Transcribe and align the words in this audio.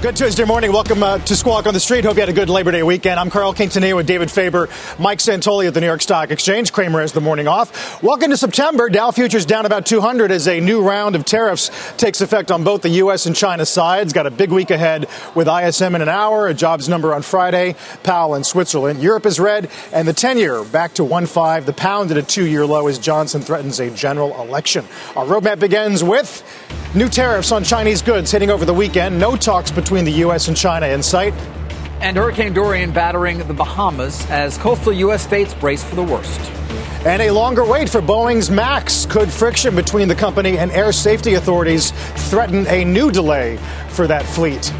Good 0.00 0.14
Tuesday 0.14 0.44
morning. 0.44 0.70
Welcome 0.70 1.02
uh, 1.02 1.18
to 1.18 1.34
Squawk 1.34 1.66
on 1.66 1.74
the 1.74 1.80
Street. 1.80 2.04
Hope 2.04 2.14
you 2.14 2.20
had 2.20 2.28
a 2.28 2.32
good 2.32 2.48
Labor 2.48 2.70
Day 2.70 2.84
weekend. 2.84 3.18
I'm 3.18 3.30
Carl 3.30 3.52
Quintanilla 3.52 3.96
with 3.96 4.06
David 4.06 4.30
Faber, 4.30 4.68
Mike 4.96 5.18
Santoli 5.18 5.66
at 5.66 5.74
the 5.74 5.80
New 5.80 5.88
York 5.88 6.02
Stock 6.02 6.30
Exchange. 6.30 6.72
Cramer 6.72 7.00
has 7.00 7.12
the 7.12 7.20
morning 7.20 7.48
off. 7.48 8.00
Welcome 8.00 8.30
to 8.30 8.36
September. 8.36 8.88
Dow 8.88 9.10
futures 9.10 9.44
down 9.44 9.66
about 9.66 9.86
200 9.86 10.30
as 10.30 10.46
a 10.46 10.60
new 10.60 10.88
round 10.88 11.16
of 11.16 11.24
tariffs 11.24 11.72
takes 11.96 12.20
effect 12.20 12.52
on 12.52 12.62
both 12.62 12.82
the 12.82 12.90
U.S. 12.90 13.26
and 13.26 13.34
China 13.34 13.66
sides. 13.66 14.12
Got 14.12 14.28
a 14.28 14.30
big 14.30 14.52
week 14.52 14.70
ahead 14.70 15.08
with 15.34 15.48
ISM 15.48 15.96
in 15.96 16.02
an 16.02 16.08
hour, 16.08 16.46
a 16.46 16.54
jobs 16.54 16.88
number 16.88 17.12
on 17.12 17.22
Friday, 17.22 17.74
Powell 18.04 18.36
in 18.36 18.44
Switzerland. 18.44 19.02
Europe 19.02 19.26
is 19.26 19.40
red, 19.40 19.68
and 19.92 20.06
the 20.06 20.14
10-year 20.14 20.62
back 20.62 20.94
to 20.94 21.02
1.5. 21.02 21.64
The 21.64 21.72
pound 21.72 22.12
at 22.12 22.16
a 22.16 22.22
two-year 22.22 22.64
low 22.64 22.86
as 22.86 23.00
Johnson 23.00 23.40
threatens 23.40 23.80
a 23.80 23.90
general 23.90 24.40
election. 24.40 24.84
Our 25.16 25.24
roadmap 25.26 25.58
begins 25.58 26.04
with 26.04 26.44
new 26.94 27.08
tariffs 27.08 27.52
on 27.52 27.64
Chinese 27.64 28.00
goods 28.00 28.30
hitting 28.30 28.50
over 28.50 28.64
the 28.64 28.72
weekend. 28.72 29.18
No 29.18 29.36
talks 29.36 29.72
between 29.72 29.87
between 29.88 30.04
the 30.04 30.20
U.S. 30.20 30.48
and 30.48 30.54
China 30.54 30.86
in 30.86 31.02
sight. 31.02 31.32
And 32.02 32.14
Hurricane 32.14 32.52
Dorian 32.52 32.92
battering 32.92 33.38
the 33.38 33.54
Bahamas 33.54 34.28
as 34.28 34.58
coastal 34.58 34.92
U.S. 34.92 35.22
states 35.22 35.54
brace 35.54 35.82
for 35.82 35.94
the 35.94 36.02
worst. 36.02 36.38
And 37.06 37.22
a 37.22 37.30
longer 37.30 37.64
wait 37.64 37.88
for 37.88 38.02
Boeing's 38.02 38.50
MAX. 38.50 39.06
Could 39.06 39.32
friction 39.32 39.74
between 39.74 40.06
the 40.06 40.14
company 40.14 40.58
and 40.58 40.70
air 40.72 40.92
safety 40.92 41.34
authorities 41.34 41.92
threaten 42.28 42.66
a 42.66 42.84
new 42.84 43.10
delay 43.10 43.56
for 43.88 44.06
that 44.06 44.26
fleet? 44.26 44.70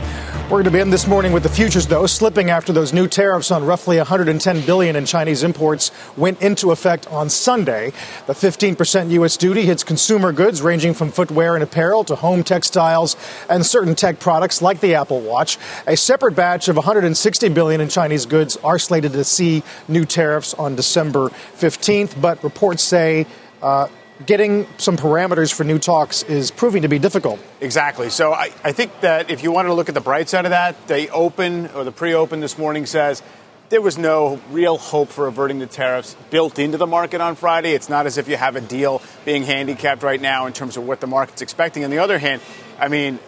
We're 0.48 0.62
going 0.62 0.64
to 0.64 0.70
begin 0.70 0.88
this 0.88 1.06
morning 1.06 1.32
with 1.32 1.42
the 1.42 1.50
futures, 1.50 1.86
though, 1.86 2.06
slipping 2.06 2.48
after 2.48 2.72
those 2.72 2.94
new 2.94 3.06
tariffs 3.06 3.50
on 3.50 3.66
roughly 3.66 3.98
110 3.98 4.64
billion 4.64 4.96
in 4.96 5.04
Chinese 5.04 5.42
imports 5.42 5.91
went 6.16 6.41
into 6.41 6.70
effect 6.70 7.06
on 7.08 7.28
Sunday. 7.28 7.92
The 8.27 8.32
15% 8.32 9.10
U.S. 9.10 9.36
duty 9.36 9.66
hits 9.66 9.84
consumer 9.84 10.32
goods 10.32 10.62
ranging 10.62 10.94
from 10.94 11.10
footwear 11.10 11.54
and 11.54 11.62
apparel 11.62 12.02
to 12.04 12.14
home 12.14 12.42
textiles 12.44 13.14
and 13.50 13.66
certain 13.66 13.94
tech 13.94 14.20
products 14.20 14.62
like 14.62 14.80
the 14.80 14.94
Apple 14.94 15.20
Watch. 15.20 15.58
A 15.86 15.98
separate 15.98 16.34
batch 16.34 16.69
of 16.69 16.76
160 16.76 17.50
billion 17.50 17.82
in 17.82 17.91
Chinese 17.91 18.24
goods 18.24 18.56
are 18.64 18.78
slated 18.78 19.12
to 19.12 19.24
see 19.24 19.62
new 19.86 20.06
tariffs 20.06 20.54
on 20.54 20.76
December 20.76 21.28
15th, 21.58 22.19
but 22.22 22.42
reports 22.42 22.82
say 22.82 23.26
uh, 23.60 23.86
getting 24.27 24.66
some 24.78 24.97
parameters 24.97 25.52
for 25.52 25.64
new 25.64 25.78
talks 25.78 26.22
is 26.24 26.50
proving 26.50 26.83
to 26.83 26.88
be 26.88 26.98
difficult. 26.98 27.41
Exactly. 27.61 28.11
So 28.11 28.33
I, 28.33 28.50
I 28.64 28.72
think 28.72 29.00
that 29.00 29.30
if 29.30 29.42
you 29.42 29.52
wanted 29.52 29.69
to 29.69 29.75
look 29.75 29.88
at 29.88 29.94
the 29.94 30.00
bright 30.00 30.28
side 30.28 30.44
of 30.44 30.50
that, 30.50 30.88
the 30.88 31.10
open 31.10 31.69
or 31.69 31.84
the 31.84 31.92
pre 31.92 32.14
open 32.14 32.41
this 32.41 32.58
morning 32.58 32.86
says 32.86 33.22
there 33.69 33.80
was 33.83 33.98
no 33.98 34.41
real 34.50 34.78
hope 34.78 35.08
for 35.08 35.27
averting 35.27 35.58
the 35.58 35.66
tariffs 35.66 36.16
built 36.30 36.58
into 36.58 36.78
the 36.78 36.86
market 36.86 37.20
on 37.20 37.36
Friday. 37.36 37.72
It's 37.72 37.88
not 37.88 38.06
as 38.06 38.19
if 38.19 38.28
you 38.28 38.36
have 38.36 38.56
a 38.56 38.60
deal 38.60 39.02
being 39.25 39.42
handicapped 39.42 40.02
right 40.02 40.20
now 40.20 40.47
in 40.47 40.53
terms 40.53 40.77
of 40.77 40.86
what 40.86 41.00
the 41.00 41.06
market's 41.06 41.42
expecting. 41.42 41.84
On 41.84 41.91
the 41.91 41.98
other 41.98 42.19
hand, 42.19 42.41
I 42.78 42.88
mean, 42.88 43.19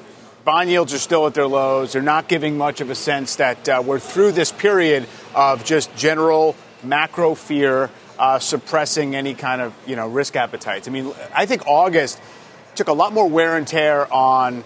bond 0.44 0.70
yields 0.70 0.94
are 0.94 0.98
still 0.98 1.26
at 1.26 1.34
their 1.34 1.46
lows. 1.46 1.92
They're 1.92 2.02
not 2.02 2.26
giving 2.26 2.56
much 2.56 2.80
of 2.80 2.90
a 2.90 2.94
sense 2.94 3.36
that 3.36 3.68
uh, 3.68 3.82
we're 3.84 3.98
through 3.98 4.32
this 4.32 4.50
period 4.50 5.06
of 5.34 5.64
just 5.64 5.94
general 5.94 6.56
macro 6.82 7.34
fear 7.34 7.90
uh, 8.20 8.38
suppressing 8.38 9.16
any 9.16 9.34
kind 9.34 9.62
of 9.62 9.74
you 9.86 9.96
know 9.96 10.06
risk 10.06 10.36
appetites. 10.36 10.86
I 10.86 10.90
mean, 10.90 11.12
I 11.34 11.46
think 11.46 11.66
August 11.66 12.20
took 12.74 12.88
a 12.88 12.92
lot 12.92 13.12
more 13.12 13.26
wear 13.28 13.56
and 13.56 13.66
tear 13.66 14.12
on 14.12 14.62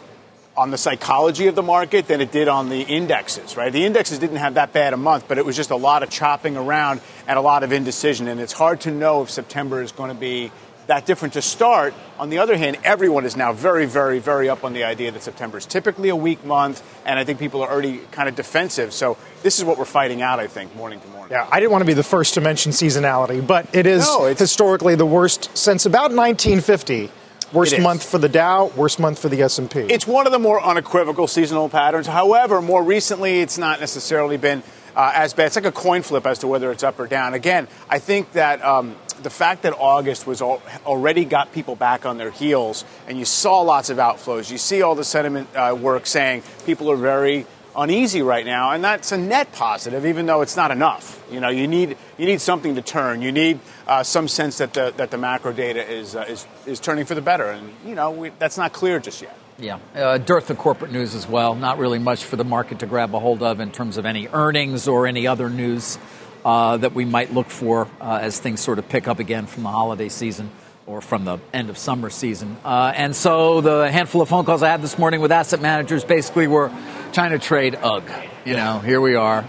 on 0.57 0.71
the 0.71 0.79
psychology 0.79 1.47
of 1.47 1.55
the 1.55 1.63
market 1.63 2.07
than 2.07 2.21
it 2.21 2.31
did 2.31 2.47
on 2.47 2.69
the 2.69 2.81
indexes, 2.81 3.57
right? 3.57 3.73
The 3.73 3.85
indexes 3.85 4.19
didn't 4.19 4.37
have 4.37 4.55
that 4.55 4.73
bad 4.73 4.93
a 4.93 4.97
month, 4.97 5.27
but 5.27 5.39
it 5.39 5.45
was 5.45 5.57
just 5.57 5.71
a 5.71 5.77
lot 5.77 6.03
of 6.03 6.11
chopping 6.11 6.57
around 6.57 7.01
and 7.27 7.39
a 7.39 7.43
lot 7.43 7.65
of 7.65 7.73
indecision. 7.73 8.29
And 8.29 8.41
it's 8.41 8.53
hard 8.53 8.83
to 8.83 8.91
know 8.91 9.23
if 9.23 9.31
September 9.31 9.83
is 9.83 9.91
going 9.91 10.11
to 10.11 10.21
be 10.21 10.53
that 10.87 11.07
different 11.07 11.35
to 11.35 11.43
start. 11.43 11.95
On 12.19 12.31
the 12.31 12.39
other 12.39 12.57
hand, 12.57 12.79
everyone 12.85 13.25
is 13.25 13.37
now 13.37 13.53
very, 13.53 13.87
very, 13.87 14.19
very 14.19 14.49
up 14.49 14.65
on 14.65 14.73
the 14.73 14.85
idea 14.85 15.11
that 15.11 15.23
September 15.23 15.59
is 15.59 15.67
typically 15.67 16.09
a 16.09 16.17
weak 16.17 16.45
month, 16.45 16.83
and 17.05 17.19
I 17.19 17.25
think 17.25 17.39
people 17.39 17.63
are 17.63 17.71
already 17.71 17.99
kind 18.11 18.29
of 18.29 18.37
defensive. 18.37 18.93
So 18.93 19.17
this 19.43 19.59
is 19.59 19.65
what 19.65 19.79
we're 19.79 19.85
fighting 19.85 20.23
out, 20.23 20.41
I 20.41 20.47
think, 20.47 20.75
morning 20.77 21.01
to 21.01 21.09
morning. 21.09 21.33
Yeah, 21.33 21.49
I 21.51 21.61
didn't 21.61 21.73
want 21.73 21.83
to 21.83 21.87
be 21.87 21.95
the 21.95 22.03
first 22.03 22.35
to 22.35 22.41
mention 22.41 22.73
seasonality, 22.73 23.45
but 23.47 23.75
it 23.75 23.87
is 23.87 24.07
no, 24.07 24.35
historically 24.35 24.95
the 24.95 25.07
worst 25.07 25.57
since 25.57 25.87
about 25.87 26.13
1950. 26.13 27.11
Worst 27.53 27.79
month 27.79 28.03
for 28.03 28.19
the 28.19 28.29
Dow, 28.29 28.73
worst 28.75 28.99
month 28.99 29.21
for 29.21 29.29
the 29.29 29.43
S&P. 29.43 29.79
It's 29.83 30.09
one 30.09 30.27
of 30.27 30.33
the 30.33 30.41
more 30.41 30.61
unequivocal 30.61 31.29
seasonal 31.29 31.69
patterns. 31.69 32.09
However, 32.09 32.61
more 32.61 32.83
recently, 32.83 33.43
it's 33.43 33.59
not 33.59 33.79
necessarily 33.79 34.37
been 34.37 34.65
uh, 34.97 35.13
as 35.15 35.35
bad. 35.35 35.47
It's 35.47 35.57
like 35.57 35.65
a 35.65 35.73
coin 35.73 36.03
flip 36.03 36.27
as 36.27 36.41
to 36.41 36.47
whether 36.47 36.71
it's 36.71 36.83
up 36.83 36.99
or 36.99 37.07
down. 37.07 37.35
Again, 37.35 37.69
I 37.89 37.99
think 37.99 38.33
that 38.33 38.63
um, 38.65 38.97
the 39.23 39.31
fact 39.31 39.63
that 39.63 39.75
August 39.79 40.27
was 40.27 40.43
already 40.43 41.25
got 41.25 41.53
people 41.53 41.77
back 41.77 42.07
on 42.07 42.19
their 42.19 42.31
heels, 42.31 42.85
and 43.07 43.19
you 43.19 43.25
saw 43.25 43.61
lots 43.61 43.91
of 43.91 43.99
outflows. 43.99 44.51
You 44.51 44.59
see 44.59 44.83
all 44.83 44.95
the 44.95 45.05
sentiment 45.05 45.49
uh, 45.55 45.77
work 45.79 46.07
saying 46.07 46.43
people 46.67 46.91
are 46.91 46.97
very 46.97 47.47
uneasy 47.77 48.23
right 48.23 48.47
now, 48.47 48.71
and 48.71 48.85
that's 48.85 49.13
a 49.13 49.19
net 49.19 49.53
positive, 49.53 50.07
even 50.07 50.27
though 50.27 50.43
it's 50.43 50.57
not 50.57 50.71
enough. 50.71 51.23
You 51.31 51.41
know, 51.41 51.49
you 51.49 51.67
need 51.67 51.97
you 52.19 52.27
need 52.27 52.41
something 52.41 52.75
to 52.77 52.83
turn. 52.83 53.23
You 53.23 53.33
need 53.33 53.61
uh, 53.87 54.03
some 54.03 54.29
sense 54.29 54.59
that 54.59 54.75
the 54.75 54.93
that 54.97 55.11
the 55.11 55.19
macro 55.19 55.53
data 55.53 55.87
is 55.87 56.15
uh, 56.15 56.25
is 56.29 56.47
is 56.67 56.81
turning 56.81 57.05
for 57.05 57.15
the 57.15 57.23
better, 57.23 57.51
and 57.51 57.73
you 57.85 57.95
know 57.95 58.11
we, 58.11 58.31
that's 58.39 58.59
not 58.59 58.73
clear 58.73 58.99
just 59.01 59.23
yet. 59.23 59.37
Yeah, 59.59 59.79
uh, 59.95 60.19
dearth 60.19 60.51
of 60.51 60.59
corporate 60.59 60.91
news 60.91 61.15
as 61.15 61.29
well. 61.29 61.55
Not 61.55 61.79
really 61.79 62.01
much 62.01 62.25
for 62.25 62.35
the 62.35 62.45
market 62.45 62.81
to 62.81 62.87
grab 62.87 63.15
a 63.15 63.21
hold 63.21 63.43
of 63.43 63.61
in 63.61 63.71
terms 63.71 63.97
of 63.97 64.05
any 64.05 64.27
earnings 64.29 64.89
or 64.89 65.07
any 65.07 65.29
other 65.29 65.49
news 65.49 65.97
uh, 66.45 66.77
that 66.79 66.93
we 66.93 67.05
might 67.05 67.33
look 67.33 67.51
for 67.51 67.89
uh, 68.01 68.19
as 68.21 68.41
things 68.41 68.61
sort 68.61 68.81
of 68.81 68.89
pick 68.89 69.07
up 69.07 69.21
again 69.21 69.47
from 69.47 69.63
the 69.63 69.69
holiday 69.69 70.09
season 70.09 70.51
or 70.87 71.01
from 71.01 71.25
the 71.25 71.39
end 71.53 71.71
of 71.71 71.79
summer 71.79 72.11
season. 72.11 72.57
Uh, 72.65 72.93
and 72.97 73.15
so 73.15 73.61
the 73.61 73.91
handful 73.91 74.21
of 74.21 74.29
phone 74.29 74.45
calls 74.45 74.63
I 74.63 74.69
had 74.69 74.83
this 74.83 74.99
morning 74.99 75.21
with 75.21 75.31
asset 75.31 75.61
managers 75.61 76.05
basically 76.05 76.49
were 76.49 76.73
China 77.13 77.39
trade, 77.39 77.79
ugh. 77.81 78.03
You 78.45 78.55
know, 78.55 78.81
here 78.81 79.01
we 79.01 79.15
are, 79.15 79.45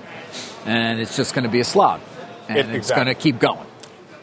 and 0.66 1.02
it's 1.02 1.18
just 1.18 1.34
going 1.34 1.44
to 1.44 1.50
be 1.50 1.60
a 1.60 1.66
slog, 1.66 2.00
and 2.48 2.60
it, 2.60 2.76
it's 2.76 2.92
going 2.92 3.08
to 3.08 3.16
keep 3.16 3.40
going. 3.40 3.68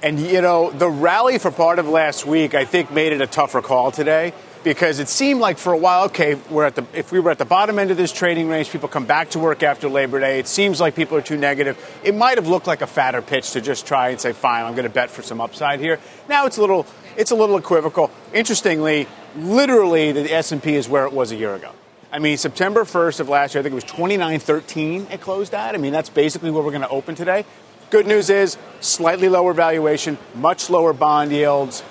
And, 0.02 0.18
you 0.18 0.40
know, 0.40 0.70
the 0.70 0.88
rally 0.88 1.38
for 1.38 1.50
part 1.50 1.78
of 1.78 1.88
last 1.88 2.24
week, 2.24 2.54
I 2.54 2.64
think, 2.64 2.90
made 2.90 3.12
it 3.12 3.20
a 3.20 3.26
tougher 3.26 3.60
call 3.60 3.90
today 3.90 4.32
because 4.64 4.98
it 4.98 5.08
seemed 5.08 5.40
like 5.40 5.58
for 5.58 5.72
a 5.72 5.76
while, 5.76 6.04
okay, 6.06 6.34
we're 6.50 6.64
at 6.64 6.74
the 6.74 6.84
if 6.94 7.12
we 7.12 7.20
were 7.20 7.30
at 7.30 7.38
the 7.38 7.44
bottom 7.44 7.78
end 7.78 7.90
of 7.90 7.96
this 7.96 8.12
trading 8.12 8.48
range, 8.48 8.70
people 8.70 8.88
come 8.88 9.06
back 9.06 9.30
to 9.30 9.38
work 9.38 9.62
after 9.62 9.88
Labor 9.88 10.20
Day. 10.20 10.38
It 10.38 10.48
seems 10.48 10.80
like 10.80 10.94
people 10.94 11.16
are 11.16 11.22
too 11.22 11.36
negative. 11.36 11.78
It 12.04 12.14
might 12.14 12.38
have 12.38 12.46
looked 12.46 12.66
like 12.66 12.82
a 12.82 12.86
fatter 12.86 13.22
pitch 13.22 13.52
to 13.52 13.60
just 13.60 13.86
try 13.86 14.10
and 14.10 14.20
say, 14.20 14.32
fine, 14.32 14.64
I'm 14.64 14.74
going 14.74 14.84
to 14.84 14.90
bet 14.90 15.10
for 15.10 15.22
some 15.22 15.40
upside 15.40 15.80
here. 15.80 15.98
Now 16.28 16.46
it's 16.46 16.58
a 16.58 16.60
little 16.60 16.86
it's 17.16 17.30
a 17.30 17.34
little 17.34 17.56
equivocal. 17.56 18.10
Interestingly, 18.32 19.06
literally 19.36 20.12
the 20.12 20.32
S&P 20.32 20.74
is 20.74 20.88
where 20.88 21.06
it 21.06 21.12
was 21.12 21.32
a 21.32 21.36
year 21.36 21.54
ago. 21.54 21.72
I 22.10 22.18
mean, 22.18 22.36
September 22.36 22.84
1st 22.84 23.20
of 23.20 23.28
last 23.28 23.54
year, 23.54 23.60
I 23.60 23.62
think 23.62 23.72
it 23.72 23.74
was 23.74 23.84
29.13 23.84 25.10
it 25.10 25.20
closed 25.20 25.54
at. 25.54 25.74
I 25.74 25.78
mean, 25.78 25.92
that's 25.92 26.10
basically 26.10 26.50
where 26.50 26.62
we're 26.62 26.70
going 26.70 26.82
to 26.82 26.88
open 26.88 27.14
today. 27.14 27.46
Good 27.90 28.06
news 28.06 28.30
is 28.30 28.56
slightly 28.80 29.28
lower 29.28 29.52
valuation, 29.52 30.18
much 30.34 30.70
lower 30.70 30.92
bond 30.92 31.32
yields. 31.32 31.82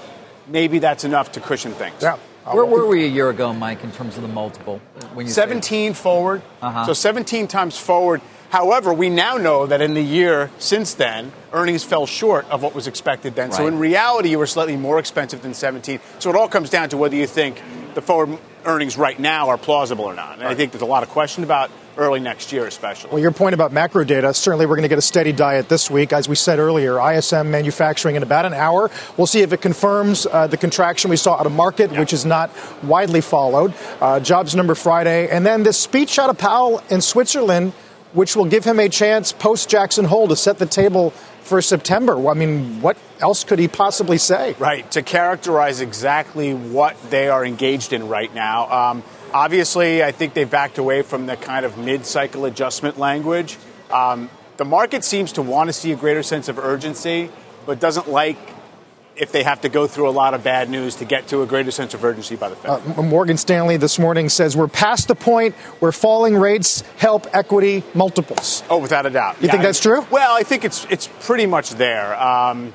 Maybe 0.47 0.79
that's 0.79 1.03
enough 1.03 1.31
to 1.33 1.39
cushion 1.39 1.71
things. 1.73 2.01
Yeah. 2.01 2.17
Where 2.45 2.65
were 2.65 2.87
we 2.87 3.03
a 3.05 3.07
year 3.07 3.29
ago, 3.29 3.53
Mike, 3.53 3.83
in 3.83 3.91
terms 3.91 4.15
of 4.15 4.23
the 4.23 4.27
multiple? 4.27 4.79
When 5.13 5.27
you 5.27 5.31
17 5.31 5.93
forward. 5.93 6.41
Uh-huh. 6.61 6.85
So 6.85 6.93
17 6.93 7.47
times 7.47 7.77
forward. 7.77 8.21
However, 8.49 8.93
we 8.93 9.09
now 9.09 9.37
know 9.37 9.65
that 9.65 9.81
in 9.81 9.93
the 9.93 10.01
year 10.01 10.51
since 10.57 10.93
then, 10.95 11.31
earnings 11.53 11.83
fell 11.83 12.05
short 12.05 12.49
of 12.49 12.61
what 12.61 12.75
was 12.75 12.87
expected 12.87 13.35
then. 13.35 13.49
Right. 13.49 13.57
So 13.57 13.67
in 13.67 13.79
reality, 13.79 14.29
you 14.29 14.39
were 14.39 14.47
slightly 14.47 14.75
more 14.75 14.99
expensive 14.99 15.41
than 15.41 15.53
17. 15.53 15.99
So 16.19 16.29
it 16.29 16.35
all 16.35 16.49
comes 16.49 16.69
down 16.69 16.89
to 16.89 16.97
whether 16.97 17.15
you 17.15 17.27
think 17.27 17.61
the 17.93 18.01
forward 18.01 18.39
earnings 18.65 18.97
right 18.97 19.19
now 19.19 19.49
are 19.49 19.57
plausible 19.57 20.05
or 20.05 20.13
not. 20.13 20.33
And 20.33 20.41
right. 20.41 20.51
I 20.51 20.55
think 20.55 20.71
there's 20.71 20.81
a 20.81 20.85
lot 20.85 21.03
of 21.03 21.09
question 21.09 21.43
about 21.43 21.71
early 21.97 22.19
next 22.19 22.51
year, 22.51 22.65
especially. 22.65 23.11
Well, 23.11 23.19
your 23.19 23.31
point 23.31 23.53
about 23.53 23.71
macro 23.71 24.03
data, 24.03 24.33
certainly 24.33 24.65
we're 24.65 24.75
going 24.75 24.83
to 24.83 24.89
get 24.89 24.97
a 24.97 25.01
steady 25.01 25.31
diet 25.31 25.69
this 25.69 25.89
week. 25.89 26.13
As 26.13 26.27
we 26.27 26.35
said 26.35 26.59
earlier, 26.59 26.99
ISM 26.99 27.51
manufacturing 27.51 28.15
in 28.15 28.23
about 28.23 28.45
an 28.45 28.53
hour. 28.53 28.89
We'll 29.17 29.27
see 29.27 29.41
if 29.41 29.53
it 29.53 29.61
confirms 29.61 30.25
uh, 30.25 30.47
the 30.47 30.57
contraction 30.57 31.09
we 31.09 31.17
saw 31.17 31.35
out 31.37 31.45
of 31.45 31.51
market, 31.51 31.91
yeah. 31.91 31.99
which 31.99 32.13
is 32.13 32.25
not 32.25 32.51
widely 32.83 33.21
followed. 33.21 33.73
Uh, 33.99 34.19
jobs 34.19 34.55
number 34.55 34.75
Friday. 34.75 35.29
And 35.29 35.45
then 35.45 35.63
this 35.63 35.79
speech 35.79 36.17
out 36.19 36.29
of 36.29 36.37
Powell 36.37 36.81
in 36.89 37.01
Switzerland, 37.01 37.73
which 38.13 38.35
will 38.35 38.45
give 38.45 38.63
him 38.63 38.79
a 38.79 38.89
chance 38.89 39.31
post 39.31 39.69
Jackson 39.69 40.05
Hole 40.05 40.27
to 40.27 40.35
set 40.35 40.57
the 40.57 40.65
table 40.65 41.13
for 41.41 41.61
September. 41.61 42.29
I 42.29 42.33
mean, 42.33 42.81
what 42.81 42.97
else 43.19 43.43
could 43.43 43.59
he 43.59 43.67
possibly 43.67 44.17
say? 44.17 44.55
Right, 44.59 44.89
to 44.91 45.01
characterize 45.01 45.81
exactly 45.81 46.53
what 46.53 46.95
they 47.09 47.29
are 47.29 47.45
engaged 47.45 47.93
in 47.93 48.07
right 48.07 48.33
now. 48.33 48.71
Um, 48.71 49.03
obviously, 49.33 50.03
I 50.03 50.11
think 50.11 50.33
they 50.33 50.43
backed 50.43 50.77
away 50.77 51.01
from 51.01 51.25
the 51.25 51.37
kind 51.37 51.65
of 51.65 51.77
mid 51.77 52.05
cycle 52.05 52.45
adjustment 52.45 52.97
language. 52.97 53.57
Um, 53.91 54.29
the 54.57 54.65
market 54.65 55.03
seems 55.03 55.33
to 55.33 55.41
want 55.41 55.69
to 55.69 55.73
see 55.73 55.91
a 55.91 55.95
greater 55.95 56.23
sense 56.23 56.47
of 56.47 56.59
urgency, 56.59 57.29
but 57.65 57.79
doesn't 57.79 58.09
like 58.09 58.37
if 59.15 59.31
they 59.31 59.43
have 59.43 59.61
to 59.61 59.69
go 59.69 59.87
through 59.87 60.09
a 60.09 60.11
lot 60.11 60.33
of 60.33 60.43
bad 60.43 60.69
news 60.69 60.95
to 60.95 61.05
get 61.05 61.27
to 61.27 61.41
a 61.41 61.45
greater 61.45 61.71
sense 61.71 61.93
of 61.93 62.03
urgency 62.03 62.35
by 62.35 62.49
the 62.49 62.55
Fed. 62.55 62.97
Uh, 62.97 63.01
Morgan 63.01 63.37
Stanley 63.37 63.77
this 63.77 63.99
morning 63.99 64.29
says 64.29 64.55
we're 64.55 64.67
past 64.67 65.07
the 65.07 65.15
point 65.15 65.53
where 65.79 65.91
falling 65.91 66.35
rates 66.35 66.81
help 66.97 67.27
equity 67.35 67.83
multiples. 67.93 68.63
Oh, 68.69 68.77
without 68.77 69.05
a 69.05 69.09
doubt. 69.09 69.35
You 69.41 69.47
yeah, 69.47 69.51
think 69.51 69.63
that's 69.63 69.79
true? 69.79 70.05
Well, 70.09 70.35
I 70.35 70.43
think 70.43 70.63
it's 70.65 70.85
it's 70.89 71.09
pretty 71.21 71.45
much 71.45 71.71
there. 71.71 72.19
Um, 72.21 72.73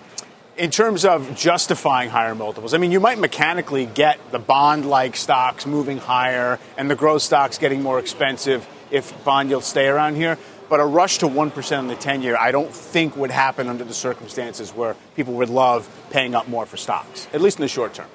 in 0.57 0.71
terms 0.71 1.05
of 1.05 1.37
justifying 1.37 2.09
higher 2.11 2.35
multiples, 2.35 2.73
I 2.75 2.79
mean, 2.79 2.91
you 2.91 3.01
might 3.01 3.19
mechanically 3.19 3.87
get 3.87 4.19
the 4.31 4.39
bond 4.39 4.87
like 4.87 5.17
stocks 5.17 5.67
moving 5.67 5.99
higher 5.99 6.59
and 6.77 6.91
the 6.91 6.95
growth 6.95 7.23
stocks 7.23 7.59
getting 7.59 7.83
more 7.83 7.99
expensive 7.99 8.67
if 8.91 9.25
bond 9.25 9.51
yields 9.51 9.67
stay 9.67 9.87
around 9.87 10.17
here. 10.17 10.39
But 10.69 10.81
a 10.81 10.85
rush 10.85 11.19
to 11.19 11.27
1% 11.27 11.79
on 11.79 11.87
the 11.87 11.95
10 11.95 12.23
year, 12.23 12.37
I 12.37 12.51
don't 12.51 12.73
think 12.73 13.17
would 13.17 13.31
happen 13.31 13.69
under 13.69 13.85
the 13.85 13.95
circumstances 13.95 14.73
where 14.73 14.97
people 15.15 15.35
would 15.35 15.51
love 15.51 15.89
paying 16.11 16.35
up 16.35 16.49
more 16.49 16.67
for 16.67 16.77
stocks, 16.77 17.29
at 17.33 17.41
least 17.41 17.59
in 17.59 17.63
the 17.63 17.69
short 17.69 17.95
term. 17.95 18.09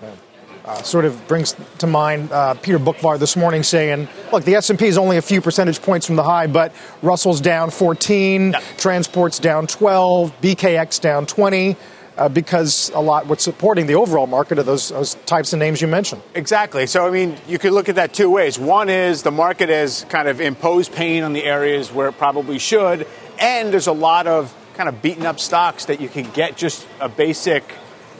Uh, 0.65 0.81
sort 0.83 1.05
of 1.05 1.27
brings 1.27 1.55
to 1.79 1.88
mind 1.88 2.31
uh, 2.31 2.53
Peter 2.55 2.77
Boockvar 2.77 3.17
this 3.17 3.35
morning 3.35 3.63
saying, 3.63 4.07
"Look, 4.31 4.43
the 4.43 4.53
S&P 4.55 4.85
is 4.85 4.95
only 4.95 5.17
a 5.17 5.21
few 5.21 5.41
percentage 5.41 5.81
points 5.81 6.05
from 6.05 6.17
the 6.17 6.23
high, 6.23 6.45
but 6.45 6.71
Russell's 7.01 7.41
down 7.41 7.71
14, 7.71 8.53
transport's 8.77 9.39
down 9.39 9.65
12, 9.65 10.39
BKX 10.41 11.01
down 11.01 11.25
20." 11.25 11.77
Uh, 12.18 12.30
because 12.30 12.92
a 12.94 13.00
lot 13.00 13.28
what's 13.28 13.44
supporting 13.44 13.88
the 13.88 13.96
overall 13.96 14.28
market 14.28 14.60
are 14.60 14.63
those, 14.63 14.90
those 14.90 15.16
types 15.25 15.54
of 15.54 15.60
names 15.60 15.81
you 15.81 15.88
mentioned. 15.88 16.22
Exactly. 16.36 16.86
So, 16.88 17.08
I 17.08 17.12
mean, 17.12 17.38
you 17.48 17.58
could 17.58 17.74
look 17.74 17.90
at 17.90 17.96
that 17.96 18.13
two 18.13 18.30
ways. 18.30 18.60
One 18.60 18.90
is 18.90 19.24
the 19.24 19.31
market 19.31 19.69
has 19.69 20.06
kind 20.10 20.28
of 20.28 20.42
imposed 20.42 20.94
pain 20.94 21.24
on 21.24 21.34
the 21.34 21.44
areas 21.44 21.92
where 21.92 22.10
it 22.10 22.18
probably 22.18 22.60
should, 22.60 23.08
and 23.40 23.72
there's 23.72 23.88
a 23.88 23.94
lot 23.94 24.28
of 24.28 24.56
kind 24.75 24.90
of 24.90 25.02
beaten 25.02 25.25
up 25.25 25.40
stocks 25.40 25.86
that 25.86 26.02
you 26.02 26.10
can 26.10 26.30
get 26.31 26.58
just 26.58 26.88
a 27.00 27.10
basic 27.10 27.63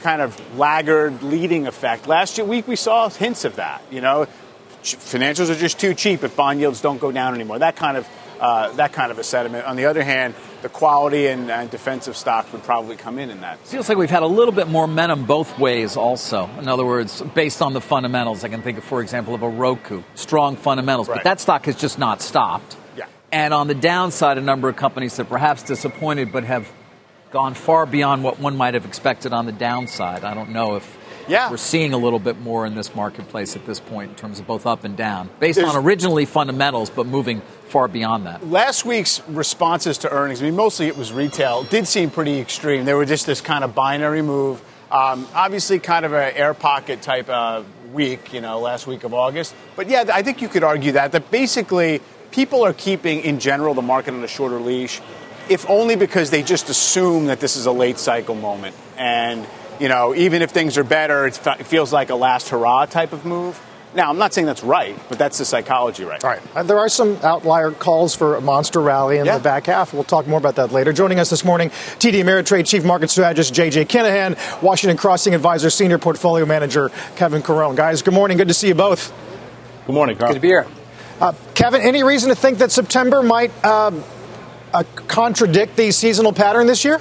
kind 0.02 0.20
of 0.20 0.58
laggard 0.58 1.22
leading 1.22 1.66
effect. 1.66 2.06
Last 2.06 2.38
week 2.38 2.66
we 2.66 2.76
saw 2.76 3.08
hints 3.08 3.44
of 3.44 3.56
that. 3.56 3.82
You 3.90 4.00
know, 4.00 4.26
financials 4.82 5.50
are 5.50 5.58
just 5.58 5.78
too 5.78 5.94
cheap 5.94 6.24
if 6.24 6.36
bond 6.36 6.60
yields 6.60 6.80
don't 6.80 6.98
go 6.98 7.12
down 7.12 7.34
anymore. 7.34 7.60
That 7.60 7.76
kind 7.76 7.96
of 7.96 8.06
uh, 8.42 8.72
that 8.72 8.92
kind 8.92 9.12
of 9.12 9.18
a 9.18 9.24
sentiment. 9.24 9.64
On 9.66 9.76
the 9.76 9.86
other 9.86 10.02
hand, 10.02 10.34
the 10.62 10.68
quality 10.68 11.28
and, 11.28 11.48
and, 11.48 11.70
defensive 11.70 12.16
stocks 12.16 12.52
would 12.52 12.64
probably 12.64 12.96
come 12.96 13.20
in 13.20 13.30
in 13.30 13.40
that. 13.42 13.60
Feels 13.60 13.88
like 13.88 13.96
we've 13.96 14.10
had 14.10 14.24
a 14.24 14.26
little 14.26 14.52
bit 14.52 14.66
more 14.66 14.88
momentum 14.88 15.26
both 15.26 15.56
ways 15.60 15.96
also. 15.96 16.50
In 16.58 16.66
other 16.66 16.84
words, 16.84 17.22
based 17.34 17.62
on 17.62 17.72
the 17.72 17.80
fundamentals, 17.80 18.42
I 18.42 18.48
can 18.48 18.60
think, 18.60 18.78
of, 18.78 18.84
for 18.84 19.00
example, 19.00 19.34
of 19.34 19.42
a 19.42 19.48
Roku, 19.48 20.02
strong 20.16 20.56
fundamentals, 20.56 21.08
right. 21.08 21.18
but 21.18 21.24
that 21.24 21.38
stock 21.38 21.66
has 21.66 21.76
just 21.76 22.00
not 22.00 22.20
stopped. 22.20 22.76
Yeah. 22.96 23.06
And 23.30 23.54
on 23.54 23.68
the 23.68 23.76
downside, 23.76 24.38
a 24.38 24.40
number 24.40 24.68
of 24.68 24.74
companies 24.74 25.16
that 25.18 25.28
perhaps 25.28 25.62
disappointed 25.62 26.32
but 26.32 26.42
have 26.42 26.68
gone 27.30 27.54
far 27.54 27.86
beyond 27.86 28.24
what 28.24 28.40
one 28.40 28.56
might 28.56 28.74
have 28.74 28.84
expected 28.84 29.32
on 29.32 29.46
the 29.46 29.52
downside. 29.52 30.24
I 30.24 30.34
don't 30.34 30.50
know 30.50 30.74
if 30.74 30.98
yeah. 31.28 31.50
we're 31.50 31.56
seeing 31.56 31.92
a 31.92 31.98
little 31.98 32.18
bit 32.18 32.40
more 32.40 32.66
in 32.66 32.74
this 32.74 32.94
marketplace 32.94 33.56
at 33.56 33.66
this 33.66 33.80
point 33.80 34.10
in 34.10 34.16
terms 34.16 34.38
of 34.40 34.46
both 34.46 34.66
up 34.66 34.84
and 34.84 34.96
down, 34.96 35.30
based 35.40 35.58
There's, 35.58 35.74
on 35.74 35.84
originally 35.84 36.24
fundamentals, 36.24 36.90
but 36.90 37.06
moving 37.06 37.40
far 37.68 37.88
beyond 37.88 38.26
that. 38.26 38.46
Last 38.48 38.84
week's 38.84 39.26
responses 39.28 39.98
to 39.98 40.10
earnings, 40.10 40.42
I 40.42 40.46
mean, 40.46 40.56
mostly 40.56 40.86
it 40.86 40.96
was 40.96 41.12
retail, 41.12 41.64
did 41.64 41.88
seem 41.88 42.10
pretty 42.10 42.38
extreme. 42.38 42.84
They 42.84 42.94
were 42.94 43.06
just 43.06 43.26
this 43.26 43.40
kind 43.40 43.64
of 43.64 43.74
binary 43.74 44.22
move. 44.22 44.62
Um, 44.90 45.26
obviously, 45.34 45.78
kind 45.78 46.04
of 46.04 46.12
an 46.12 46.34
air 46.34 46.52
pocket 46.52 47.00
type 47.00 47.28
uh, 47.30 47.62
week, 47.92 48.34
you 48.34 48.42
know, 48.42 48.60
last 48.60 48.86
week 48.86 49.04
of 49.04 49.14
August. 49.14 49.54
But 49.74 49.88
yeah, 49.88 50.04
I 50.12 50.22
think 50.22 50.42
you 50.42 50.48
could 50.48 50.62
argue 50.62 50.92
that 50.92 51.12
that 51.12 51.30
basically 51.30 52.02
people 52.30 52.62
are 52.64 52.74
keeping, 52.74 53.20
in 53.20 53.40
general, 53.40 53.72
the 53.72 53.82
market 53.82 54.12
on 54.12 54.22
a 54.22 54.28
shorter 54.28 54.60
leash, 54.60 55.00
if 55.48 55.68
only 55.70 55.96
because 55.96 56.30
they 56.30 56.42
just 56.42 56.68
assume 56.68 57.26
that 57.26 57.40
this 57.40 57.56
is 57.56 57.66
a 57.66 57.72
late 57.72 57.98
cycle 57.98 58.34
moment 58.34 58.76
and 58.96 59.46
you 59.80 59.88
know, 59.88 60.14
even 60.14 60.42
if 60.42 60.50
things 60.50 60.78
are 60.78 60.84
better, 60.84 61.26
it 61.26 61.36
feels 61.36 61.92
like 61.92 62.10
a 62.10 62.14
last 62.14 62.48
hurrah 62.48 62.86
type 62.86 63.12
of 63.12 63.24
move. 63.24 63.60
Now, 63.94 64.08
I'm 64.08 64.16
not 64.16 64.32
saying 64.32 64.46
that's 64.46 64.64
right, 64.64 64.98
but 65.10 65.18
that's 65.18 65.36
the 65.36 65.44
psychology 65.44 66.04
right 66.04 66.22
All 66.24 66.30
right. 66.30 66.40
Uh, 66.54 66.62
there 66.62 66.78
are 66.78 66.88
some 66.88 67.18
outlier 67.22 67.72
calls 67.72 68.14
for 68.14 68.36
a 68.36 68.40
monster 68.40 68.80
rally 68.80 69.18
in 69.18 69.26
yeah. 69.26 69.36
the 69.36 69.44
back 69.44 69.66
half. 69.66 69.92
We'll 69.92 70.04
talk 70.04 70.26
more 70.26 70.38
about 70.38 70.56
that 70.56 70.72
later. 70.72 70.94
Joining 70.94 71.18
us 71.18 71.28
this 71.28 71.44
morning, 71.44 71.68
TD 71.68 72.22
Ameritrade 72.22 72.66
Chief 72.66 72.84
Market 72.84 73.10
Strategist 73.10 73.52
J.J. 73.52 73.84
Kinahan, 73.84 74.62
Washington 74.62 74.96
Crossing 74.96 75.34
Advisor 75.34 75.68
Senior 75.68 75.98
Portfolio 75.98 76.46
Manager 76.46 76.90
Kevin 77.16 77.42
Caron. 77.42 77.74
Guys, 77.74 78.00
good 78.00 78.14
morning. 78.14 78.38
Good 78.38 78.48
to 78.48 78.54
see 78.54 78.68
you 78.68 78.74
both. 78.74 79.12
Good 79.86 79.94
morning, 79.94 80.16
Carl. 80.16 80.30
Good 80.30 80.36
to 80.36 80.40
be 80.40 80.48
here. 80.48 80.66
Uh, 81.20 81.34
Kevin, 81.54 81.82
any 81.82 82.02
reason 82.02 82.30
to 82.30 82.34
think 82.34 82.58
that 82.58 82.72
September 82.72 83.22
might 83.22 83.52
uh, 83.62 83.92
uh 84.72 84.84
contradict 85.06 85.76
the 85.76 85.90
seasonal 85.90 86.32
pattern 86.32 86.66
this 86.66 86.82
year? 86.84 86.98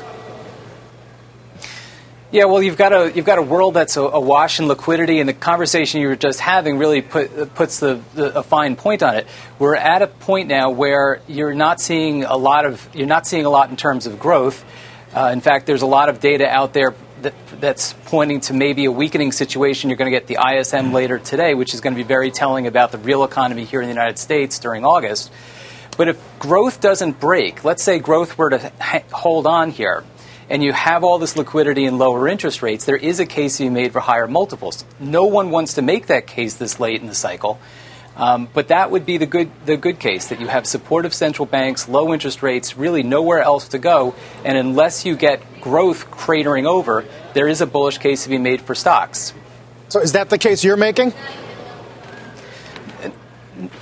Yeah, 2.32 2.46
well, 2.46 2.64
you've 2.64 2.78
got 2.78 2.94
a 2.94 3.12
you've 3.14 3.26
got 3.26 3.40
a 3.40 3.42
world 3.42 3.74
that's 3.74 3.98
awash 3.98 4.62
in 4.62 4.70
liquidity, 4.70 5.20
and 5.20 5.28
the 5.28 5.34
conversation 5.34 6.00
you 6.00 6.08
were 6.08 6.16
just 6.16 6.40
having 6.40 6.78
really 6.78 7.02
put, 7.02 7.54
puts 7.56 7.82
the, 7.82 8.00
the, 8.14 8.40
a 8.40 8.42
fine 8.42 8.78
point 8.78 9.04
on 9.04 9.16
it. 9.16 9.28
We're 9.60 9.76
at 9.76 10.02
a 10.02 10.08
point 10.08 10.48
now 10.48 10.70
where 10.70 11.20
you're 11.28 11.54
not 11.54 11.82
seeing 11.82 12.24
a 12.24 12.38
lot 12.38 12.66
of 12.66 12.88
you're 12.96 13.06
not 13.06 13.28
seeing 13.28 13.44
a 13.44 13.50
lot 13.50 13.70
in 13.70 13.76
terms 13.76 14.06
of 14.06 14.18
growth. 14.18 14.64
Uh, 15.14 15.32
in 15.34 15.42
fact, 15.42 15.66
there's 15.66 15.82
a 15.82 15.88
lot 15.88 16.08
of 16.08 16.22
data 16.22 16.48
out 16.48 16.72
there 16.72 16.96
that, 17.22 17.34
that's 17.60 17.92
pointing 18.06 18.40
to 18.42 18.54
maybe 18.54 18.86
a 18.86 18.92
weakening 18.94 19.34
situation. 19.34 19.90
You're 19.90 19.98
going 19.98 20.10
to 20.10 20.18
get 20.18 20.28
the 20.28 20.38
ISM 20.42 20.94
later 20.94 21.20
today, 21.20 21.54
which 21.54 21.74
is 21.74 21.82
going 21.82 21.96
to 21.96 22.02
be 22.02 22.08
very 22.08 22.32
telling 22.32 22.66
about 22.66 22.94
the 22.94 22.98
real 22.98 23.26
economy 23.26 23.66
here 23.66 23.82
in 23.82 23.88
the 23.88 23.94
United 23.94 24.18
States 24.18 24.58
during 24.58 24.86
August. 24.86 25.34
But 25.98 26.08
if 26.08 26.40
growth 26.40 26.80
doesn't 26.80 27.20
break, 27.20 27.66
let's 27.66 27.84
say 27.84 28.00
growth 28.00 28.38
were 28.38 28.52
to 28.52 28.72
ha- 28.80 29.04
hold 29.12 29.46
on 29.46 29.72
here 29.72 30.06
and 30.52 30.62
you 30.62 30.74
have 30.74 31.06
all 31.06 31.18
this 31.18 31.38
liquidity 31.38 31.86
and 31.86 31.98
lower 31.98 32.28
interest 32.28 32.62
rates, 32.62 32.84
there 32.84 32.98
is 32.98 33.22
a 33.22 33.26
case 33.26 33.58
to 33.58 33.64
be 33.64 33.70
made 33.70 33.94
for 33.94 34.02
higher 34.02 34.28
multiples. 34.28 34.84
No 35.00 35.24
one 35.24 35.50
wants 35.50 35.76
to 35.76 35.82
make 35.82 36.08
that 36.08 36.28
case 36.28 36.56
this 36.56 36.78
late 36.78 37.00
in 37.00 37.08
the 37.08 37.16
cycle. 37.16 37.58
Um, 38.18 38.50
but 38.54 38.68
that 38.68 38.92
would 38.92 39.06
be 39.06 39.18
the 39.18 39.26
good, 39.26 39.50
the 39.66 39.78
good 39.78 39.98
case 39.98 40.28
that 40.28 40.42
you 40.42 40.48
have 40.48 40.68
supportive 40.68 41.14
central 41.14 41.46
banks, 41.46 41.88
low 41.88 42.14
interest 42.14 42.44
rates, 42.44 42.76
really 42.76 43.02
nowhere 43.02 43.40
else 43.40 43.70
to 43.70 43.80
go. 43.80 44.14
And 44.44 44.58
unless 44.58 45.06
you 45.06 45.16
get 45.16 45.62
growth 45.62 46.12
cratering 46.12 46.66
over, 46.68 47.06
there 47.34 47.48
is 47.48 47.62
a 47.62 47.66
bullish 47.66 48.00
case 48.00 48.24
to 48.24 48.30
be 48.30 48.38
made 48.38 48.62
for 48.62 48.76
stocks. 48.76 49.34
So, 49.88 50.02
is 50.02 50.12
that 50.12 50.30
the 50.30 50.38
case 50.38 50.66
you're 50.66 50.76
making? 50.76 51.14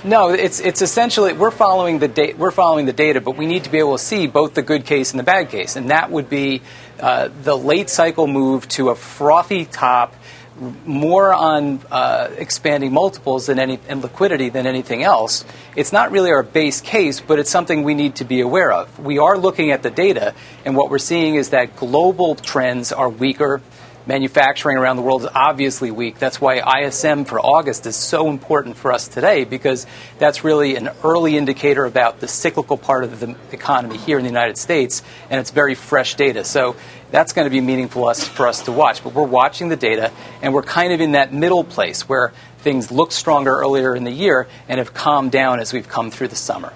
No, 0.02 0.30
it's 0.30 0.58
it's 0.58 0.82
essentially 0.82 1.32
we're 1.32 1.52
following 1.52 2.00
the 2.00 2.08
da- 2.08 2.34
we're 2.34 2.50
following 2.50 2.86
the 2.86 2.92
data, 2.92 3.20
but 3.20 3.36
we 3.36 3.46
need 3.46 3.64
to 3.64 3.70
be 3.70 3.78
able 3.78 3.96
to 3.96 4.02
see 4.02 4.26
both 4.26 4.54
the 4.54 4.62
good 4.62 4.84
case 4.84 5.12
and 5.12 5.18
the 5.18 5.24
bad 5.24 5.48
case, 5.48 5.76
and 5.76 5.90
that 5.90 6.10
would 6.10 6.28
be 6.28 6.60
uh, 6.98 7.28
the 7.44 7.56
late 7.56 7.88
cycle 7.88 8.26
move 8.26 8.66
to 8.68 8.88
a 8.88 8.96
frothy 8.96 9.64
top, 9.64 10.16
more 10.84 11.32
on 11.32 11.80
uh, 11.92 12.30
expanding 12.36 12.92
multiples 12.92 13.46
than 13.46 13.60
any 13.60 13.78
and 13.88 14.02
liquidity 14.02 14.48
than 14.48 14.66
anything 14.66 15.04
else. 15.04 15.44
It's 15.76 15.92
not 15.92 16.10
really 16.10 16.32
our 16.32 16.42
base 16.42 16.80
case, 16.80 17.20
but 17.20 17.38
it's 17.38 17.50
something 17.50 17.84
we 17.84 17.94
need 17.94 18.16
to 18.16 18.24
be 18.24 18.40
aware 18.40 18.72
of. 18.72 18.98
We 18.98 19.18
are 19.18 19.38
looking 19.38 19.70
at 19.70 19.84
the 19.84 19.90
data, 19.90 20.34
and 20.64 20.76
what 20.76 20.90
we're 20.90 20.98
seeing 20.98 21.36
is 21.36 21.50
that 21.50 21.76
global 21.76 22.34
trends 22.34 22.90
are 22.92 23.08
weaker 23.08 23.62
manufacturing 24.10 24.76
around 24.76 24.96
the 24.96 25.02
world 25.02 25.22
is 25.22 25.28
obviously 25.36 25.92
weak. 25.92 26.18
That's 26.18 26.40
why 26.40 26.82
ISM 26.82 27.26
for 27.26 27.38
August 27.38 27.86
is 27.86 27.94
so 27.94 28.28
important 28.28 28.76
for 28.76 28.92
us 28.92 29.06
today 29.06 29.44
because 29.44 29.86
that's 30.18 30.42
really 30.42 30.74
an 30.74 30.90
early 31.04 31.36
indicator 31.36 31.84
about 31.84 32.18
the 32.18 32.26
cyclical 32.26 32.76
part 32.76 33.04
of 33.04 33.20
the 33.20 33.36
economy 33.52 33.98
here 33.98 34.18
in 34.18 34.24
the 34.24 34.30
United 34.30 34.58
States, 34.58 35.04
and 35.30 35.38
it's 35.38 35.52
very 35.52 35.76
fresh 35.76 36.16
data. 36.16 36.42
So 36.42 36.74
that's 37.12 37.32
going 37.32 37.46
to 37.46 37.50
be 37.50 37.60
meaningful 37.60 38.12
for 38.12 38.48
us 38.48 38.62
to 38.62 38.72
watch. 38.72 39.04
But 39.04 39.14
we're 39.14 39.22
watching 39.22 39.68
the 39.68 39.76
data, 39.76 40.10
and 40.42 40.52
we're 40.52 40.64
kind 40.64 40.92
of 40.92 41.00
in 41.00 41.12
that 41.12 41.32
middle 41.32 41.62
place 41.62 42.08
where 42.08 42.32
things 42.58 42.90
looked 42.90 43.12
stronger 43.12 43.52
earlier 43.60 43.94
in 43.94 44.02
the 44.02 44.10
year 44.10 44.48
and 44.68 44.78
have 44.78 44.92
calmed 44.92 45.30
down 45.30 45.60
as 45.60 45.72
we've 45.72 45.88
come 45.88 46.10
through 46.10 46.28
the 46.28 46.36
summer. 46.36 46.72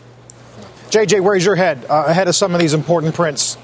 JJ, 0.90 1.20
where's 1.20 1.44
your 1.44 1.56
head 1.56 1.84
uh, 1.90 2.04
ahead 2.06 2.28
of 2.28 2.36
some 2.36 2.54
of 2.54 2.60
these 2.60 2.74
important 2.74 3.16
prints? 3.16 3.58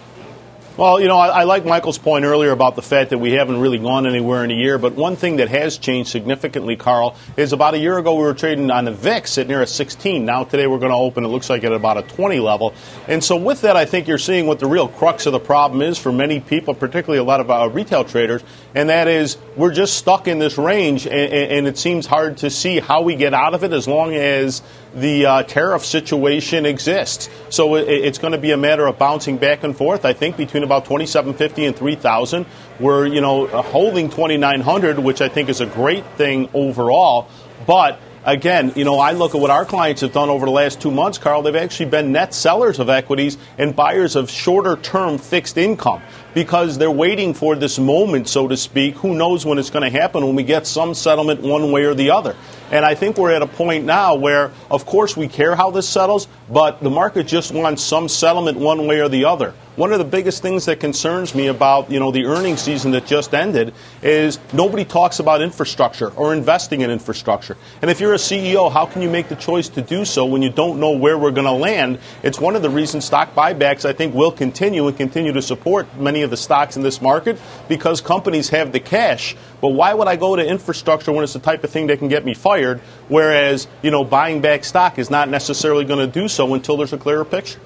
Well, 0.81 0.99
you 0.99 1.09
know, 1.09 1.19
I, 1.19 1.41
I, 1.41 1.45
like 1.45 1.67
Michael's 1.67 1.99
point 1.99 2.25
earlier 2.25 2.53
about 2.53 2.75
the 2.75 2.81
fact 2.81 3.11
that 3.11 3.19
we 3.19 3.33
haven't 3.33 3.61
really 3.61 3.77
gone 3.77 4.07
anywhere 4.07 4.45
in 4.45 4.51
a 4.51 4.55
year. 4.55 4.79
But 4.79 4.95
one 4.95 5.15
thing 5.15 5.37
that 5.37 5.51
has 5.51 5.77
changed 5.77 6.09
significantly, 6.09 6.75
Carl, 6.75 7.17
is 7.37 7.53
about 7.53 7.75
a 7.75 7.79
year 7.79 7.99
ago 7.99 8.15
we 8.15 8.23
were 8.23 8.33
trading 8.33 8.71
on 8.71 8.87
the 8.87 8.93
VIX 8.93 9.37
at 9.37 9.47
near 9.47 9.61
a 9.61 9.67
16. 9.67 10.25
Now 10.25 10.45
today 10.45 10.67
we're 10.67 10.79
going 10.79 10.91
to 10.91 10.97
open, 10.97 11.23
it 11.23 11.29
looks 11.29 11.51
like, 11.51 11.65
at 11.65 11.73
about 11.73 11.99
a 11.99 12.03
20 12.05 12.41
level. 12.41 12.73
And 13.09 13.23
so 13.23 13.37
with 13.37 13.61
that, 13.61 13.77
I 13.77 13.85
think 13.85 14.09
you're 14.09 14.17
seeing 14.17 14.47
what 14.47 14.59
the 14.59 14.69
real 14.69 14.89
crux 14.89 15.27
of 15.27 15.35
the 15.35 15.39
problem 15.39 15.83
is 15.83 15.99
for 15.99 16.13
many 16.13 16.41
people, 16.41 16.73
particularly 16.73 17.19
a 17.19 17.25
lot 17.25 17.41
of 17.41 17.51
uh, 17.51 17.69
retail 17.69 18.03
traders, 18.03 18.43
and 18.75 18.89
that 18.89 19.07
is 19.07 19.37
we're 19.57 19.75
just 19.75 19.99
stuck 19.99 20.29
in 20.29 20.39
this 20.39 20.57
range, 20.57 21.07
and, 21.07 21.15
and 21.15 21.67
it 21.67 21.77
seems 21.77 22.07
hard 22.07 22.39
to 22.39 22.49
see 22.49 22.81
how 22.81 23.03
we 23.03 23.17
get 23.17 23.35
out 23.35 23.53
of 23.53 23.65
it 23.65 23.75
as 23.75 23.87
long 23.87 24.15
as 24.15 24.63
the 24.95 25.27
uh, 25.27 25.43
tariff 25.45 25.85
situation 25.85 26.67
exists. 26.67 27.29
So 27.49 27.77
it, 27.77 27.89
it's 27.89 28.19
going 28.19 28.33
to 28.33 28.39
be 28.39 28.51
a 28.53 28.57
matter 28.57 28.87
of 28.87 28.99
bouncing 28.99 29.37
back 29.39 29.65
and 29.65 29.77
forth. 29.77 30.05
I 30.05 30.13
think 30.13 30.37
between 30.37 30.63
about 30.63 30.85
2750 30.85 31.67
and 31.67 31.77
3000. 31.77 32.47
We're 32.79 33.07
you 33.07 33.21
know 33.21 33.47
holding 33.47 34.09
2900, 34.09 34.99
which 34.99 35.21
I 35.21 35.29
think 35.29 35.49
is 35.49 35.61
a 35.61 35.67
great 35.67 36.05
thing 36.17 36.49
overall, 36.55 37.29
but 37.67 38.01
again, 38.25 38.73
you 38.77 38.85
know, 38.85 38.99
I 38.99 39.13
look 39.13 39.35
at 39.35 39.41
what 39.41 39.51
our 39.51 39.65
clients 39.65 40.01
have 40.03 40.13
done 40.13 40.29
over 40.29 40.47
the 40.47 40.53
last 40.53 40.81
two 40.81 40.91
months, 40.91 41.19
Carl. 41.19 41.43
They've 41.43 41.55
actually 41.55 41.91
been 41.91 42.13
net 42.13 42.35
sellers 42.35 42.79
of 42.79 42.89
equities 42.89 43.39
and 43.59 43.75
buyers 43.75 44.17
of 44.17 44.31
shorter 44.31 44.77
term 44.77 45.19
fixed 45.19 45.59
income 45.59 46.03
because 46.35 46.79
they're 46.79 46.91
waiting 46.91 47.35
for 47.35 47.57
this 47.57 47.79
moment, 47.79 48.29
so 48.29 48.49
to 48.49 48.57
speak. 48.57 48.95
Who 48.97 49.15
knows 49.15 49.45
when 49.45 49.59
it's 49.59 49.71
going 49.71 49.91
to 49.91 49.99
happen 49.99 50.25
when 50.25 50.37
we 50.37 50.43
get 50.43 50.67
some 50.67 50.95
settlement 50.95 51.41
one 51.41 51.73
way 51.73 51.85
or 51.85 51.95
the 51.95 52.11
other. 52.11 52.37
And 52.71 52.85
I 52.85 52.95
think 52.95 53.19
we're 53.19 53.33
at 53.33 53.43
a 53.43 53.49
point 53.49 53.85
now 53.85 54.15
where, 54.15 54.53
of 54.71 54.87
course, 54.87 55.17
we 55.17 55.27
care 55.27 55.57
how 55.57 55.71
this 55.71 55.89
settles, 55.89 56.29
but 56.49 56.81
the 56.81 56.91
market 56.91 57.27
just 57.27 57.53
wants 57.53 57.83
some 57.83 58.09
settlement 58.09 58.59
one 58.59 58.87
way 58.87 59.01
or 59.01 59.09
the 59.09 59.25
other. 59.25 59.55
One 59.77 59.93
of 59.93 59.99
the 59.99 60.05
biggest 60.05 60.43
things 60.43 60.67
that 60.67 60.79
concerns 60.79 61.35
me 61.35 61.47
about, 61.47 61.91
you 61.91 61.99
know, 61.99 62.11
the 62.11 62.27
earnings 62.27 62.61
season 62.61 62.91
that 62.91 63.07
just 63.07 63.35
ended 63.35 63.73
is 64.03 64.39
nobody 64.53 64.85
talks 64.85 65.21
about 65.21 65.41
infrastructure 65.41 66.11
or 66.11 66.35
investing 66.35 66.83
in 66.83 66.91
infrastructure. 66.91 67.57
And 67.81 67.91
if 67.91 67.99
you're 67.99 68.13
a 68.13 68.19
CEO, 68.19 68.71
how 68.71 68.85
can 68.85 69.01
you 69.01 69.09
make 69.09 69.29
the 69.29 69.37
choice 69.37 69.69
to 69.71 69.81
do 69.81 70.05
so 70.05 70.27
when 70.27 70.43
you 70.43 70.51
don't 70.51 70.81
know 70.81 70.91
where 70.91 71.17
we're 71.17 71.31
going 71.31 71.47
to 71.47 71.53
land? 71.53 71.99
It's 72.23 72.39
one 72.39 72.57
of 72.57 72.63
the 72.63 72.69
reasons 72.69 73.07
stock 73.07 73.35
buybacks, 73.35 73.89
I 73.89 73.93
think, 73.93 74.15
will 74.15 74.33
continue 74.33 74.87
and 74.87 74.97
continue 74.97 75.33
to 75.33 75.41
support 75.41 75.97
many 75.97 76.20
of 76.23 76.31
the 76.31 76.37
stocks 76.37 76.77
in 76.77 76.83
this 76.83 77.01
market 77.01 77.39
because 77.69 78.01
companies 78.01 78.49
have 78.51 78.73
the 78.73 78.81
cash. 78.81 79.37
But 79.61 79.69
why 79.69 79.95
would 79.95 80.09
I 80.09 80.17
go 80.17 80.37
to 80.37 80.47
infrastructure 80.47 81.13
when 81.13 81.25
it's 81.25 81.33
the 81.33 81.39
type 81.39 81.65
of 81.65 81.71
thing 81.71 81.89
that 81.89 81.99
can 81.99 82.09
get 82.09 82.25
me 82.25 82.35
fired? 82.35 82.81
Whereas, 83.09 83.67
you 83.83 83.91
know, 83.91 84.05
buying 84.05 84.41
back 84.41 84.65
stock 84.65 84.99
is 84.99 85.11
not 85.11 85.29
necessarily 85.29 85.85
going 85.85 86.01
to 86.01 86.21
do 86.21 86.29
so 86.29 86.53
until 86.55 86.77
there's 86.77 86.93
a 86.93 86.99
clearer 86.99 87.25
picture. 87.25 87.61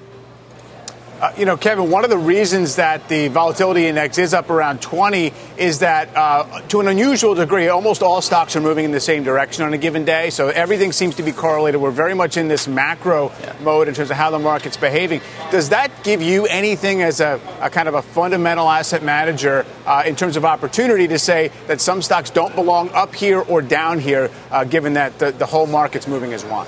Uh, 1.25 1.33
you 1.39 1.45
know, 1.45 1.57
Kevin, 1.57 1.89
one 1.89 2.03
of 2.03 2.11
the 2.11 2.17
reasons 2.19 2.75
that 2.75 3.09
the 3.09 3.29
volatility 3.29 3.87
index 3.87 4.19
is 4.19 4.31
up 4.31 4.51
around 4.51 4.79
20 4.79 5.33
is 5.57 5.79
that, 5.79 6.15
uh, 6.15 6.61
to 6.67 6.81
an 6.81 6.87
unusual 6.87 7.33
degree, 7.33 7.67
almost 7.67 8.03
all 8.03 8.21
stocks 8.21 8.55
are 8.55 8.61
moving 8.61 8.85
in 8.85 8.91
the 8.91 8.99
same 8.99 9.23
direction 9.23 9.65
on 9.65 9.73
a 9.73 9.77
given 9.79 10.05
day. 10.05 10.29
So 10.29 10.49
everything 10.49 10.91
seems 10.91 11.15
to 11.15 11.23
be 11.23 11.31
correlated. 11.31 11.81
We're 11.81 11.89
very 11.89 12.13
much 12.13 12.37
in 12.37 12.47
this 12.47 12.67
macro 12.67 13.31
yeah. 13.41 13.55
mode 13.63 13.87
in 13.87 13.95
terms 13.95 14.11
of 14.11 14.17
how 14.17 14.29
the 14.29 14.37
market's 14.37 14.77
behaving. 14.77 15.21
Does 15.49 15.69
that 15.69 16.03
give 16.03 16.21
you 16.21 16.45
anything 16.45 17.01
as 17.01 17.19
a, 17.21 17.41
a 17.59 17.71
kind 17.71 17.87
of 17.87 17.95
a 17.95 18.03
fundamental 18.03 18.69
asset 18.69 19.01
manager 19.01 19.65
uh, 19.87 20.03
in 20.05 20.15
terms 20.15 20.37
of 20.37 20.45
opportunity 20.45 21.07
to 21.07 21.17
say 21.17 21.49
that 21.65 21.81
some 21.81 22.03
stocks 22.03 22.29
don't 22.29 22.53
belong 22.53 22.91
up 22.91 23.15
here 23.15 23.39
or 23.39 23.63
down 23.63 23.97
here, 23.97 24.29
uh, 24.51 24.63
given 24.63 24.93
that 24.93 25.17
the, 25.17 25.31
the 25.31 25.47
whole 25.47 25.65
market's 25.65 26.07
moving 26.07 26.33
as 26.33 26.45
one? 26.45 26.67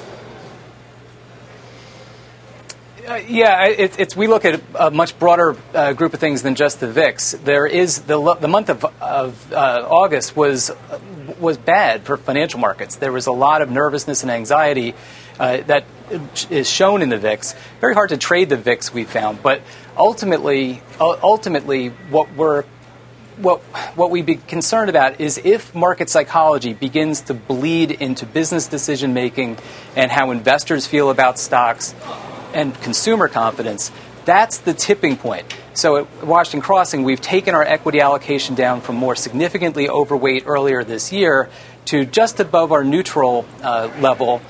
Uh, 3.08 3.22
yeah, 3.26 3.68
it, 3.68 3.98
it's 3.98 4.18
we 4.18 4.28
look 4.28 4.44
at 4.44 4.62
a 4.76 4.92
much 4.92 5.18
broader 5.18 5.56
uh, 5.74 5.94
group 5.94 6.14
of 6.14 6.20
things 6.20 6.42
than 6.42 6.56
just 6.56 6.82
the 6.82 6.92
VIX. 6.92 7.32
There 7.44 7.66
is 7.66 8.02
the 8.02 8.36
the 8.36 8.50
month 8.50 8.70
of, 8.70 8.84
of 9.02 9.54
uh, 9.54 9.88
August 9.90 10.36
was 10.36 10.72
was 11.40 11.58
bad 11.58 12.04
for 12.04 12.18
financial 12.18 12.60
markets. 12.60 12.98
There 12.98 13.14
was 13.14 13.28
a 13.28 13.32
lot 13.32 13.62
of 13.62 13.72
nervousness 13.72 14.24
and 14.24 14.32
anxiety 14.32 14.94
uh, 15.40 15.62
that 15.68 15.86
is 16.50 16.70
shown 16.70 17.02
in 17.02 17.08
the 17.08 17.18
VIX. 17.18 17.56
Very 17.80 17.94
hard 17.94 18.10
to 18.10 18.18
trade 18.18 18.50
the 18.50 18.58
VIX, 18.58 18.94
we 18.94 19.06
found, 19.06 19.42
but 19.42 19.62
ultimately, 19.96 20.82
ultimately, 21.00 21.90
what 22.10 22.34
we're 22.36 22.66
what, 23.38 23.62
what 23.96 24.10
we'd 24.10 24.26
be 24.26 24.36
concerned 24.36 24.90
about 24.90 25.22
is 25.22 25.40
if 25.44 25.74
market 25.76 26.10
psychology 26.10 26.74
begins 26.74 27.22
to 27.22 27.34
bleed 27.34 27.92
into 27.92 28.26
business 28.26 28.68
decision 28.68 29.14
making 29.14 29.60
and 29.96 30.12
how 30.12 30.32
investors 30.32 30.88
feel 30.88 31.12
about 31.12 31.38
stocks, 31.38 31.94
and 32.54 32.74
consumer 32.82 33.28
confidence, 33.28 33.92
that's 34.26 34.58
the 34.58 34.74
tipping 34.74 35.16
point. 35.16 35.46
So 35.74 35.98
at 35.98 36.24
Washington 36.26 36.62
Crossing, 36.62 37.04
we've 37.04 37.22
taken 37.22 37.56
our 37.56 37.64
equity 37.64 38.02
allocation 38.02 38.56
down 38.56 38.82
from 38.82 38.96
more 38.96 39.16
significantly 39.16 39.88
overweight 39.90 40.44
earlier 40.46 40.84
this 40.84 41.14
year 41.14 41.50
to 41.86 42.04
just 42.04 42.40
above 42.40 42.72
our 42.72 42.84
neutral 42.84 43.46
uh, 43.62 43.90
level. 44.00 44.42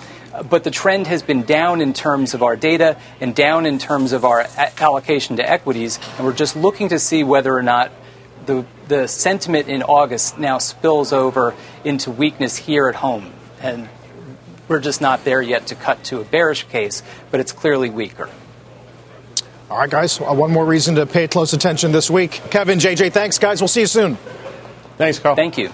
But 0.49 0.63
the 0.63 0.71
trend 0.71 1.07
has 1.07 1.21
been 1.21 1.43
down 1.43 1.81
in 1.81 1.93
terms 1.93 2.33
of 2.33 2.43
our 2.43 2.55
data 2.55 2.97
and 3.19 3.35
down 3.35 3.65
in 3.65 3.77
terms 3.77 4.13
of 4.13 4.23
our 4.25 4.47
allocation 4.79 5.37
to 5.37 5.47
equities. 5.47 5.99
And 6.17 6.25
we're 6.25 6.33
just 6.33 6.55
looking 6.55 6.89
to 6.89 6.99
see 6.99 7.23
whether 7.23 7.53
or 7.53 7.63
not 7.63 7.91
the, 8.45 8.65
the 8.87 9.07
sentiment 9.07 9.67
in 9.67 9.83
August 9.83 10.39
now 10.39 10.57
spills 10.57 11.13
over 11.13 11.53
into 11.83 12.09
weakness 12.09 12.57
here 12.57 12.87
at 12.87 12.95
home. 12.95 13.33
And 13.61 13.89
we're 14.67 14.79
just 14.79 15.01
not 15.01 15.23
there 15.23 15.41
yet 15.41 15.67
to 15.67 15.75
cut 15.75 16.03
to 16.05 16.19
a 16.19 16.23
bearish 16.23 16.67
case, 16.67 17.03
but 17.31 17.39
it's 17.39 17.51
clearly 17.51 17.89
weaker. 17.89 18.29
All 19.69 19.77
right, 19.77 19.89
guys. 19.89 20.19
Uh, 20.21 20.33
one 20.33 20.51
more 20.51 20.65
reason 20.65 20.95
to 20.95 21.05
pay 21.05 21.27
close 21.27 21.53
attention 21.53 21.91
this 21.91 22.09
week. 22.09 22.31
Kevin, 22.51 22.79
JJ, 22.79 23.11
thanks, 23.11 23.37
guys. 23.37 23.59
We'll 23.59 23.67
see 23.67 23.81
you 23.81 23.87
soon. 23.87 24.15
Thanks, 24.97 25.19
Carl. 25.19 25.35
Thank 25.35 25.57
you. 25.57 25.69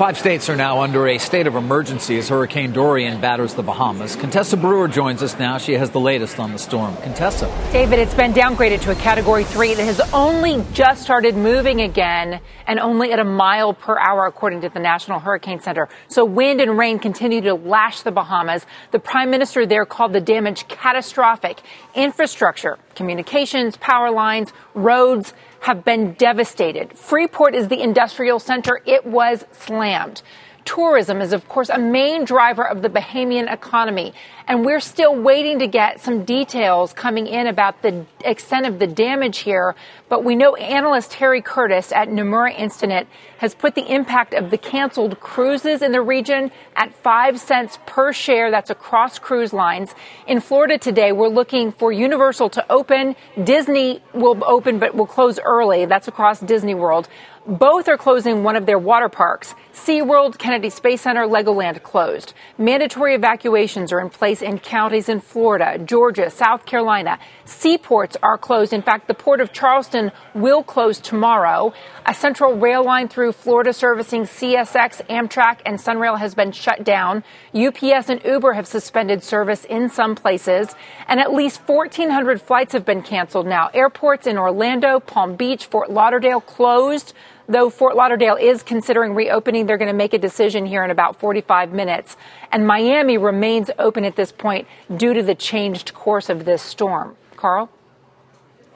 Five 0.00 0.16
states 0.16 0.48
are 0.48 0.56
now 0.56 0.80
under 0.80 1.06
a 1.08 1.18
state 1.18 1.46
of 1.46 1.56
emergency 1.56 2.16
as 2.16 2.30
Hurricane 2.30 2.72
Dorian 2.72 3.20
batters 3.20 3.52
the 3.52 3.62
Bahamas. 3.62 4.16
Contessa 4.16 4.56
Brewer 4.56 4.88
joins 4.88 5.22
us 5.22 5.38
now. 5.38 5.58
She 5.58 5.74
has 5.74 5.90
the 5.90 6.00
latest 6.00 6.38
on 6.38 6.52
the 6.52 6.58
storm. 6.58 6.96
Contessa. 7.02 7.54
David, 7.70 7.98
it's 7.98 8.14
been 8.14 8.32
downgraded 8.32 8.80
to 8.80 8.92
a 8.92 8.94
category 8.94 9.44
three. 9.44 9.72
It 9.72 9.78
has 9.78 10.00
only 10.14 10.64
just 10.72 11.02
started 11.02 11.36
moving 11.36 11.82
again 11.82 12.40
and 12.66 12.80
only 12.80 13.12
at 13.12 13.18
a 13.18 13.24
mile 13.24 13.74
per 13.74 13.98
hour, 13.98 14.24
according 14.24 14.62
to 14.62 14.70
the 14.70 14.80
National 14.80 15.18
Hurricane 15.18 15.60
Center. 15.60 15.90
So 16.08 16.24
wind 16.24 16.62
and 16.62 16.78
rain 16.78 16.98
continue 16.98 17.42
to 17.42 17.52
lash 17.52 18.00
the 18.00 18.10
Bahamas. 18.10 18.64
The 18.92 19.00
prime 19.00 19.28
minister 19.28 19.66
there 19.66 19.84
called 19.84 20.14
the 20.14 20.20
damage 20.22 20.66
catastrophic. 20.68 21.60
Infrastructure, 21.94 22.78
communications, 22.94 23.76
power 23.76 24.10
lines, 24.10 24.50
roads, 24.72 25.34
have 25.60 25.84
been 25.84 26.14
devastated. 26.14 26.92
Freeport 26.96 27.54
is 27.54 27.68
the 27.68 27.82
industrial 27.82 28.38
center. 28.38 28.80
It 28.86 29.04
was 29.06 29.44
slammed. 29.52 30.22
Tourism 30.70 31.20
is, 31.20 31.32
of 31.32 31.48
course, 31.48 31.68
a 31.68 31.80
main 31.80 32.24
driver 32.24 32.64
of 32.64 32.80
the 32.80 32.88
Bahamian 32.88 33.52
economy. 33.52 34.14
And 34.46 34.64
we're 34.64 34.78
still 34.78 35.16
waiting 35.16 35.58
to 35.58 35.66
get 35.66 36.00
some 36.00 36.24
details 36.24 36.92
coming 36.92 37.26
in 37.26 37.48
about 37.48 37.82
the 37.82 38.06
extent 38.24 38.66
of 38.66 38.78
the 38.78 38.86
damage 38.86 39.38
here. 39.38 39.74
But 40.08 40.22
we 40.22 40.36
know 40.36 40.54
analyst 40.54 41.14
Harry 41.14 41.42
Curtis 41.42 41.90
at 41.90 42.08
Nomura 42.08 42.54
Instinet 42.54 43.08
has 43.38 43.52
put 43.52 43.74
the 43.74 43.92
impact 43.92 44.32
of 44.32 44.50
the 44.50 44.58
canceled 44.58 45.18
cruises 45.18 45.82
in 45.82 45.90
the 45.90 46.02
region 46.02 46.52
at 46.76 46.94
five 46.94 47.40
cents 47.40 47.80
per 47.86 48.12
share. 48.12 48.52
That's 48.52 48.70
across 48.70 49.18
cruise 49.18 49.52
lines. 49.52 49.92
In 50.28 50.40
Florida 50.40 50.78
today, 50.78 51.10
we're 51.10 51.28
looking 51.28 51.72
for 51.72 51.90
Universal 51.90 52.50
to 52.50 52.72
open. 52.72 53.16
Disney 53.42 54.02
will 54.14 54.40
open, 54.44 54.78
but 54.78 54.94
will 54.94 55.06
close 55.06 55.40
early. 55.40 55.84
That's 55.86 56.06
across 56.06 56.38
Disney 56.38 56.76
World. 56.76 57.08
Both 57.46 57.88
are 57.88 57.96
closing 57.96 58.42
one 58.42 58.54
of 58.54 58.66
their 58.66 58.78
water 58.78 59.08
parks. 59.08 59.54
SeaWorld, 59.72 60.36
Kennedy 60.36 60.68
Space 60.68 61.00
Center, 61.00 61.22
Legoland 61.26 61.82
closed. 61.82 62.34
Mandatory 62.58 63.14
evacuations 63.14 63.92
are 63.92 64.00
in 64.00 64.10
place 64.10 64.42
in 64.42 64.58
counties 64.58 65.08
in 65.08 65.20
Florida, 65.20 65.78
Georgia, 65.78 66.28
South 66.28 66.66
Carolina. 66.66 67.18
Seaports 67.46 68.14
are 68.22 68.36
closed. 68.36 68.74
In 68.74 68.82
fact, 68.82 69.08
the 69.08 69.14
port 69.14 69.40
of 69.40 69.54
Charleston 69.54 70.12
will 70.34 70.62
close 70.62 71.00
tomorrow. 71.00 71.72
A 72.04 72.12
central 72.12 72.58
rail 72.58 72.84
line 72.84 73.08
through 73.08 73.32
Florida 73.32 73.72
servicing 73.72 74.24
CSX, 74.24 75.06
Amtrak, 75.08 75.60
and 75.64 75.78
Sunrail 75.78 76.18
has 76.18 76.34
been 76.34 76.52
shut 76.52 76.84
down. 76.84 77.24
UPS 77.54 78.10
and 78.10 78.22
Uber 78.22 78.52
have 78.52 78.66
suspended 78.66 79.22
service 79.22 79.64
in 79.64 79.88
some 79.88 80.14
places. 80.14 80.74
And 81.08 81.18
at 81.18 81.32
least 81.32 81.62
1,400 81.66 82.42
flights 82.42 82.74
have 82.74 82.84
been 82.84 83.02
canceled 83.02 83.46
now. 83.46 83.70
Airports 83.72 84.26
in 84.26 84.36
Orlando, 84.36 85.00
Palm 85.00 85.36
Beach, 85.36 85.64
Fort 85.66 85.90
Lauderdale 85.90 86.42
closed. 86.42 87.14
Though 87.50 87.68
Fort 87.68 87.96
Lauderdale 87.96 88.36
is 88.36 88.62
considering 88.62 89.12
reopening, 89.12 89.66
they're 89.66 89.76
going 89.76 89.90
to 89.90 89.92
make 89.92 90.14
a 90.14 90.18
decision 90.18 90.66
here 90.66 90.84
in 90.84 90.90
about 90.92 91.18
45 91.18 91.72
minutes. 91.72 92.16
And 92.52 92.64
Miami 92.64 93.18
remains 93.18 93.72
open 93.76 94.04
at 94.04 94.14
this 94.14 94.30
point 94.30 94.68
due 94.96 95.12
to 95.14 95.20
the 95.20 95.34
changed 95.34 95.92
course 95.92 96.30
of 96.30 96.44
this 96.44 96.62
storm. 96.62 97.16
Carl? 97.34 97.68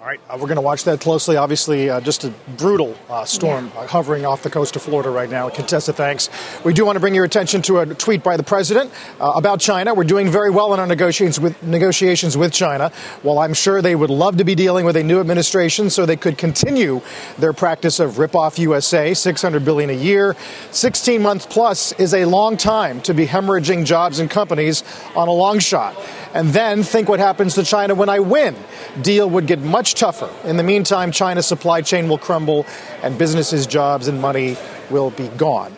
All 0.04 0.10
right, 0.10 0.20
uh, 0.28 0.34
we're 0.34 0.48
going 0.48 0.56
to 0.56 0.60
watch 0.60 0.84
that 0.84 1.00
closely. 1.00 1.38
Obviously, 1.38 1.88
uh, 1.88 1.98
just 1.98 2.24
a 2.24 2.34
brutal 2.58 2.94
uh, 3.08 3.24
storm 3.24 3.72
yeah. 3.74 3.80
Uh, 3.80 3.86
hovering 3.86 4.26
off 4.26 4.42
the 4.42 4.50
coast 4.50 4.76
of 4.76 4.82
Florida 4.82 5.08
right 5.08 5.30
now. 5.30 5.48
Contessa, 5.48 5.94
thanks. 5.94 6.28
We 6.62 6.74
do 6.74 6.84
want 6.84 6.96
to 6.96 7.00
bring 7.00 7.14
your 7.14 7.24
attention 7.24 7.62
to 7.62 7.78
a 7.78 7.86
tweet 7.86 8.22
by 8.22 8.36
the 8.36 8.42
president 8.42 8.92
uh, 9.18 9.32
about 9.34 9.60
China. 9.60 9.94
We're 9.94 10.04
doing 10.04 10.28
very 10.28 10.50
well 10.50 10.74
in 10.74 10.80
our 10.80 10.86
negotiations 10.86 11.40
with 11.40 11.62
negotiations 11.62 12.36
with 12.36 12.52
China. 12.52 12.92
While 13.22 13.38
I'm 13.38 13.54
sure 13.54 13.80
they 13.80 13.94
would 13.94 14.10
love 14.10 14.36
to 14.36 14.44
be 14.44 14.54
dealing 14.54 14.84
with 14.84 14.96
a 14.96 15.02
new 15.02 15.20
administration 15.20 15.88
so 15.88 16.04
they 16.04 16.16
could 16.16 16.36
continue 16.36 17.00
their 17.38 17.54
practice 17.54 17.98
of 17.98 18.18
rip 18.18 18.36
off 18.36 18.58
USA, 18.58 19.14
600 19.14 19.64
billion 19.64 19.88
a 19.88 19.94
year, 19.94 20.36
16 20.70 21.22
months 21.22 21.46
plus 21.46 21.92
is 21.92 22.12
a 22.12 22.26
long 22.26 22.58
time 22.58 23.00
to 23.00 23.14
be 23.14 23.26
hemorrhaging 23.26 23.86
jobs 23.86 24.18
and 24.18 24.28
companies 24.28 24.84
on 25.16 25.28
a 25.28 25.32
long 25.32 25.58
shot 25.60 25.96
and 26.34 26.50
then 26.50 26.82
think 26.82 27.08
what 27.08 27.20
happens 27.20 27.54
to 27.54 27.62
China 27.62 27.94
when 27.94 28.08
I 28.08 28.18
win. 28.18 28.56
Deal 29.00 29.30
would 29.30 29.46
get 29.46 29.60
much 29.60 29.94
tougher. 29.94 30.28
In 30.46 30.56
the 30.58 30.62
meantime, 30.62 31.12
China's 31.12 31.46
supply 31.46 31.80
chain 31.80 32.08
will 32.08 32.18
crumble 32.18 32.66
and 33.02 33.16
businesses, 33.16 33.66
jobs, 33.66 34.08
and 34.08 34.20
money 34.20 34.56
will 34.90 35.10
be 35.10 35.28
gone. 35.28 35.74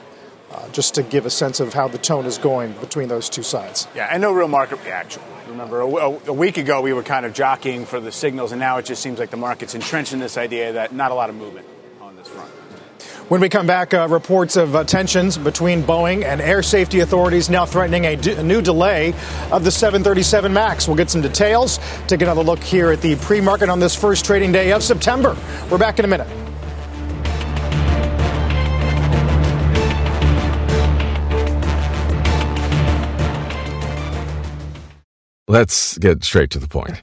uh, 0.57 0.69
just 0.71 0.95
to 0.95 1.03
give 1.03 1.27
a 1.27 1.31
sense 1.31 1.61
of 1.61 1.75
how 1.75 1.89
the 1.89 1.99
tone 1.99 2.25
is 2.25 2.39
going 2.39 2.73
between 2.75 3.09
those 3.09 3.29
two 3.29 3.43
sides. 3.43 3.87
Yeah, 3.95 4.09
and 4.11 4.23
no 4.23 4.33
real 4.33 4.49
market 4.49 4.83
reaction. 4.85 5.23
Remember, 5.49 5.81
a, 5.81 5.87
a, 5.87 6.33
week 6.33 6.57
ago 6.57 6.81
we 6.81 6.93
were 6.93 7.03
kind 7.03 7.27
of 7.27 7.33
jockeying 7.33 7.85
for 7.85 8.01
the 8.01 8.11
signals, 8.11 8.53
and 8.53 8.61
now 8.61 8.79
it 8.79 8.87
just 8.87 9.03
seems 9.03 9.19
like 9.19 9.31
the 9.31 9.37
market's 9.37 9.75
entrenched 9.75 10.13
in 10.13 10.19
this 10.19 10.37
idea 10.37 10.73
that 10.73 10.93
not 10.93 11.11
a 11.11 11.15
lot 11.15 11.31
of 11.31 11.37
movement. 11.37 11.67
When 13.29 13.41
we 13.41 13.49
come 13.49 13.67
back, 13.67 13.93
uh, 13.93 14.07
reports 14.09 14.55
of 14.55 14.77
uh, 14.77 14.85
tensions 14.85 15.37
between 15.37 15.83
Boeing 15.83 16.25
and 16.25 16.41
air 16.41 16.63
safety 16.63 17.01
authorities 17.01 17.51
now 17.51 17.67
threatening 17.67 18.05
a, 18.05 18.15
d- 18.15 18.35
a 18.35 18.43
new 18.43 18.63
delay 18.63 19.15
of 19.51 19.65
the 19.65 19.71
737 19.73 20.53
MAX. 20.53 20.87
We'll 20.87 20.97
get 20.97 21.11
some 21.11 21.23
details. 21.23 21.81
Take 22.07 22.23
another 22.23 22.45
look 22.45 22.63
here 22.63 22.93
at 22.93 23.01
the 23.01 23.17
pre 23.17 23.41
market 23.41 23.69
on 23.69 23.81
this 23.81 23.97
first 23.97 24.25
trading 24.25 24.53
day 24.53 24.71
of 24.71 24.85
September. 24.85 25.37
We're 25.69 25.77
back 25.77 25.99
in 25.99 26.05
a 26.05 26.09
minute. 26.09 26.29
Let's 35.49 35.99
get 35.99 36.23
straight 36.23 36.51
to 36.51 36.61
the 36.61 36.69
point. 36.69 37.03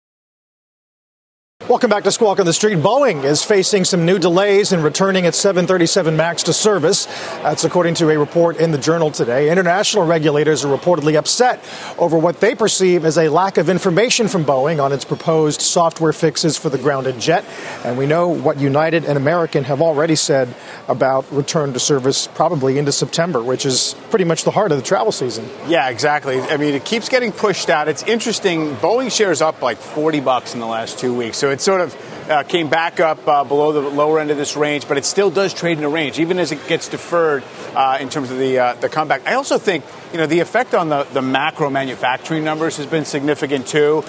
Welcome 1.71 1.89
back 1.89 2.03
to 2.03 2.11
Squawk 2.11 2.37
on 2.41 2.45
the 2.45 2.51
Street. 2.51 2.79
Boeing 2.79 3.23
is 3.23 3.45
facing 3.45 3.85
some 3.85 4.05
new 4.05 4.19
delays 4.19 4.73
in 4.73 4.83
returning 4.83 5.23
its 5.23 5.37
737 5.37 6.17
MAX 6.17 6.43
to 6.43 6.51
service. 6.51 7.05
That's 7.43 7.63
according 7.63 7.93
to 7.93 8.09
a 8.09 8.19
report 8.19 8.57
in 8.57 8.71
the 8.71 8.77
Journal 8.77 9.09
today. 9.09 9.49
International 9.49 10.05
regulators 10.05 10.65
are 10.65 10.77
reportedly 10.77 11.15
upset 11.15 11.63
over 11.97 12.17
what 12.17 12.41
they 12.41 12.55
perceive 12.55 13.05
as 13.05 13.17
a 13.17 13.29
lack 13.29 13.57
of 13.57 13.69
information 13.69 14.27
from 14.27 14.43
Boeing 14.43 14.83
on 14.83 14.91
its 14.91 15.05
proposed 15.05 15.61
software 15.61 16.11
fixes 16.11 16.57
for 16.57 16.67
the 16.67 16.77
grounded 16.77 17.17
jet. 17.21 17.45
And 17.85 17.97
we 17.97 18.05
know 18.05 18.27
what 18.27 18.59
United 18.59 19.05
and 19.05 19.17
American 19.17 19.63
have 19.63 19.81
already 19.81 20.17
said 20.17 20.53
about 20.89 21.31
return 21.31 21.71
to 21.71 21.79
service 21.79 22.27
probably 22.27 22.79
into 22.79 22.91
September, 22.91 23.41
which 23.41 23.65
is 23.65 23.95
pretty 24.09 24.25
much 24.25 24.43
the 24.43 24.51
heart 24.51 24.73
of 24.73 24.77
the 24.77 24.83
travel 24.83 25.13
season. 25.13 25.49
Yeah, 25.69 25.87
exactly. 25.87 26.41
I 26.41 26.57
mean, 26.57 26.75
it 26.75 26.83
keeps 26.83 27.07
getting 27.07 27.31
pushed 27.31 27.69
out. 27.69 27.87
It's 27.87 28.03
interesting. 28.03 28.75
Boeing 28.75 29.09
shares 29.09 29.41
up 29.41 29.61
like 29.61 29.77
40 29.77 30.19
bucks 30.19 30.53
in 30.53 30.59
the 30.59 30.67
last 30.67 30.99
two 30.99 31.15
weeks. 31.15 31.37
So 31.37 31.60
it 31.61 31.63
sort 31.63 31.81
of 31.81 32.29
uh, 32.29 32.43
came 32.43 32.69
back 32.69 32.99
up 32.99 33.27
uh, 33.27 33.43
below 33.43 33.71
the 33.71 33.81
lower 33.81 34.19
end 34.19 34.31
of 34.31 34.37
this 34.37 34.57
range, 34.57 34.87
but 34.87 34.97
it 34.97 35.05
still 35.05 35.29
does 35.29 35.53
trade 35.53 35.77
in 35.77 35.83
a 35.83 35.89
range, 35.89 36.19
even 36.19 36.39
as 36.39 36.51
it 36.51 36.67
gets 36.67 36.87
deferred 36.87 37.43
uh, 37.75 37.99
in 38.01 38.09
terms 38.09 38.31
of 38.31 38.39
the 38.39 38.57
uh, 38.57 38.73
the 38.75 38.89
comeback. 38.89 39.27
I 39.27 39.35
also 39.35 39.59
think 39.59 39.85
you 40.11 40.17
know 40.17 40.25
the 40.25 40.39
effect 40.39 40.73
on 40.73 40.89
the, 40.89 41.03
the 41.03 41.21
macro 41.21 41.69
manufacturing 41.69 42.43
numbers 42.43 42.77
has 42.77 42.87
been 42.87 43.05
significant 43.05 43.67
too. 43.67 44.03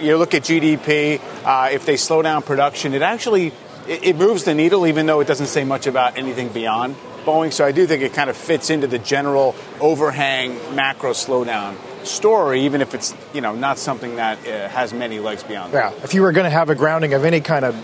You 0.00 0.18
look 0.18 0.34
at 0.34 0.42
GDP; 0.42 1.20
uh, 1.44 1.70
if 1.72 1.86
they 1.86 1.96
slow 1.96 2.20
down 2.20 2.42
production, 2.42 2.92
it 2.92 3.02
actually 3.02 3.52
it, 3.86 4.04
it 4.04 4.16
moves 4.16 4.44
the 4.44 4.54
needle, 4.54 4.86
even 4.86 5.06
though 5.06 5.20
it 5.20 5.26
doesn't 5.26 5.46
say 5.46 5.64
much 5.64 5.86
about 5.86 6.18
anything 6.18 6.48
beyond 6.48 6.94
Boeing. 7.24 7.52
So 7.52 7.64
I 7.64 7.72
do 7.72 7.86
think 7.86 8.02
it 8.02 8.12
kind 8.12 8.28
of 8.28 8.36
fits 8.36 8.68
into 8.68 8.86
the 8.86 8.98
general 8.98 9.54
overhang 9.80 10.74
macro 10.74 11.12
slowdown 11.12 11.76
story, 12.06 12.62
even 12.62 12.80
if 12.80 12.94
it's 12.94 13.14
you 13.32 13.40
know 13.40 13.54
not 13.54 13.78
something 13.78 14.16
that 14.16 14.38
uh, 14.46 14.68
has 14.68 14.92
many 14.92 15.18
legs 15.18 15.42
beyond. 15.42 15.72
Yeah, 15.72 15.90
that. 15.90 16.04
if 16.04 16.14
you 16.14 16.22
were 16.22 16.32
going 16.32 16.44
to 16.44 16.50
have 16.50 16.70
a 16.70 16.74
grounding 16.74 17.14
of 17.14 17.24
any 17.24 17.40
kind 17.40 17.64
of 17.64 17.74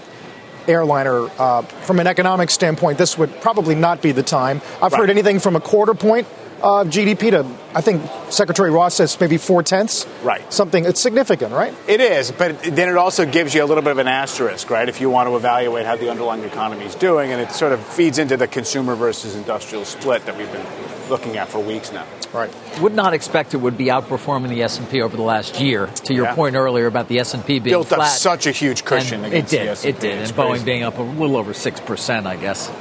airliner 0.67 1.29
uh, 1.39 1.63
from 1.63 2.01
an 2.01 2.07
economic 2.07 2.51
standpoint, 2.51 2.99
this 2.99 3.19
would 3.19 3.41
probably 3.41 3.75
not 3.75 4.01
be 4.01 4.13
the 4.13 4.23
time. 4.23 4.61
I've 4.81 4.93
right. 4.93 5.01
heard 5.01 5.11
anything 5.11 5.39
from 5.39 5.57
a 5.57 5.61
quarter 5.61 5.95
point 5.95 6.27
of 6.65 6.89
GDP 6.89 7.31
to, 7.31 7.47
I 7.75 7.83
think 7.83 8.03
Secretary 8.31 8.71
Ross 8.71 8.95
says 8.95 9.21
maybe 9.21 9.37
four 9.37 9.63
tenths. 9.63 10.07
Right. 10.23 10.51
Something, 10.51 10.87
it's 10.87 11.01
significant, 11.01 11.53
right? 11.53 11.75
It 11.87 12.01
is, 12.01 12.33
but 12.33 12.63
then 12.63 12.89
it 12.89 12.97
also 12.97 13.27
gives 13.27 13.55
you 13.55 13.63
a 13.63 13.67
little 13.67 13.83
bit 13.83 13.93
of 13.93 13.99
an 13.99 14.09
asterisk, 14.09 14.71
right? 14.71 14.89
If 14.89 15.01
you 15.01 15.11
want 15.11 15.29
to 15.29 15.37
evaluate 15.37 15.85
how 15.85 15.97
the 15.97 16.11
underlying 16.11 16.43
economy 16.43 16.87
is 16.87 16.95
doing, 16.95 17.33
and 17.33 17.41
it 17.41 17.53
sort 17.53 17.73
of 17.73 17.85
feeds 17.87 18.19
into 18.19 18.39
the 18.39 18.49
consumer 18.49 18.95
versus 18.95 19.37
industrial 19.37 19.85
split 19.85 20.25
that 20.25 20.39
we've 20.39 20.51
been 20.51 20.67
looking 21.11 21.37
at 21.37 21.49
for 21.49 21.59
weeks 21.59 21.93
now. 21.93 22.07
Right. 22.33 22.51
Would 22.81 22.95
not 22.95 23.13
expect 23.13 23.53
it 23.53 23.59
would 23.59 23.77
be 23.77 23.87
outperforming 23.87 24.49
the 24.49 24.63
S&P 24.63 25.03
over 25.03 25.17
the 25.17 25.23
last 25.23 25.61
year. 25.61 25.87
To 25.87 26.15
your 26.15 26.25
yeah. 26.25 26.35
point 26.35 26.57
earlier 26.57 26.87
about 26.87 27.09
the 27.09 27.19
S&P 27.19 27.59
being 27.59 27.63
built 27.65 27.89
flat, 27.89 28.01
up 28.01 28.07
such 28.07 28.47
a 28.47 28.51
huge 28.53 28.87
cushion. 28.87 29.23
Against 29.23 29.53
it 29.53 29.59
did. 29.59 29.85
It 29.85 30.01
did. 30.01 30.19
It's 30.21 30.31
and 30.31 30.39
crazy. 30.39 30.63
Boeing 30.63 30.65
being 30.65 30.83
up 30.83 30.99
a 30.99 31.03
little 31.03 31.37
over 31.37 31.53
six 31.53 31.79
percent, 31.79 32.27
I 32.27 32.37
guess. 32.37 32.73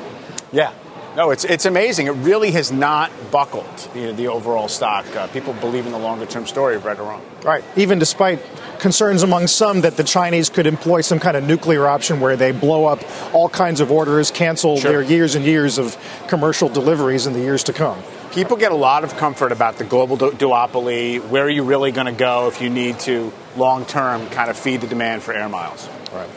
Yeah. 0.53 0.71
No, 1.15 1.30
it's 1.30 1.43
it's 1.43 1.65
amazing. 1.65 2.08
It 2.08 2.12
really 2.12 2.52
has 2.52 2.71
not 2.71 3.12
buckled 3.30 3.89
you 3.93 4.04
know, 4.04 4.13
the 4.13 4.28
overall 4.28 4.67
stock. 4.67 5.06
Uh, 5.15 5.28
people 5.28 5.54
believe 5.54 5.86
in 5.86 5.91
the 5.91 5.99
longer 5.99 6.26
term 6.26 6.47
story, 6.47 6.78
right 6.78 6.97
or 6.97 7.04
wrong. 7.04 7.21
Right. 7.43 7.63
Even 7.76 7.99
despite 7.99 8.39
concerns 8.80 9.21
among 9.21 9.47
some 9.47 9.82
that 9.82 9.95
the 9.95 10.04
Chinese 10.04 10.49
could 10.49 10.65
employ 10.65 11.02
some 11.02 11.19
kind 11.19 11.38
of 11.38 11.43
nuclear 11.43 11.88
option 11.88 12.19
where 12.19 12.36
they 12.36 12.52
blow 12.52 12.86
up 12.86 12.99
all 13.34 13.47
kinds 13.47 13.80
of 13.80 13.91
orders, 13.91 14.32
cancel 14.32 14.78
sure. 14.78 14.91
their 14.91 15.02
years 15.04 15.36
and 15.36 15.45
years 15.45 15.78
of 15.78 15.97
commercial 16.28 16.67
deliveries 16.67 17.28
in 17.28 17.34
the 17.34 17.39
years 17.39 17.63
to 17.65 17.73
come. 17.73 18.02
People 18.32 18.58
get 18.58 18.71
a 18.71 18.76
lot 18.76 19.04
of 19.04 19.15
comfort 19.15 19.52
about 19.52 19.78
the 19.78 19.84
global 19.84 20.17
du- 20.17 20.32
duopoly. 20.32 21.23
Where 21.30 21.45
are 21.45 21.49
you 21.49 21.63
really 21.63 21.91
going 21.91 22.08
to 22.08 22.12
go 22.12 22.47
if 22.47 22.60
you 22.60 22.71
need 22.71 22.99
to 23.02 23.32
long 23.56 23.86
term 23.86 24.28
kind 24.32 24.49
of 24.49 24.58
feed 24.58 24.82
the 24.82 24.88
demand 24.88 25.21
for 25.21 25.34
air 25.34 25.47
miles? 25.47 25.88
Right. 26.12 26.30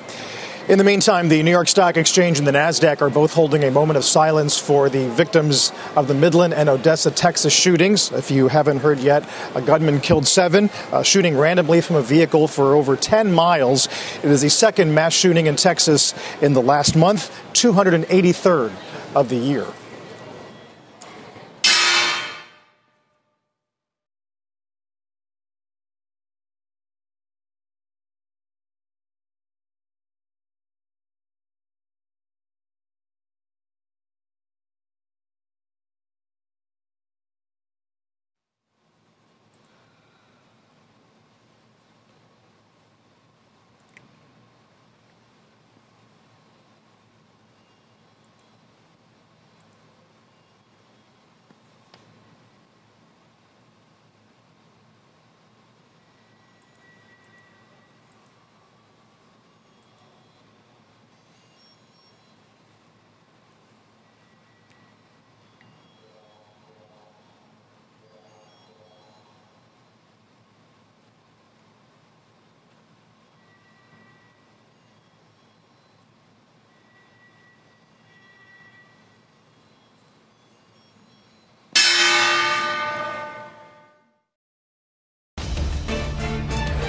In 0.68 0.78
the 0.78 0.84
meantime, 0.84 1.28
the 1.28 1.44
New 1.44 1.52
York 1.52 1.68
Stock 1.68 1.96
Exchange 1.96 2.38
and 2.38 2.46
the 2.46 2.50
NASDAQ 2.50 3.00
are 3.00 3.08
both 3.08 3.32
holding 3.32 3.62
a 3.62 3.70
moment 3.70 3.98
of 3.98 4.04
silence 4.04 4.58
for 4.58 4.88
the 4.88 5.08
victims 5.10 5.70
of 5.94 6.08
the 6.08 6.14
Midland 6.14 6.54
and 6.54 6.68
Odessa, 6.68 7.12
Texas 7.12 7.52
shootings. 7.52 8.10
If 8.10 8.32
you 8.32 8.48
haven't 8.48 8.78
heard 8.78 8.98
yet, 8.98 9.28
a 9.54 9.62
gunman 9.62 10.00
killed 10.00 10.26
seven, 10.26 10.68
uh, 10.90 11.04
shooting 11.04 11.38
randomly 11.38 11.80
from 11.80 11.94
a 11.94 12.02
vehicle 12.02 12.48
for 12.48 12.74
over 12.74 12.96
10 12.96 13.30
miles. 13.30 13.86
It 14.24 14.30
is 14.32 14.40
the 14.40 14.50
second 14.50 14.92
mass 14.92 15.12
shooting 15.12 15.46
in 15.46 15.54
Texas 15.54 16.14
in 16.42 16.52
the 16.52 16.62
last 16.62 16.96
month, 16.96 17.30
283rd 17.52 18.72
of 19.14 19.28
the 19.28 19.36
year. 19.36 19.66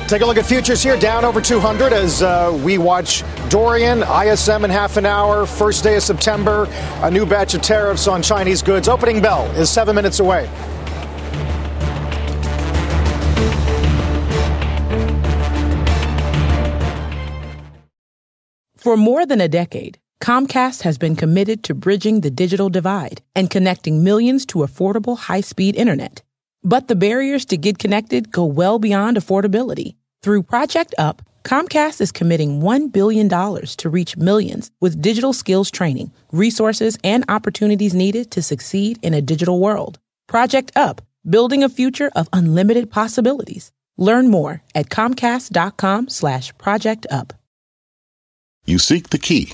Take 0.07 0.21
a 0.21 0.25
look 0.25 0.37
at 0.37 0.45
futures 0.45 0.81
here, 0.81 0.97
down 0.97 1.25
over 1.25 1.41
200 1.41 1.91
as 1.91 2.21
uh, 2.23 2.57
we 2.63 2.77
watch 2.77 3.25
Dorian, 3.49 4.03
ISM 4.03 4.63
in 4.63 4.71
half 4.71 4.95
an 4.95 5.05
hour, 5.05 5.45
first 5.45 5.83
day 5.83 5.97
of 5.97 6.03
September, 6.03 6.65
a 7.01 7.11
new 7.11 7.25
batch 7.25 7.55
of 7.55 7.61
tariffs 7.61 8.07
on 8.07 8.23
Chinese 8.23 8.61
goods. 8.61 8.87
Opening 8.87 9.21
bell 9.21 9.45
is 9.57 9.69
seven 9.69 9.95
minutes 9.95 10.21
away. 10.21 10.49
For 18.77 18.95
more 18.95 19.25
than 19.25 19.41
a 19.41 19.49
decade, 19.49 19.99
Comcast 20.21 20.83
has 20.83 20.97
been 20.97 21.17
committed 21.17 21.63
to 21.63 21.75
bridging 21.75 22.21
the 22.21 22.31
digital 22.31 22.69
divide 22.69 23.21
and 23.35 23.49
connecting 23.49 24.05
millions 24.05 24.45
to 24.45 24.59
affordable 24.59 25.17
high 25.17 25.41
speed 25.41 25.75
internet. 25.75 26.21
But 26.63 26.87
the 26.87 26.95
barriers 26.95 27.45
to 27.45 27.57
get 27.57 27.77
connected 27.77 28.31
go 28.31 28.45
well 28.45 28.79
beyond 28.79 29.17
affordability. 29.17 29.95
Through 30.21 30.43
Project 30.43 30.95
Up, 30.97 31.21
Comcast 31.43 32.01
is 32.01 32.11
committing 32.11 32.59
$1 32.61 32.91
billion 32.91 33.29
to 33.29 33.89
reach 33.89 34.17
millions 34.17 34.69
with 34.81 35.01
digital 35.01 35.31
skills 35.31 35.71
training, 35.71 36.11
resources, 36.31 36.97
and 37.03 37.23
opportunities 37.29 37.93
needed 37.93 38.31
to 38.31 38.41
succeed 38.41 38.99
in 39.01 39.13
a 39.13 39.21
digital 39.21 39.59
world. 39.61 39.97
Project 40.27 40.73
Up, 40.75 41.01
building 41.29 41.63
a 41.63 41.69
future 41.69 42.11
of 42.15 42.27
unlimited 42.33 42.91
possibilities. 42.91 43.71
Learn 43.97 44.27
more 44.27 44.61
at 44.75 44.89
comcast.com 44.89 46.09
slash 46.09 46.57
project 46.57 47.07
up. 47.09 47.33
You 48.65 48.79
seek 48.79 49.11
the 49.11 49.17
key, 49.17 49.53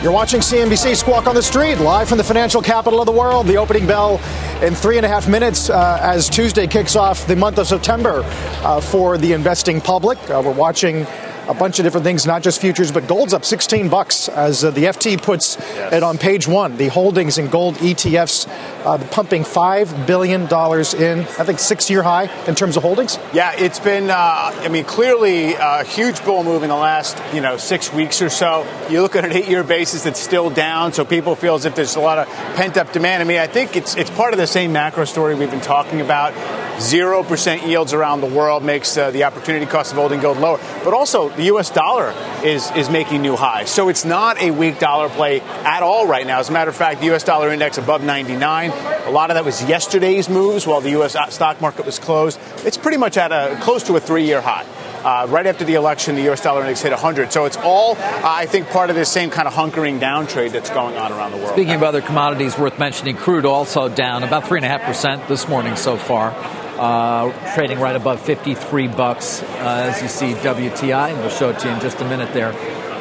You're 0.00 0.12
watching 0.12 0.40
CNBC 0.40 0.94
Squawk 0.94 1.26
on 1.26 1.34
the 1.34 1.42
Street, 1.42 1.74
live 1.78 2.08
from 2.08 2.18
the 2.18 2.24
financial 2.24 2.62
capital 2.62 3.00
of 3.00 3.06
the 3.06 3.12
world. 3.12 3.48
The 3.48 3.56
opening 3.56 3.84
bell 3.84 4.20
in 4.62 4.76
three 4.76 4.96
and 4.96 5.04
a 5.04 5.08
half 5.08 5.28
minutes 5.28 5.70
uh, 5.70 5.98
as 6.00 6.28
Tuesday 6.28 6.68
kicks 6.68 6.94
off 6.94 7.26
the 7.26 7.34
month 7.34 7.58
of 7.58 7.66
September 7.66 8.22
uh, 8.62 8.80
for 8.80 9.18
the 9.18 9.32
investing 9.32 9.80
public. 9.80 10.16
Uh, 10.30 10.40
we're 10.44 10.52
watching 10.52 11.04
a 11.48 11.54
bunch 11.54 11.78
of 11.78 11.84
different 11.84 12.04
things, 12.04 12.26
not 12.26 12.42
just 12.42 12.60
futures, 12.60 12.92
but 12.92 13.08
gold's 13.08 13.32
up 13.32 13.44
16 13.44 13.88
bucks 13.88 14.28
as 14.28 14.62
uh, 14.62 14.70
the 14.70 14.84
FT 14.84 15.20
puts 15.20 15.56
yes. 15.58 15.94
it 15.94 16.02
on 16.02 16.18
page 16.18 16.46
one. 16.46 16.76
The 16.76 16.88
holdings 16.88 17.38
in 17.38 17.48
gold 17.48 17.76
ETFs 17.76 18.46
uh, 18.84 18.98
pumping 19.08 19.42
$5 19.44 20.06
billion 20.06 20.42
in, 20.42 21.20
I 21.20 21.44
think, 21.44 21.58
six 21.58 21.88
year 21.88 22.02
high 22.02 22.30
in 22.46 22.54
terms 22.54 22.76
of 22.76 22.82
holdings. 22.82 23.18
Yeah, 23.32 23.54
it's 23.56 23.80
been, 23.80 24.10
uh, 24.10 24.14
I 24.14 24.68
mean, 24.68 24.84
clearly 24.84 25.54
a 25.54 25.84
huge 25.84 26.22
bull 26.24 26.44
move 26.44 26.62
in 26.62 26.68
the 26.68 26.76
last, 26.76 27.20
you 27.34 27.40
know, 27.40 27.56
six 27.56 27.92
weeks 27.92 28.20
or 28.20 28.28
so. 28.28 28.66
You 28.90 29.00
look 29.00 29.16
at 29.16 29.24
an 29.24 29.32
eight 29.32 29.48
year 29.48 29.64
basis, 29.64 30.04
it's 30.04 30.20
still 30.20 30.50
down, 30.50 30.92
so 30.92 31.04
people 31.04 31.34
feel 31.34 31.54
as 31.54 31.64
if 31.64 31.74
there's 31.74 31.96
a 31.96 32.00
lot 32.00 32.18
of 32.18 32.28
pent 32.56 32.76
up 32.76 32.92
demand. 32.92 33.22
I 33.22 33.26
mean, 33.26 33.38
I 33.38 33.46
think 33.46 33.74
it's, 33.74 33.96
it's 33.96 34.10
part 34.10 34.34
of 34.34 34.38
the 34.38 34.46
same 34.46 34.72
macro 34.72 35.06
story 35.06 35.34
we've 35.34 35.50
been 35.50 35.60
talking 35.60 36.02
about. 36.02 36.34
0% 36.78 37.66
yields 37.66 37.92
around 37.92 38.20
the 38.20 38.26
world 38.26 38.62
makes 38.62 38.96
uh, 38.96 39.10
the 39.10 39.24
opportunity 39.24 39.66
cost 39.66 39.90
of 39.92 39.98
holding 39.98 40.20
gold 40.20 40.38
lower. 40.38 40.58
But 40.84 40.94
also, 40.94 41.28
the 41.30 41.44
U.S. 41.44 41.70
dollar 41.70 42.14
is, 42.44 42.70
is 42.72 42.88
making 42.88 43.20
new 43.20 43.34
highs. 43.34 43.68
So 43.68 43.88
it's 43.88 44.04
not 44.04 44.40
a 44.40 44.52
weak 44.52 44.78
dollar 44.78 45.08
play 45.08 45.40
at 45.40 45.82
all 45.82 46.06
right 46.06 46.26
now. 46.26 46.38
As 46.38 46.50
a 46.50 46.52
matter 46.52 46.70
of 46.70 46.76
fact, 46.76 47.00
the 47.00 47.06
U.S. 47.06 47.24
dollar 47.24 47.52
index 47.52 47.78
above 47.78 48.04
99. 48.04 48.70
A 48.70 49.10
lot 49.10 49.30
of 49.30 49.34
that 49.34 49.44
was 49.44 49.64
yesterday's 49.64 50.28
moves 50.28 50.66
while 50.66 50.80
the 50.80 50.90
U.S. 50.90 51.16
stock 51.34 51.60
market 51.60 51.84
was 51.84 51.98
closed. 51.98 52.38
It's 52.58 52.78
pretty 52.78 52.98
much 52.98 53.16
at 53.16 53.32
a 53.32 53.58
close 53.60 53.82
to 53.84 53.96
a 53.96 54.00
three 54.00 54.24
year 54.24 54.40
high. 54.40 54.64
Uh, 54.98 55.26
right 55.28 55.46
after 55.46 55.64
the 55.64 55.74
election, 55.74 56.16
the 56.16 56.22
U.S. 56.22 56.42
dollar 56.42 56.60
index 56.60 56.82
hit 56.82 56.90
100. 56.90 57.32
So 57.32 57.44
it's 57.44 57.56
all, 57.56 57.96
uh, 57.96 58.20
I 58.24 58.46
think, 58.46 58.68
part 58.68 58.90
of 58.90 58.96
this 58.96 59.10
same 59.10 59.30
kind 59.30 59.46
of 59.46 59.54
hunkering 59.54 60.00
down 60.00 60.26
trade 60.26 60.52
that's 60.52 60.70
going 60.70 60.96
on 60.96 61.12
around 61.12 61.30
the 61.30 61.36
world. 61.38 61.52
Speaking 61.52 61.74
of 61.74 61.84
other 61.84 62.00
commodities 62.00 62.58
worth 62.58 62.78
mentioning, 62.78 63.16
crude 63.16 63.46
also 63.46 63.88
down 63.88 64.24
about 64.24 64.44
3.5% 64.44 65.28
this 65.28 65.48
morning 65.48 65.76
so 65.76 65.96
far 65.96 66.34
uh, 66.78 67.54
trading 67.54 67.80
right 67.80 67.96
above 67.96 68.20
53 68.20 68.88
bucks, 68.88 69.42
uh, 69.42 69.90
as 69.92 70.00
you 70.00 70.08
see 70.08 70.32
WTI, 70.34 71.10
and 71.10 71.18
we'll 71.18 71.30
show 71.30 71.50
it 71.50 71.58
to 71.60 71.68
you 71.68 71.74
in 71.74 71.80
just 71.80 72.00
a 72.00 72.04
minute 72.04 72.32
there, 72.32 72.52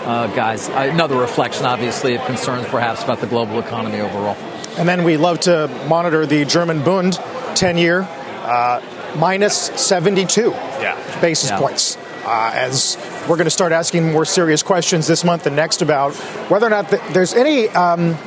uh, 0.06 0.28
guys. 0.36 0.68
Another 0.70 1.18
reflection, 1.18 1.66
obviously, 1.66 2.16
of 2.16 2.26
concerns 2.26 2.68
perhaps 2.68 3.04
about 3.04 3.20
the 3.20 3.28
global 3.28 3.60
economy 3.60 4.00
overall. 4.00 4.36
And 4.78 4.88
then 4.88 5.04
we 5.04 5.18
love 5.18 5.40
to 5.42 5.68
monitor 5.88 6.26
the 6.26 6.46
German 6.46 6.84
Bund 6.84 7.14
10 7.56 7.78
year, 7.78 8.02
uh, 8.44 8.82
minus 9.18 9.56
72 9.56 10.50
yeah. 10.50 11.22
basis 11.22 11.50
yeah. 11.50 11.60
points. 11.60 11.98
Uh, 12.26 12.52
as 12.54 12.98
we're 13.22 13.38
going 13.38 13.46
to 13.46 13.50
start 13.50 13.72
asking 13.72 14.12
more 14.12 14.26
serious 14.26 14.62
questions 14.62 15.08
this 15.08 15.24
month 15.24 15.46
and 15.46 15.56
next 15.56 15.82
about 15.82 16.14
whether 16.50 16.68
or 16.68 16.70
not 16.70 16.90
there's 17.14 17.34
any 17.34 17.70
um, 17.70 18.18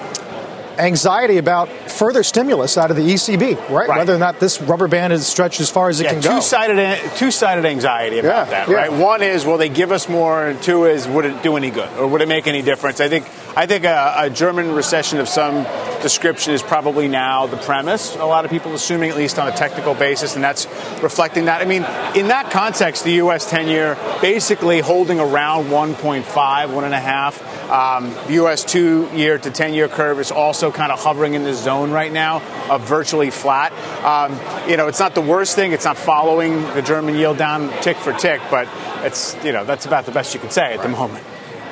anxiety 0.80 1.36
about 1.36 1.68
further 1.90 2.22
stimulus 2.22 2.78
out 2.78 2.90
of 2.90 2.96
the 2.96 3.02
ECB, 3.02 3.56
right? 3.68 3.88
right. 3.88 3.98
Whether 3.98 4.14
or 4.14 4.18
not 4.18 4.40
this 4.40 4.60
rubber 4.60 4.88
band 4.88 5.12
is 5.12 5.26
stretched 5.26 5.60
as 5.60 5.70
far 5.70 5.88
as 5.88 6.00
it 6.00 6.04
yeah, 6.04 6.12
can 6.12 6.20
go. 6.20 6.34
Two-sided, 6.36 7.16
two-sided 7.16 7.64
anxiety 7.64 8.18
about 8.18 8.46
yeah, 8.48 8.50
that, 8.50 8.68
yeah. 8.68 8.74
right? 8.74 8.92
One 8.92 9.22
is, 9.22 9.44
will 9.44 9.58
they 9.58 9.68
give 9.68 9.92
us 9.92 10.08
more? 10.08 10.48
And 10.48 10.62
two 10.62 10.86
is, 10.86 11.06
would 11.06 11.24
it 11.24 11.42
do 11.42 11.56
any 11.56 11.70
good? 11.70 11.88
Or 11.98 12.06
would 12.06 12.22
it 12.22 12.28
make 12.28 12.46
any 12.46 12.62
difference? 12.62 13.00
I 13.00 13.08
think, 13.08 13.26
I 13.56 13.66
think 13.66 13.84
a, 13.84 14.14
a 14.16 14.30
German 14.30 14.72
recession 14.72 15.18
of 15.18 15.28
some 15.28 15.64
description 16.02 16.54
is 16.54 16.62
probably 16.62 17.08
now 17.08 17.46
the 17.46 17.56
premise. 17.56 18.14
A 18.14 18.24
lot 18.24 18.44
of 18.44 18.50
people 18.50 18.72
assuming, 18.74 19.10
at 19.10 19.16
least 19.16 19.38
on 19.38 19.48
a 19.48 19.52
technical 19.52 19.94
basis, 19.94 20.36
and 20.36 20.44
that's 20.44 20.66
reflecting 21.02 21.46
that. 21.46 21.60
I 21.60 21.64
mean, 21.64 21.84
in 22.14 22.28
that 22.28 22.50
context, 22.50 23.04
the 23.04 23.14
U.S. 23.14 23.50
10-year 23.50 23.98
basically 24.20 24.80
holding 24.80 25.18
around 25.18 25.66
1.5, 25.66 26.24
1.5. 26.24 27.70
Um, 27.70 28.14
the 28.26 28.34
U.S. 28.34 28.64
two-year 28.64 29.38
to 29.38 29.50
10-year 29.50 29.88
curve 29.88 30.20
is 30.20 30.30
also 30.30 30.70
kind 30.70 30.92
of 30.92 31.00
hovering 31.00 31.34
in 31.34 31.42
this 31.42 31.62
zone 31.62 31.90
right 31.90 32.12
now 32.12 32.42
of 32.70 32.82
virtually 32.82 33.30
flat. 33.30 33.72
Um, 34.04 34.38
you 34.70 34.76
know, 34.76 34.86
it's 34.86 35.00
not 35.00 35.14
the 35.14 35.20
worst 35.20 35.56
thing. 35.56 35.72
It's 35.72 35.84
not 35.84 35.96
following 35.96 36.62
the 36.74 36.82
German 36.82 37.16
yield 37.16 37.36
down 37.36 37.70
tick 37.82 37.96
for 37.96 38.12
tick, 38.12 38.40
but 38.50 38.68
it's 39.04 39.36
you 39.44 39.52
know 39.52 39.64
that's 39.64 39.86
about 39.86 40.06
the 40.06 40.12
best 40.12 40.34
you 40.34 40.40
can 40.40 40.50
say 40.50 40.74
at 40.74 40.82
the 40.82 40.88
moment. 40.88 41.24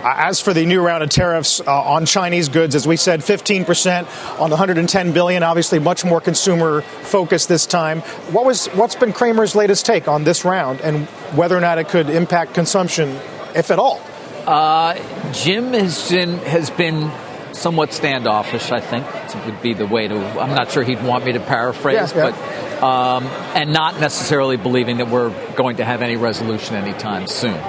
Uh, 0.02 0.14
as 0.16 0.40
for 0.40 0.54
the 0.54 0.64
new 0.64 0.80
round 0.80 1.02
of 1.02 1.10
tariffs 1.10 1.60
uh, 1.60 1.82
on 1.82 2.06
Chinese 2.06 2.48
goods, 2.48 2.74
as 2.74 2.86
we 2.86 2.96
said, 2.96 3.20
15% 3.20 4.40
on 4.40 4.50
the 4.50 4.54
110 4.54 5.12
billion, 5.12 5.42
obviously 5.42 5.80
much 5.80 6.04
more 6.04 6.20
consumer 6.20 6.82
focused 6.82 7.48
this 7.48 7.66
time. 7.66 8.00
What 8.30 8.44
was 8.44 8.66
what's 8.68 8.94
been 8.94 9.12
Cramer's 9.12 9.56
latest 9.56 9.86
take 9.86 10.06
on 10.06 10.22
this 10.22 10.44
round 10.44 10.80
and 10.82 11.06
whether 11.34 11.56
or 11.56 11.60
not 11.60 11.78
it 11.78 11.88
could 11.88 12.10
impact 12.10 12.54
consumption, 12.54 13.18
if 13.56 13.72
at 13.72 13.80
all? 13.80 14.00
Uh, 14.46 14.94
Jim 15.32 15.72
has 15.72 16.10
been, 16.10 16.38
has 16.38 16.70
been 16.70 17.10
somewhat 17.52 17.92
standoffish, 17.92 18.70
I 18.70 18.80
think, 18.80 19.04
would 19.44 19.60
be 19.60 19.74
the 19.74 19.86
way 19.86 20.06
to. 20.08 20.14
I'm 20.14 20.54
not 20.54 20.70
sure 20.70 20.82
he'd 20.82 21.02
want 21.02 21.24
me 21.24 21.32
to 21.32 21.40
paraphrase, 21.40 22.12
yeah, 22.14 22.30
yeah. 22.30 22.30
but 22.30 22.82
um, 22.82 23.24
and 23.54 23.72
not 23.72 24.00
necessarily 24.00 24.56
believing 24.56 24.98
that 24.98 25.08
we're 25.08 25.30
going 25.54 25.78
to 25.78 25.84
have 25.84 26.02
any 26.02 26.16
resolution 26.16 26.76
anytime 26.76 27.26
soon. 27.26 27.60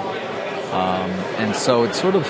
Um, 0.72 1.10
and 1.40 1.54
so 1.56 1.84
it's 1.84 2.00
sort 2.00 2.14
of 2.14 2.24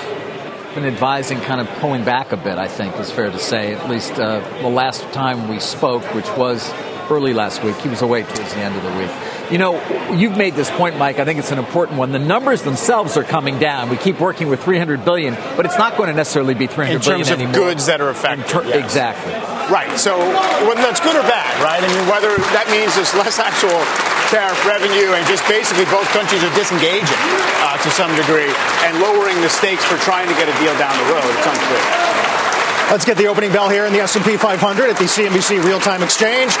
been 0.73 0.85
advising 0.85 1.39
kind 1.41 1.61
of 1.61 1.67
pulling 1.79 2.03
back 2.03 2.31
a 2.31 2.37
bit, 2.37 2.57
I 2.57 2.67
think 2.67 2.97
is 2.97 3.11
fair 3.11 3.29
to 3.29 3.39
say. 3.39 3.73
At 3.73 3.89
least 3.89 4.13
uh, 4.13 4.39
the 4.61 4.69
last 4.69 5.01
time 5.11 5.47
we 5.47 5.59
spoke, 5.59 6.03
which 6.15 6.29
was 6.37 6.71
early 7.09 7.33
last 7.33 7.63
week, 7.63 7.75
he 7.77 7.89
was 7.89 8.01
away 8.01 8.23
towards 8.23 8.53
the 8.53 8.61
end 8.61 8.75
of 8.75 8.83
the 8.83 8.97
week. 8.97 9.11
You 9.51 9.57
know, 9.57 10.13
you've 10.13 10.37
made 10.37 10.55
this 10.55 10.71
point, 10.71 10.97
Mike. 10.97 11.19
I 11.19 11.25
think 11.25 11.37
it's 11.39 11.51
an 11.51 11.59
important 11.59 11.97
one. 11.97 12.13
The 12.13 12.19
numbers 12.19 12.61
themselves 12.61 13.17
are 13.17 13.23
coming 13.23 13.59
down. 13.59 13.89
We 13.89 13.97
keep 13.97 14.19
working 14.19 14.47
with 14.47 14.63
300 14.63 15.03
billion, 15.03 15.35
but 15.57 15.65
it's 15.65 15.77
not 15.77 15.97
going 15.97 16.07
to 16.07 16.15
necessarily 16.15 16.53
be 16.53 16.67
300 16.67 16.95
in 16.95 17.01
terms 17.01 17.29
of 17.29 17.53
goods 17.53 17.87
that 17.87 17.99
are 17.99 18.09
affected. 18.09 18.47
Ter- 18.47 18.63
yes. 18.63 18.85
Exactly. 18.85 19.33
Right. 19.67 19.99
So 19.99 20.17
whether 20.17 20.81
that's 20.81 21.01
good 21.01 21.17
or 21.17 21.23
bad, 21.23 21.51
right? 21.61 21.83
I 21.83 21.87
mean, 21.87 22.07
whether 22.07 22.31
that 22.55 22.67
means 22.71 22.95
there's 22.95 23.13
less 23.13 23.39
actual 23.39 23.75
tariff 24.31 24.55
revenue 24.63 25.11
and 25.11 25.27
just 25.27 25.43
basically 25.51 25.83
both 25.91 26.07
countries 26.15 26.39
are 26.39 26.55
disengaging 26.55 27.19
uh, 27.67 27.75
to 27.83 27.91
some 27.91 28.07
degree 28.15 28.47
and 28.87 28.95
lowering 29.03 29.35
the 29.43 29.51
stakes 29.51 29.83
for 29.83 29.99
trying 29.99 30.31
to 30.31 30.35
get 30.39 30.47
a 30.47 30.55
deal 30.63 30.71
down 30.79 30.95
the 31.03 31.07
road. 31.11 31.27
It's 31.27 31.47
unclear. 31.51 31.83
Let's 32.87 33.03
get 33.03 33.19
the 33.19 33.27
opening 33.27 33.51
bell 33.51 33.67
here 33.67 33.83
in 33.85 33.91
the 33.91 33.99
S&P 33.99 34.35
500 34.35 34.59
at 34.87 34.95
the 34.95 35.07
CNBC 35.07 35.63
Real-Time 35.63 36.03
Exchange. 36.03 36.55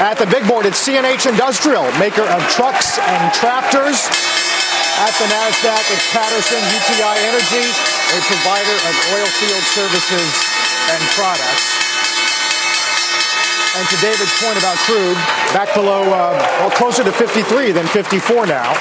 At 0.00 0.16
the 0.16 0.26
big 0.26 0.48
board, 0.48 0.64
it's 0.64 0.80
CNH 0.80 1.28
Industrial, 1.28 1.84
maker 2.00 2.24
of 2.24 2.40
trucks 2.48 2.96
and 2.96 3.22
tractors. 3.36 4.08
At 5.04 5.12
the 5.20 5.28
NASDAQ, 5.28 5.84
it's 5.92 6.08
Patterson 6.16 6.60
UTI 6.60 7.16
Energy, 7.28 7.64
a 7.64 8.20
provider 8.24 8.78
of 8.88 8.94
oil 9.16 9.28
field 9.36 9.64
services 9.76 10.28
and 10.92 11.00
products. 11.12 11.81
And 13.74 13.88
to 13.88 13.96
David's 14.02 14.32
point 14.38 14.58
about 14.58 14.76
crude, 14.84 15.16
back 15.54 15.74
below, 15.74 16.02
uh, 16.02 16.36
well, 16.60 16.70
closer 16.72 17.02
to 17.04 17.10
53 17.10 17.72
than 17.72 17.86
54 17.86 18.46
now, 18.46 18.72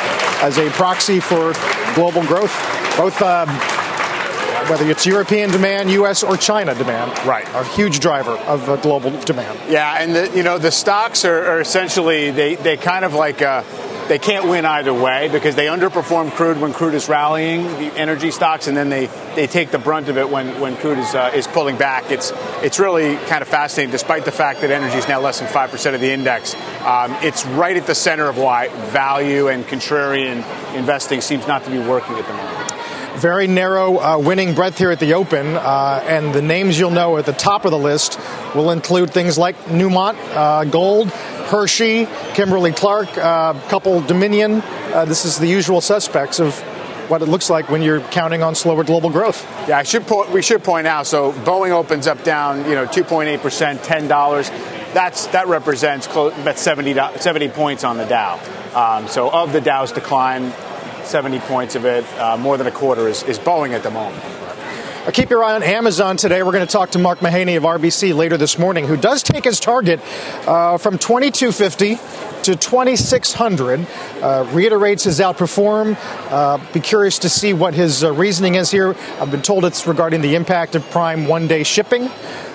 as 0.41 0.57
a 0.57 0.69
proxy 0.71 1.21
for 1.21 1.53
global 1.95 2.25
growth. 2.25 2.51
Both 2.97 3.21
uh, 3.21 3.45
whether 4.69 4.89
it's 4.89 5.05
European 5.05 5.49
demand, 5.49 5.89
U.S. 5.91 6.23
or 6.23 6.35
China 6.37 6.75
demand. 6.75 7.11
Right. 7.25 7.47
A 7.53 7.63
huge 7.63 7.99
driver 7.99 8.31
of 8.31 8.69
uh, 8.69 8.75
global 8.77 9.11
demand. 9.21 9.59
Yeah, 9.69 9.97
and 9.97 10.15
the, 10.15 10.29
you 10.35 10.43
know 10.43 10.57
the 10.57 10.71
stocks 10.71 11.25
are, 11.25 11.45
are 11.45 11.61
essentially 11.61 12.31
they 12.31 12.55
they 12.55 12.77
kind 12.77 13.05
of 13.05 13.13
like. 13.13 13.41
Uh, 13.41 13.63
they 14.07 14.19
can't 14.19 14.47
win 14.47 14.65
either 14.65 14.93
way 14.93 15.29
because 15.29 15.55
they 15.55 15.67
underperform 15.67 16.31
crude 16.31 16.59
when 16.59 16.73
crude 16.73 16.93
is 16.93 17.07
rallying, 17.07 17.63
the 17.63 17.93
energy 17.95 18.31
stocks, 18.31 18.67
and 18.67 18.75
then 18.75 18.89
they, 18.89 19.07
they 19.35 19.47
take 19.47 19.71
the 19.71 19.79
brunt 19.79 20.09
of 20.09 20.17
it 20.17 20.29
when, 20.29 20.59
when 20.59 20.75
crude 20.77 20.97
is, 20.97 21.15
uh, 21.15 21.31
is 21.33 21.47
pulling 21.47 21.77
back. 21.77 22.11
It's, 22.11 22.31
it's 22.61 22.79
really 22.79 23.15
kind 23.27 23.41
of 23.41 23.47
fascinating, 23.47 23.91
despite 23.91 24.25
the 24.25 24.31
fact 24.31 24.61
that 24.61 24.71
energy 24.71 24.97
is 24.97 25.07
now 25.07 25.19
less 25.19 25.39
than 25.39 25.47
5% 25.47 25.95
of 25.95 26.01
the 26.01 26.11
index. 26.11 26.55
Um, 26.81 27.13
it's 27.21 27.45
right 27.45 27.77
at 27.77 27.87
the 27.87 27.95
center 27.95 28.27
of 28.27 28.37
why 28.37 28.69
value 28.89 29.47
and 29.47 29.63
contrarian 29.65 30.43
investing 30.75 31.21
seems 31.21 31.47
not 31.47 31.63
to 31.63 31.69
be 31.69 31.79
working 31.79 32.15
at 32.15 32.27
the 32.27 32.33
moment 32.33 32.71
very 33.17 33.45
narrow 33.45 33.99
uh, 33.99 34.17
winning 34.17 34.55
breadth 34.55 34.77
here 34.77 34.89
at 34.89 34.99
the 34.99 35.13
Open, 35.13 35.55
uh, 35.55 36.03
and 36.07 36.33
the 36.33 36.41
names 36.41 36.79
you'll 36.79 36.89
know 36.89 37.17
at 37.17 37.25
the 37.25 37.33
top 37.33 37.65
of 37.65 37.71
the 37.71 37.77
list 37.77 38.19
will 38.55 38.71
include 38.71 39.11
things 39.11 39.37
like 39.37 39.55
Newmont, 39.65 40.15
uh, 40.33 40.63
Gold, 40.63 41.11
Hershey, 41.51 42.07
Kimberly 42.33 42.71
Clark, 42.71 43.17
a 43.17 43.25
uh, 43.25 43.67
couple 43.67 43.99
Dominion. 43.99 44.61
Uh, 44.63 45.03
this 45.03 45.25
is 45.25 45.37
the 45.37 45.47
usual 45.47 45.81
suspects 45.81 46.39
of 46.39 46.57
what 47.09 47.21
it 47.21 47.25
looks 47.25 47.49
like 47.49 47.69
when 47.69 47.81
you're 47.81 47.99
counting 47.99 48.41
on 48.41 48.55
slower 48.55 48.85
global 48.85 49.09
growth. 49.09 49.45
Yeah, 49.67 49.77
I 49.77 49.83
should 49.83 50.07
po- 50.07 50.31
we 50.31 50.41
should 50.41 50.63
point 50.63 50.87
out. 50.87 51.07
So 51.07 51.33
Boeing 51.33 51.71
opens 51.71 52.07
up 52.07 52.23
down, 52.23 52.63
you 52.69 52.75
know, 52.75 52.85
2.8 52.85 53.41
percent, 53.41 53.83
ten 53.83 54.07
dollars. 54.07 54.49
That's 54.93 55.27
that 55.27 55.47
represents 55.47 56.07
close, 56.07 56.33
about 56.37 56.57
70, 56.57 56.93
70 56.93 57.49
points 57.49 57.83
on 57.83 57.97
the 57.97 58.05
Dow. 58.05 58.39
Um, 58.73 59.09
so 59.09 59.29
of 59.29 59.51
the 59.51 59.59
Dow's 59.59 59.91
decline, 59.91 60.53
70 61.03 61.39
points 61.39 61.75
of 61.75 61.83
it, 61.83 62.05
uh, 62.17 62.37
more 62.37 62.57
than 62.57 62.67
a 62.67 62.71
quarter 62.71 63.09
is, 63.09 63.23
is 63.23 63.37
Boeing 63.37 63.71
at 63.71 63.83
the 63.83 63.91
moment. 63.91 64.23
Uh, 65.03 65.09
keep 65.09 65.31
your 65.31 65.43
eye 65.43 65.55
on 65.55 65.63
Amazon 65.63 66.15
today. 66.15 66.43
We're 66.43 66.51
going 66.51 66.67
to 66.67 66.71
talk 66.71 66.91
to 66.91 66.99
Mark 66.99 67.21
Mahaney 67.21 67.57
of 67.57 67.63
RBC 67.63 68.15
later 68.15 68.37
this 68.37 68.59
morning, 68.59 68.85
who 68.85 68.95
does 68.95 69.23
take 69.23 69.45
his 69.45 69.59
target 69.59 69.99
uh, 70.47 70.77
from 70.77 70.99
2250 70.99 71.95
to 72.43 72.55
2600. 72.55 73.87
Uh, 74.21 74.47
reiterates 74.51 75.05
his 75.05 75.19
outperform. 75.19 75.97
Uh, 76.29 76.59
be 76.71 76.79
curious 76.79 77.17
to 77.17 77.29
see 77.29 77.51
what 77.51 77.73
his 77.73 78.03
uh, 78.03 78.13
reasoning 78.13 78.53
is 78.53 78.69
here. 78.69 78.95
I've 79.19 79.31
been 79.31 79.41
told 79.41 79.65
it's 79.65 79.87
regarding 79.87 80.21
the 80.21 80.35
impact 80.35 80.75
of 80.75 80.87
Prime 80.91 81.25
one 81.25 81.47
day 81.47 81.63
shipping. 81.63 82.07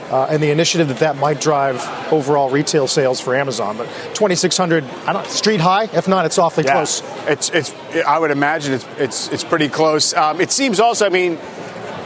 Uh, 0.08 0.28
and 0.30 0.40
the 0.40 0.52
initiative 0.52 0.86
that 0.86 1.00
that 1.00 1.16
might 1.16 1.40
drive 1.40 1.84
overall 2.12 2.48
retail 2.48 2.86
sales 2.86 3.20
for 3.20 3.34
Amazon. 3.34 3.76
But 3.76 3.86
2,600, 4.14 4.84
I 4.84 5.12
don't 5.12 5.26
street 5.26 5.60
high. 5.60 5.88
If 5.92 6.06
not, 6.06 6.26
it's 6.26 6.38
awfully 6.38 6.64
yeah, 6.64 6.74
close. 6.74 7.02
It's, 7.26 7.50
it's, 7.50 7.74
I 8.06 8.16
would 8.16 8.30
imagine 8.30 8.74
it's, 8.74 8.86
it's, 8.98 9.32
it's 9.32 9.42
pretty 9.42 9.68
close. 9.68 10.14
Um, 10.14 10.40
it 10.40 10.52
seems 10.52 10.78
also, 10.78 11.06
I 11.06 11.08
mean, 11.08 11.40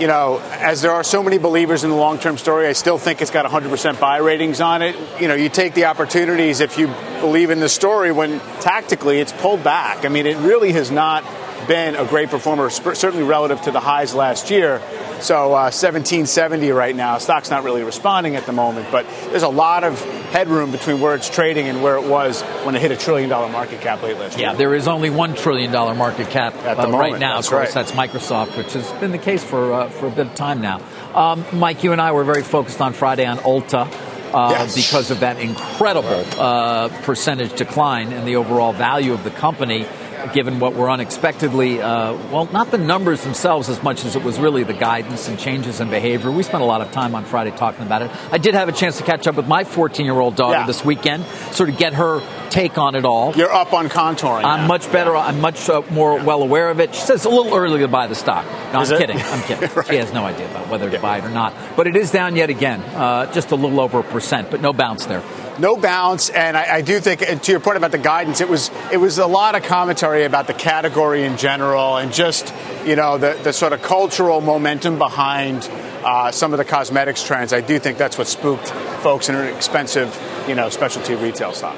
you 0.00 0.06
know, 0.06 0.40
as 0.52 0.80
there 0.80 0.92
are 0.92 1.04
so 1.04 1.22
many 1.22 1.36
believers 1.36 1.84
in 1.84 1.90
the 1.90 1.96
long 1.96 2.18
term 2.18 2.38
story, 2.38 2.66
I 2.66 2.72
still 2.72 2.96
think 2.96 3.20
it's 3.20 3.30
got 3.30 3.44
100% 3.44 4.00
buy 4.00 4.16
ratings 4.16 4.60
on 4.60 4.80
it. 4.80 4.96
You 5.20 5.28
know, 5.28 5.34
you 5.34 5.50
take 5.50 5.74
the 5.74 5.84
opportunities 5.84 6.60
if 6.60 6.78
you 6.78 6.86
believe 7.20 7.50
in 7.50 7.60
the 7.60 7.68
story 7.68 8.10
when 8.10 8.40
tactically 8.60 9.20
it's 9.20 9.32
pulled 9.32 9.62
back. 9.62 10.06
I 10.06 10.08
mean, 10.08 10.24
it 10.24 10.38
really 10.38 10.72
has 10.72 10.90
not 10.90 11.22
been 11.70 11.94
a 11.94 12.04
great 12.04 12.28
performer, 12.28 12.68
certainly 12.68 13.22
relative 13.22 13.62
to 13.62 13.70
the 13.70 13.78
highs 13.78 14.12
last 14.12 14.50
year. 14.50 14.82
So 15.20 15.50
uh, 15.50 15.70
1770 15.70 16.72
right 16.72 16.96
now. 16.96 17.18
Stock's 17.18 17.48
not 17.48 17.62
really 17.62 17.84
responding 17.84 18.34
at 18.34 18.44
the 18.44 18.52
moment, 18.52 18.88
but 18.90 19.06
there's 19.28 19.44
a 19.44 19.48
lot 19.48 19.84
of 19.84 20.02
headroom 20.32 20.72
between 20.72 21.00
where 21.00 21.14
it's 21.14 21.30
trading 21.30 21.68
and 21.68 21.80
where 21.80 21.94
it 21.94 22.02
was 22.02 22.42
when 22.64 22.74
it 22.74 22.82
hit 22.82 22.90
a 22.90 22.96
trillion 22.96 23.30
dollar 23.30 23.48
market 23.48 23.80
cap 23.82 24.02
late 24.02 24.18
last 24.18 24.36
year. 24.36 24.48
Yeah, 24.48 24.54
there 24.54 24.74
is 24.74 24.88
only 24.88 25.10
one 25.10 25.36
trillion 25.36 25.70
dollar 25.70 25.94
market 25.94 26.30
cap 26.30 26.56
at 26.56 26.76
the 26.76 26.82
uh, 26.82 26.86
moment. 26.88 27.12
right 27.12 27.20
now. 27.20 27.36
That's 27.36 27.46
of 27.46 27.52
course, 27.52 27.66
right. 27.66 27.86
that's 27.86 27.92
Microsoft, 27.92 28.56
which 28.56 28.72
has 28.72 28.90
been 28.94 29.12
the 29.12 29.18
case 29.18 29.44
for 29.44 29.72
uh, 29.72 29.90
for 29.90 30.08
a 30.08 30.10
bit 30.10 30.26
of 30.26 30.34
time 30.34 30.60
now. 30.60 30.82
Um, 31.14 31.44
Mike, 31.52 31.84
you 31.84 31.92
and 31.92 32.00
I 32.00 32.10
were 32.10 32.24
very 32.24 32.42
focused 32.42 32.80
on 32.80 32.94
Friday 32.94 33.26
on 33.26 33.38
Ulta. 33.38 34.08
Uh, 34.32 34.50
yes. 34.52 34.76
because 34.76 35.10
of 35.10 35.18
that 35.20 35.40
incredible 35.40 36.24
uh, 36.40 36.88
percentage 37.02 37.52
decline 37.56 38.12
in 38.12 38.24
the 38.24 38.36
overall 38.36 38.72
value 38.72 39.12
of 39.12 39.24
the 39.24 39.30
company 39.30 39.84
given 40.32 40.60
what 40.60 40.74
were 40.74 40.90
unexpectedly, 40.90 41.80
uh, 41.80 42.14
well, 42.30 42.46
not 42.52 42.70
the 42.70 42.78
numbers 42.78 43.22
themselves 43.22 43.68
as 43.68 43.82
much 43.82 44.04
as 44.04 44.16
it 44.16 44.22
was 44.22 44.38
really 44.38 44.62
the 44.64 44.72
guidance 44.72 45.28
and 45.28 45.38
changes 45.38 45.80
in 45.80 45.90
behavior. 45.90 46.30
We 46.30 46.42
spent 46.42 46.62
a 46.62 46.66
lot 46.66 46.80
of 46.80 46.92
time 46.92 47.14
on 47.14 47.24
Friday 47.24 47.50
talking 47.50 47.84
about 47.84 48.02
it. 48.02 48.10
I 48.30 48.38
did 48.38 48.54
have 48.54 48.68
a 48.68 48.72
chance 48.72 48.98
to 48.98 49.04
catch 49.04 49.26
up 49.26 49.36
with 49.36 49.46
my 49.46 49.64
14 49.64 50.04
year 50.04 50.18
old 50.18 50.36
daughter 50.36 50.58
yeah. 50.58 50.66
this 50.66 50.84
weekend, 50.84 51.24
sort 51.52 51.68
of 51.68 51.78
get 51.78 51.94
her 51.94 52.20
take 52.50 52.78
on 52.78 52.94
it 52.94 53.04
all. 53.04 53.34
You're 53.34 53.52
up 53.52 53.72
on 53.72 53.88
contouring. 53.88 54.44
I'm 54.44 54.62
now. 54.62 54.66
much 54.66 54.90
better. 54.90 55.16
I'm 55.16 55.40
much 55.40 55.68
uh, 55.68 55.82
more 55.90 56.18
yeah. 56.18 56.24
well 56.24 56.42
aware 56.42 56.70
of 56.70 56.80
it. 56.80 56.94
She 56.94 57.00
says 57.00 57.16
it's 57.16 57.24
a 57.24 57.30
little 57.30 57.54
early 57.54 57.80
to 57.80 57.88
buy 57.88 58.06
the 58.06 58.14
stock. 58.14 58.44
No, 58.72 58.80
is 58.80 58.90
I'm 58.90 58.96
it? 58.96 59.06
kidding. 59.06 59.22
I'm 59.22 59.42
kidding. 59.46 59.70
right. 59.74 59.86
She 59.86 59.96
has 59.96 60.12
no 60.12 60.24
idea 60.24 60.50
about 60.50 60.68
whether 60.68 60.88
to 60.88 60.96
yeah. 60.96 61.02
buy 61.02 61.18
it 61.18 61.24
or 61.24 61.30
not. 61.30 61.54
But 61.76 61.86
it 61.86 61.96
is 61.96 62.10
down 62.10 62.36
yet 62.36 62.50
again, 62.50 62.80
uh, 62.80 63.32
just 63.32 63.50
a 63.50 63.56
little 63.56 63.80
over 63.80 64.00
a 64.00 64.02
percent, 64.04 64.50
but 64.50 64.60
no 64.60 64.72
bounce 64.72 65.06
there 65.06 65.22
no 65.60 65.76
bounce, 65.76 66.30
and 66.30 66.56
I, 66.56 66.76
I, 66.76 66.80
do 66.80 66.98
think, 67.00 67.20
to 67.20 67.52
your 67.52 67.60
point 67.60 67.76
about 67.76 67.92
the 67.92 67.98
guidance, 67.98 68.40
it 68.40 68.48
was 68.48 68.70
it 68.92 68.96
was 68.96 69.18
a 69.18 69.26
lot 69.26 69.54
of 69.54 69.62
commentary 69.62 70.24
about 70.24 70.46
the 70.46 70.54
category 70.54 71.24
in 71.24 71.36
general, 71.36 71.96
and 71.96 72.12
just 72.12 72.52
you 72.84 72.96
know 72.96 73.18
the 73.18 73.38
the 73.42 73.52
sort 73.52 73.72
of 73.72 73.82
cultural 73.82 74.40
momentum 74.40 74.98
behind 74.98 75.68
uh, 76.04 76.32
some 76.32 76.52
of 76.52 76.58
the 76.58 76.64
cosmetics 76.64 77.22
trends. 77.22 77.52
I 77.52 77.60
do 77.60 77.78
think 77.78 77.98
that's 77.98 78.16
what 78.16 78.26
spooked 78.26 78.70
folks 79.02 79.28
in 79.28 79.34
an 79.34 79.54
expensive, 79.54 80.18
you 80.48 80.54
know, 80.54 80.68
specialty 80.70 81.14
retail 81.14 81.52
stock. 81.52 81.76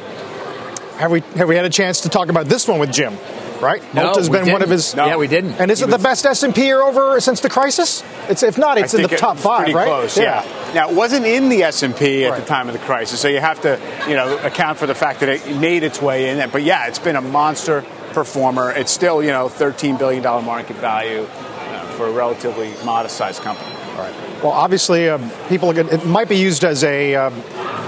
Have 0.98 1.10
we 1.10 1.20
have 1.36 1.48
we 1.48 1.56
had 1.56 1.64
a 1.64 1.70
chance 1.70 2.02
to 2.02 2.08
talk 2.08 2.28
about 2.28 2.46
this 2.46 2.68
one 2.68 2.78
with 2.78 2.92
Jim? 2.92 3.18
Right? 3.62 3.82
No, 3.94 4.08
Ulta's 4.08 4.28
been 4.28 4.40
didn't. 4.40 4.52
one 4.52 4.62
of 4.62 4.68
his. 4.68 4.94
No. 4.94 5.06
Yeah, 5.06 5.16
we 5.16 5.28
didn't. 5.28 5.52
And 5.52 5.70
is 5.70 5.80
it 5.80 5.88
the 5.88 5.98
best 5.98 6.26
S 6.26 6.42
and 6.42 6.54
P 6.54 6.66
year 6.66 6.82
over 6.82 7.20
since 7.20 7.40
the 7.40 7.48
crisis? 7.48 8.02
It's 8.28 8.42
if 8.42 8.58
not, 8.58 8.76
it's 8.76 8.92
in 8.92 9.02
the 9.02 9.08
top 9.08 9.38
five, 9.38 9.60
pretty 9.60 9.74
right? 9.74 9.86
Close, 9.86 10.18
yeah. 10.18 10.44
yeah. 10.44 10.74
Now 10.74 10.90
it 10.90 10.96
wasn't 10.96 11.24
in 11.24 11.48
the 11.48 11.62
S 11.62 11.82
and 11.82 11.96
P 11.96 12.24
at 12.24 12.30
right. 12.30 12.40
the 12.40 12.46
time 12.46 12.68
of 12.68 12.74
the 12.74 12.80
crisis, 12.80 13.20
so 13.20 13.28
you 13.28 13.40
have 13.40 13.60
to 13.62 13.80
you 14.08 14.14
know 14.14 14.36
account 14.38 14.78
for 14.78 14.86
the 14.86 14.94
fact 14.94 15.20
that 15.20 15.28
it 15.28 15.56
made 15.56 15.84
its 15.84 16.02
way 16.02 16.28
in. 16.28 16.50
But 16.50 16.62
yeah, 16.62 16.88
it's 16.88 16.98
been 16.98 17.16
a 17.16 17.22
monster 17.22 17.82
performer. 18.12 18.72
It's 18.72 18.90
still 18.90 19.22
you 19.22 19.30
know 19.30 19.48
13 19.48 19.96
billion 19.96 20.22
dollar 20.22 20.42
market 20.42 20.76
value 20.76 21.22
uh, 21.22 21.86
for 21.92 22.08
a 22.08 22.12
relatively 22.12 22.74
modest 22.84 23.16
sized 23.16 23.42
company. 23.42 23.74
All 23.92 23.98
right. 23.98 24.42
Well, 24.42 24.52
obviously, 24.52 25.08
um, 25.08 25.30
people 25.48 25.70
it 25.70 26.04
might 26.04 26.28
be 26.28 26.36
used 26.36 26.64
as 26.64 26.82
a 26.82 27.14
um, 27.14 27.32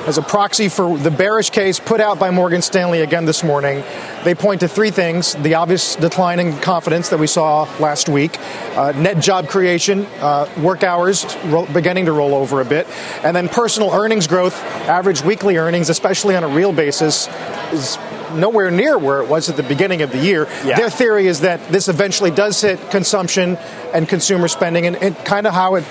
as 0.07 0.19
a 0.19 0.23
proxy 0.23 0.69
for 0.69 0.99
the 0.99 1.11
bearish 1.11 1.51
case 1.51 1.81
put 1.81 2.01
out 2.01 2.19
by 2.19 2.31
Morgan 2.31 2.63
Stanley 2.63 3.01
again 3.01 3.25
this 3.25 3.43
morning. 3.43 3.83
They 4.23 4.35
point 4.35 4.61
to 4.61 4.69
three 4.69 4.91
things: 4.91 5.35
the 5.35 5.55
obvious 5.55 5.97
decline 5.97 6.41
in 6.41 6.59
confidence 6.61 7.09
that 7.09 7.19
we 7.19 7.27
saw 7.27 7.69
last 7.81 8.09
week, 8.09 8.39
uh, 8.77 8.93
net 8.93 9.19
job 9.21 9.49
creation, 9.49 10.07
uh, 10.21 10.49
work 10.61 10.83
hours 10.83 11.25
ro- 11.47 11.67
beginning 11.67 12.07
to 12.07 12.13
roll 12.13 12.35
over 12.35 12.61
a 12.61 12.65
bit, 12.65 12.87
and 13.23 13.35
then 13.35 13.49
personal 13.49 13.93
earnings 13.93 14.27
growth, 14.27 14.63
average 14.89 15.23
weekly 15.23 15.57
earnings, 15.57 15.89
especially 15.89 16.37
on 16.37 16.45
a 16.45 16.49
real 16.49 16.73
basis, 16.73 17.29
is 17.73 17.99
nowhere 18.35 18.71
near 18.71 18.99
where 18.99 19.23
it 19.23 19.29
was 19.29 19.49
at 19.49 19.57
the 19.57 19.63
beginning 19.63 20.03
of 20.03 20.11
the 20.11 20.19
year. 20.19 20.49
Yeah. 20.65 20.77
Their 20.77 20.91
theory 20.91 21.27
is 21.27 21.41
that 21.41 21.69
this 21.69 21.89
eventually 21.89 22.31
does 22.31 22.61
hit 22.61 22.91
consumption 22.91 23.57
and 23.95 24.09
consumer 24.09 24.49
spending, 24.49 24.87
and, 24.87 24.97
and 24.97 25.17
kind 25.25 25.47
of 25.47 25.55
how 25.55 25.77
it 25.77 25.85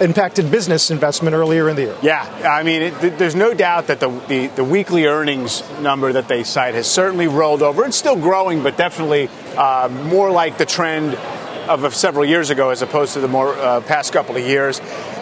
impacted 0.00 0.50
business 0.50 0.90
investment 0.90 1.34
earlier 1.34 1.68
in 1.68 1.76
the 1.76 1.82
year. 1.82 1.96
Yeah, 2.02 2.22
I 2.44 2.62
mean, 2.62 2.82
it, 2.82 3.18
there's 3.18 3.34
no 3.34 3.54
doubt 3.54 3.88
that 3.88 4.00
the, 4.00 4.08
the, 4.28 4.46
the, 4.48 4.64
weekly 4.64 5.06
earnings 5.06 5.62
number 5.80 6.12
that 6.12 6.28
they 6.28 6.44
cite 6.44 6.74
has 6.74 6.90
certainly 6.90 7.26
rolled 7.26 7.62
over. 7.62 7.84
It's 7.84 7.96
still 7.96 8.16
growing, 8.16 8.62
but 8.62 8.76
definitely 8.76 9.28
uh, 9.56 9.88
more 10.04 10.30
like 10.30 10.58
the 10.58 10.66
trend 10.66 11.14
of 11.68 11.94
several 11.94 12.24
years 12.24 12.50
ago 12.50 12.70
as 12.70 12.82
opposed 12.82 13.12
to 13.12 13.20
the 13.20 13.28
more 13.28 13.54
uh, 13.54 13.80
past 13.82 14.12
couple 14.12 14.36
of 14.36 14.42
years. 14.42 14.80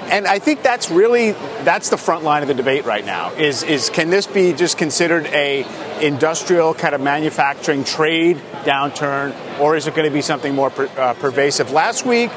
And 0.08 0.26
I 0.26 0.38
think 0.38 0.62
that's 0.62 0.90
really 0.90 1.32
that's 1.64 1.90
the 1.90 1.96
front 1.96 2.22
line 2.22 2.42
of 2.42 2.48
the 2.48 2.54
debate 2.54 2.84
right 2.84 3.04
now. 3.04 3.32
Is 3.32 3.64
is 3.64 3.90
can 3.90 4.08
this 4.10 4.26
be 4.26 4.52
just 4.52 4.78
considered 4.78 5.26
a 5.26 5.66
industrial 6.00 6.74
kind 6.74 6.94
of 6.94 7.00
manufacturing 7.00 7.82
trade 7.82 8.36
downturn, 8.62 9.34
or 9.58 9.74
is 9.74 9.88
it 9.88 9.96
going 9.96 10.08
to 10.08 10.14
be 10.14 10.22
something 10.22 10.54
more 10.54 10.70
per, 10.70 10.88
uh, 10.96 11.14
pervasive? 11.14 11.72
Last 11.72 12.06
week, 12.06 12.30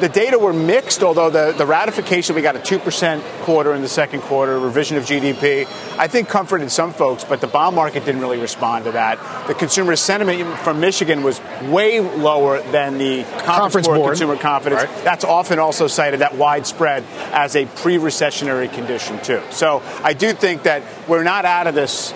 the 0.00 0.08
data 0.08 0.38
were 0.38 0.52
mixed, 0.52 1.02
although 1.02 1.30
the, 1.30 1.52
the 1.52 1.66
ratification, 1.66 2.34
we 2.34 2.42
got 2.42 2.56
a 2.56 2.60
2% 2.60 3.22
quarter 3.42 3.74
in 3.74 3.82
the 3.82 3.88
second 3.88 4.22
quarter, 4.22 4.58
revision 4.58 4.96
of 4.96 5.04
GDP, 5.04 5.66
I 5.98 6.08
think 6.08 6.28
comforted 6.28 6.70
some 6.70 6.92
folks, 6.92 7.24
but 7.24 7.40
the 7.40 7.46
bond 7.46 7.76
market 7.76 8.04
didn't 8.04 8.20
really 8.20 8.38
respond 8.38 8.84
to 8.84 8.92
that. 8.92 9.46
The 9.46 9.54
consumer 9.54 9.96
sentiment 9.96 10.58
from 10.60 10.80
Michigan 10.80 11.22
was 11.22 11.40
way 11.62 12.00
lower 12.00 12.60
than 12.70 12.98
the 12.98 13.22
Conference, 13.22 13.46
Conference 13.46 13.86
Board, 13.88 14.10
Consumer 14.10 14.36
Confidence. 14.36 14.84
Right. 14.84 15.04
That's 15.04 15.24
often 15.24 15.58
also 15.58 15.86
cited, 15.86 16.20
that 16.20 16.36
widespread, 16.36 17.04
as 17.32 17.56
a 17.56 17.66
pre 17.66 17.96
recessionary 17.96 18.72
condition, 18.72 19.20
too. 19.22 19.42
So 19.50 19.82
I 20.02 20.12
do 20.12 20.32
think 20.32 20.64
that 20.64 20.82
we're 21.08 21.24
not 21.24 21.44
out 21.44 21.66
of 21.66 21.74
this 21.74 22.12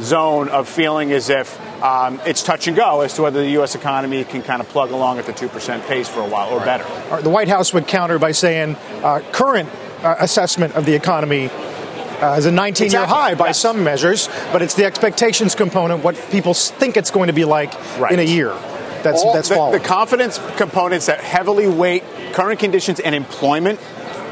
zone 0.00 0.48
of 0.48 0.68
feeling 0.68 1.12
as 1.12 1.30
if 1.30 1.58
um, 1.82 2.20
it's 2.26 2.42
touch 2.42 2.66
and 2.68 2.76
go 2.76 3.02
as 3.02 3.14
to 3.14 3.22
whether 3.22 3.40
the 3.40 3.50
U.S. 3.50 3.74
economy 3.74 4.24
can 4.24 4.42
kind 4.42 4.60
of 4.60 4.68
plug 4.68 4.90
along 4.90 5.18
at 5.18 5.26
the 5.26 5.32
2% 5.32 5.86
pace 5.86 6.08
for 6.08 6.20
a 6.20 6.28
while 6.28 6.50
or 6.50 6.58
right. 6.58 6.64
better. 6.64 7.22
The 7.22 7.30
White 7.30 7.48
House 7.48 7.72
would 7.74 7.86
counter 7.86 8.18
by 8.18 8.32
saying 8.32 8.76
uh, 9.02 9.20
current 9.32 9.68
uh, 10.02 10.16
assessment 10.18 10.74
of 10.74 10.86
the 10.86 10.94
economy 10.94 11.50
uh, 11.50 12.36
is 12.38 12.46
a 12.46 12.50
19 12.50 12.90
year 12.90 13.06
high 13.06 13.34
by 13.34 13.48
yes. 13.48 13.58
some 13.60 13.84
measures, 13.84 14.28
but 14.52 14.62
it's 14.62 14.74
the 14.74 14.84
expectations 14.84 15.54
component, 15.54 16.02
what 16.02 16.16
people 16.30 16.54
think 16.54 16.96
it's 16.96 17.10
going 17.10 17.26
to 17.26 17.32
be 17.32 17.44
like 17.44 17.74
right. 17.98 18.12
in 18.12 18.20
a 18.20 18.22
year. 18.22 18.54
that's 19.02 19.22
all, 19.22 19.34
that's 19.34 19.48
the, 19.48 19.54
fallen. 19.54 19.72
the 19.78 19.86
confidence 19.86 20.40
components 20.56 21.06
that 21.06 21.20
heavily 21.20 21.68
weight 21.68 22.02
current 22.32 22.58
conditions 22.58 23.00
and 23.00 23.14
employment 23.14 23.80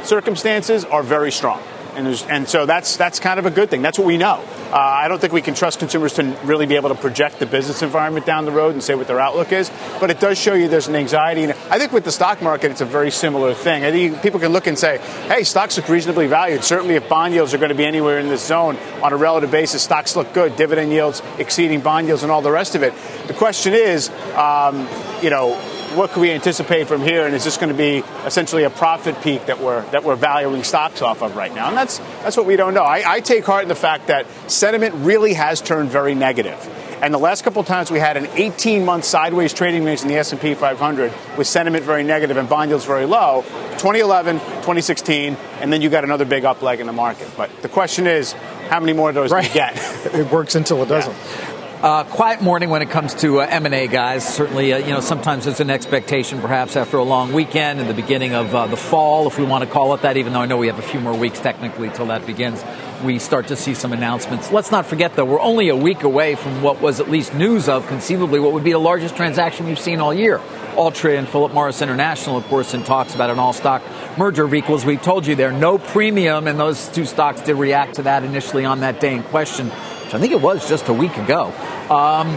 circumstances 0.02 0.84
are 0.84 1.02
very 1.02 1.32
strong. 1.32 1.62
And, 1.96 2.06
and, 2.28 2.48
so 2.48 2.66
that's 2.66 2.96
that's 2.96 3.20
kind 3.20 3.38
of 3.38 3.46
a 3.46 3.50
good 3.50 3.70
thing. 3.70 3.82
That's 3.82 3.98
what 3.98 4.06
we 4.06 4.16
know. 4.16 4.44
Uh, 4.70 4.76
I 4.76 5.08
don't 5.08 5.20
think 5.20 5.32
we 5.32 5.42
can 5.42 5.54
trust 5.54 5.78
consumers 5.78 6.14
to 6.14 6.24
really 6.44 6.66
be 6.66 6.76
able 6.76 6.88
to 6.88 6.94
project 6.94 7.38
the 7.38 7.46
business 7.46 7.82
environment 7.82 8.26
down 8.26 8.44
the 8.44 8.52
road 8.52 8.74
and 8.74 8.82
say 8.82 8.94
what 8.94 9.06
their 9.06 9.20
outlook 9.20 9.52
is. 9.52 9.70
But 10.00 10.10
it 10.10 10.20
does 10.20 10.38
show 10.38 10.54
you 10.54 10.68
there's 10.68 10.88
an 10.88 10.96
anxiety. 10.96 11.44
And 11.44 11.52
I 11.70 11.78
think 11.78 11.92
with 11.92 12.04
the 12.04 12.12
stock 12.12 12.42
market, 12.42 12.70
it's 12.70 12.80
a 12.80 12.84
very 12.86 13.10
similar 13.10 13.54
thing. 13.54 13.84
I 13.84 13.90
think 13.90 14.22
people 14.22 14.40
can 14.40 14.52
look 14.52 14.66
and 14.66 14.78
say, 14.78 14.98
hey, 15.28 15.44
stocks 15.44 15.76
look 15.76 15.88
reasonably 15.88 16.26
valued. 16.26 16.64
Certainly, 16.64 16.96
if 16.96 17.08
bond 17.08 17.34
yields 17.34 17.54
are 17.54 17.58
going 17.58 17.70
to 17.70 17.76
be 17.76 17.86
anywhere 17.86 18.18
in 18.18 18.28
this 18.28 18.44
zone 18.44 18.76
on 19.02 19.12
a 19.12 19.16
relative 19.16 19.50
basis, 19.50 19.82
stocks 19.82 20.16
look 20.16 20.32
good. 20.32 20.56
Dividend 20.56 20.90
yields 20.90 21.22
exceeding 21.38 21.80
bond 21.80 22.06
yields 22.06 22.22
and 22.22 22.32
all 22.32 22.42
the 22.42 22.50
rest 22.50 22.74
of 22.74 22.82
it. 22.82 22.92
The 23.26 23.34
question 23.34 23.74
is, 23.74 24.10
um, 24.34 24.88
you 25.22 25.30
know, 25.30 25.54
what 25.94 26.10
can 26.10 26.22
we 26.22 26.30
anticipate 26.30 26.88
from 26.88 27.02
here? 27.02 27.26
And 27.26 27.34
is 27.34 27.44
this 27.44 27.56
going 27.56 27.70
to 27.70 27.76
be 27.76 28.04
essentially 28.26 28.64
a 28.64 28.70
profit 28.70 29.20
peak 29.22 29.46
that 29.46 29.60
we're 29.60 29.82
that 29.90 30.04
we're 30.04 30.16
valuing 30.16 30.64
stocks 30.64 31.02
off 31.02 31.22
of 31.22 31.36
right 31.36 31.54
now? 31.54 31.68
And 31.68 31.76
that's 31.76 31.98
that's 32.22 32.36
what 32.36 32.46
we 32.46 32.56
don't 32.56 32.74
know. 32.74 32.82
I, 32.82 33.02
I 33.06 33.20
take 33.20 33.44
heart 33.44 33.62
in 33.62 33.68
the 33.68 33.74
fact 33.74 34.08
that 34.08 34.26
sentiment 34.50 34.94
really 34.96 35.34
has 35.34 35.60
turned 35.60 35.90
very 35.90 36.14
negative. 36.14 36.58
And 37.02 37.12
the 37.12 37.18
last 37.18 37.44
couple 37.44 37.60
of 37.60 37.66
times 37.66 37.90
we 37.90 37.98
had 37.98 38.16
an 38.16 38.24
18-month 38.24 39.04
sideways 39.04 39.52
trading 39.52 39.84
range 39.84 40.00
in 40.00 40.08
the 40.08 40.14
S&P 40.14 40.54
500 40.54 41.12
with 41.36 41.46
sentiment 41.46 41.84
very 41.84 42.02
negative 42.02 42.38
and 42.38 42.48
bond 42.48 42.70
yields 42.70 42.86
very 42.86 43.04
low, 43.04 43.42
2011, 43.72 44.38
2016, 44.38 45.36
and 45.60 45.70
then 45.70 45.82
you 45.82 45.90
got 45.90 46.04
another 46.04 46.24
big 46.24 46.46
up 46.46 46.62
leg 46.62 46.80
in 46.80 46.86
the 46.86 46.94
market. 46.94 47.28
But 47.36 47.50
the 47.60 47.68
question 47.68 48.06
is, 48.06 48.32
how 48.70 48.80
many 48.80 48.94
more 48.94 49.10
of 49.10 49.14
those 49.14 49.30
right. 49.30 49.42
do 49.42 49.48
you 49.48 49.54
get? 49.54 49.76
it 50.14 50.32
works 50.32 50.54
until 50.54 50.82
it 50.82 50.86
doesn't. 50.86 51.12
Yeah. 51.12 51.53
Uh, 51.84 52.02
quiet 52.02 52.40
morning 52.40 52.70
when 52.70 52.80
it 52.80 52.88
comes 52.88 53.12
to 53.12 53.42
uh, 53.42 53.46
M&A, 53.46 53.88
guys. 53.88 54.26
Certainly, 54.26 54.72
uh, 54.72 54.78
you 54.78 54.86
know, 54.86 55.00
sometimes 55.00 55.44
there's 55.44 55.60
an 55.60 55.68
expectation, 55.68 56.40
perhaps 56.40 56.76
after 56.76 56.96
a 56.96 57.02
long 57.02 57.34
weekend 57.34 57.78
and 57.78 57.90
the 57.90 57.92
beginning 57.92 58.32
of 58.32 58.54
uh, 58.54 58.66
the 58.66 58.76
fall, 58.78 59.26
if 59.26 59.38
we 59.38 59.44
want 59.44 59.64
to 59.64 59.70
call 59.70 59.92
it 59.92 60.00
that. 60.00 60.16
Even 60.16 60.32
though 60.32 60.40
I 60.40 60.46
know 60.46 60.56
we 60.56 60.68
have 60.68 60.78
a 60.78 60.82
few 60.82 60.98
more 60.98 61.12
weeks 61.12 61.40
technically 61.40 61.90
till 61.90 62.06
that 62.06 62.24
begins, 62.24 62.64
we 63.04 63.18
start 63.18 63.48
to 63.48 63.56
see 63.56 63.74
some 63.74 63.92
announcements. 63.92 64.50
Let's 64.50 64.70
not 64.70 64.86
forget, 64.86 65.14
though, 65.14 65.26
we're 65.26 65.42
only 65.42 65.68
a 65.68 65.76
week 65.76 66.04
away 66.04 66.36
from 66.36 66.62
what 66.62 66.80
was 66.80 67.00
at 67.00 67.10
least 67.10 67.34
news 67.34 67.68
of, 67.68 67.86
conceivably, 67.86 68.40
what 68.40 68.54
would 68.54 68.64
be 68.64 68.72
the 68.72 68.78
largest 68.78 69.14
transaction 69.14 69.66
we've 69.66 69.78
seen 69.78 70.00
all 70.00 70.14
year. 70.14 70.38
Altria 70.76 71.18
and 71.18 71.28
Philip 71.28 71.52
Morris 71.52 71.82
International, 71.82 72.38
of 72.38 72.44
course, 72.46 72.72
in 72.72 72.82
talks 72.82 73.14
about 73.14 73.28
an 73.28 73.38
all-stock 73.38 73.82
merger 74.16 74.44
of 74.44 74.54
equals. 74.54 74.86
We've 74.86 75.02
told 75.02 75.26
you 75.26 75.34
there, 75.34 75.52
no 75.52 75.76
premium, 75.76 76.48
and 76.48 76.58
those 76.58 76.88
two 76.88 77.04
stocks 77.04 77.42
did 77.42 77.56
react 77.56 77.96
to 77.96 78.04
that 78.04 78.24
initially 78.24 78.64
on 78.64 78.80
that 78.80 79.00
day 79.00 79.14
in 79.14 79.22
question. 79.22 79.70
I 80.12 80.18
think 80.18 80.32
it 80.32 80.40
was 80.40 80.68
just 80.68 80.88
a 80.88 80.92
week 80.92 81.16
ago. 81.16 81.46
Um, 81.90 82.28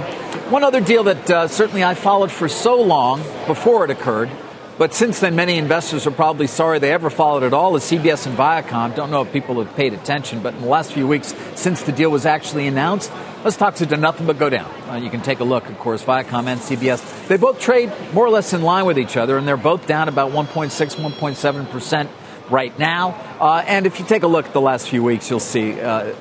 one 0.51 0.63
other 0.63 0.81
deal 0.81 1.03
that 1.03 1.29
uh, 1.29 1.47
certainly 1.47 1.83
I 1.83 1.93
followed 1.93 2.31
for 2.31 2.47
so 2.47 2.81
long 2.81 3.21
before 3.45 3.85
it 3.85 3.91
occurred, 3.91 4.29
but 4.77 4.93
since 4.93 5.19
then 5.19 5.35
many 5.35 5.57
investors 5.57 6.05
are 6.07 6.11
probably 6.11 6.47
sorry 6.47 6.79
they 6.79 6.91
ever 6.91 7.09
followed 7.09 7.43
it 7.43 7.53
all, 7.53 7.75
is 7.75 7.83
CBS 7.83 8.27
and 8.27 8.37
Viacom. 8.37 8.95
Don't 8.95 9.11
know 9.11 9.21
if 9.23 9.33
people 9.33 9.63
have 9.63 9.75
paid 9.75 9.93
attention, 9.93 10.41
but 10.41 10.53
in 10.53 10.61
the 10.61 10.67
last 10.67 10.93
few 10.93 11.07
weeks 11.07 11.33
since 11.55 11.81
the 11.81 11.91
deal 11.91 12.09
was 12.09 12.25
actually 12.25 12.67
announced, 12.67 13.11
let's 13.43 13.57
talk 13.57 13.75
to 13.75 13.97
nothing 13.97 14.27
but 14.27 14.37
go 14.37 14.49
down. 14.49 14.69
Uh, 14.89 14.95
you 14.95 15.09
can 15.09 15.21
take 15.21 15.39
a 15.39 15.43
look, 15.43 15.67
of 15.67 15.77
course, 15.79 16.03
Viacom 16.03 16.47
and 16.47 16.59
CBS. 16.61 17.27
They 17.27 17.37
both 17.37 17.59
trade 17.59 17.91
more 18.13 18.25
or 18.25 18.29
less 18.29 18.53
in 18.53 18.61
line 18.61 18.85
with 18.85 18.99
each 18.99 19.17
other, 19.17 19.37
and 19.37 19.47
they're 19.47 19.57
both 19.57 19.87
down 19.87 20.07
about 20.09 20.31
1.6, 20.31 20.95
1.7 20.95 21.69
percent 21.69 22.09
right 22.49 22.77
now. 22.79 23.09
Uh, 23.39 23.63
and 23.67 23.85
if 23.85 23.99
you 23.99 24.05
take 24.05 24.23
a 24.23 24.27
look 24.27 24.45
at 24.45 24.53
the 24.53 24.61
last 24.61 24.89
few 24.89 25.03
weeks, 25.03 25.29
you'll 25.29 25.39
see 25.39 25.79
uh, 25.79 26.13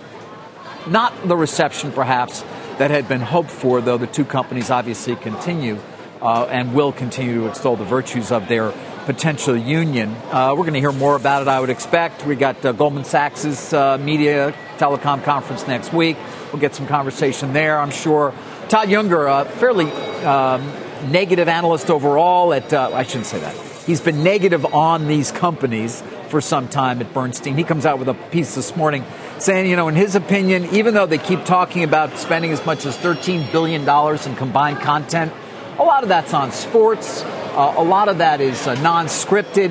not 0.89 1.27
the 1.27 1.37
reception, 1.37 1.93
perhaps, 1.93 2.43
that 2.79 2.91
had 2.91 3.09
been 3.09 3.21
hoped 3.21 3.51
for, 3.51 3.81
though 3.81 3.99
the 3.99 4.07
two 4.07 4.25
companies 4.25 4.71
obviously 4.71 5.17
continue 5.17 5.79
uh, 6.21 6.47
and 6.47 6.75
will 6.75 6.93
continue 6.93 7.41
to 7.41 7.49
extol 7.49 7.77
the 7.77 7.85
virtues 7.85 8.33
of 8.33 8.49
their 8.49 8.73
potential 9.05 9.57
union. 9.57 10.11
Uh, 10.31 10.51
we're 10.51 10.65
going 10.65 10.75
to 10.75 10.81
hear 10.81 10.93
more 10.93 11.17
about 11.17 11.43
it, 11.43 11.49
I 11.49 11.61
would 11.61 11.71
expect. 11.71 12.27
We 12.27 12.35
got 12.35 12.65
uh, 12.65 12.73
Goldman 12.73 13.05
Sachs's 13.05 13.73
uh, 13.73 13.99
media 13.99 14.53
telecom 14.79 15.23
conference 15.23 15.67
next 15.67 15.93
week. 15.93 16.17
We'll 16.53 16.61
get 16.61 16.75
some 16.75 16.87
conversation 16.87 17.53
there, 17.53 17.79
I'm 17.79 17.91
sure. 17.91 18.35
Todd 18.69 18.89
Juenger, 18.89 19.43
a 19.43 19.45
fairly 19.45 19.91
um, 20.25 20.73
negative 21.11 21.47
analyst 21.47 21.89
overall 21.89 22.53
at, 22.53 22.73
uh, 22.73 22.91
I 22.93 23.05
shouldn't 23.05 23.27
say 23.27 23.39
that. 23.39 23.55
He's 23.87 24.01
been 24.01 24.25
negative 24.25 24.67
on 24.75 25.07
these 25.07 25.31
companies 25.31 26.03
for 26.29 26.41
some 26.41 26.67
time 26.67 27.01
at 27.01 27.15
Bernstein. 27.15 27.57
He 27.57 27.63
comes 27.63 27.87
out 27.87 28.01
with 28.01 28.09
a 28.09 28.15
piece 28.15 28.57
this 28.57 28.75
morning 28.75 29.05
saying, 29.39 29.69
you 29.69 29.77
know, 29.77 29.89
in 29.89 29.95
his 29.95 30.15
opinion, 30.15 30.67
even 30.75 30.95
though 30.95 31.07
they 31.07 31.19
keep 31.19 31.45
talking 31.45 31.85
about 31.85 32.17
spending 32.19 32.53
as 32.53 32.65
much 32.65 32.87
as 32.87 32.97
$13 32.97 33.53
billion 33.53 33.83
in 33.83 34.37
combined 34.37 34.81
content, 34.81 35.33
a 35.79 35.83
lot 35.83 36.03
of 36.03 36.09
that's 36.09 36.33
on 36.33 36.53
sports, 36.53 37.23
uh, 37.23 37.75
a 37.77 37.85
lot 37.85 38.09
of 38.09 38.19
that 38.19 38.41
is 38.41 38.67
uh, 38.67 38.75
non 38.81 39.07
scripted. 39.07 39.71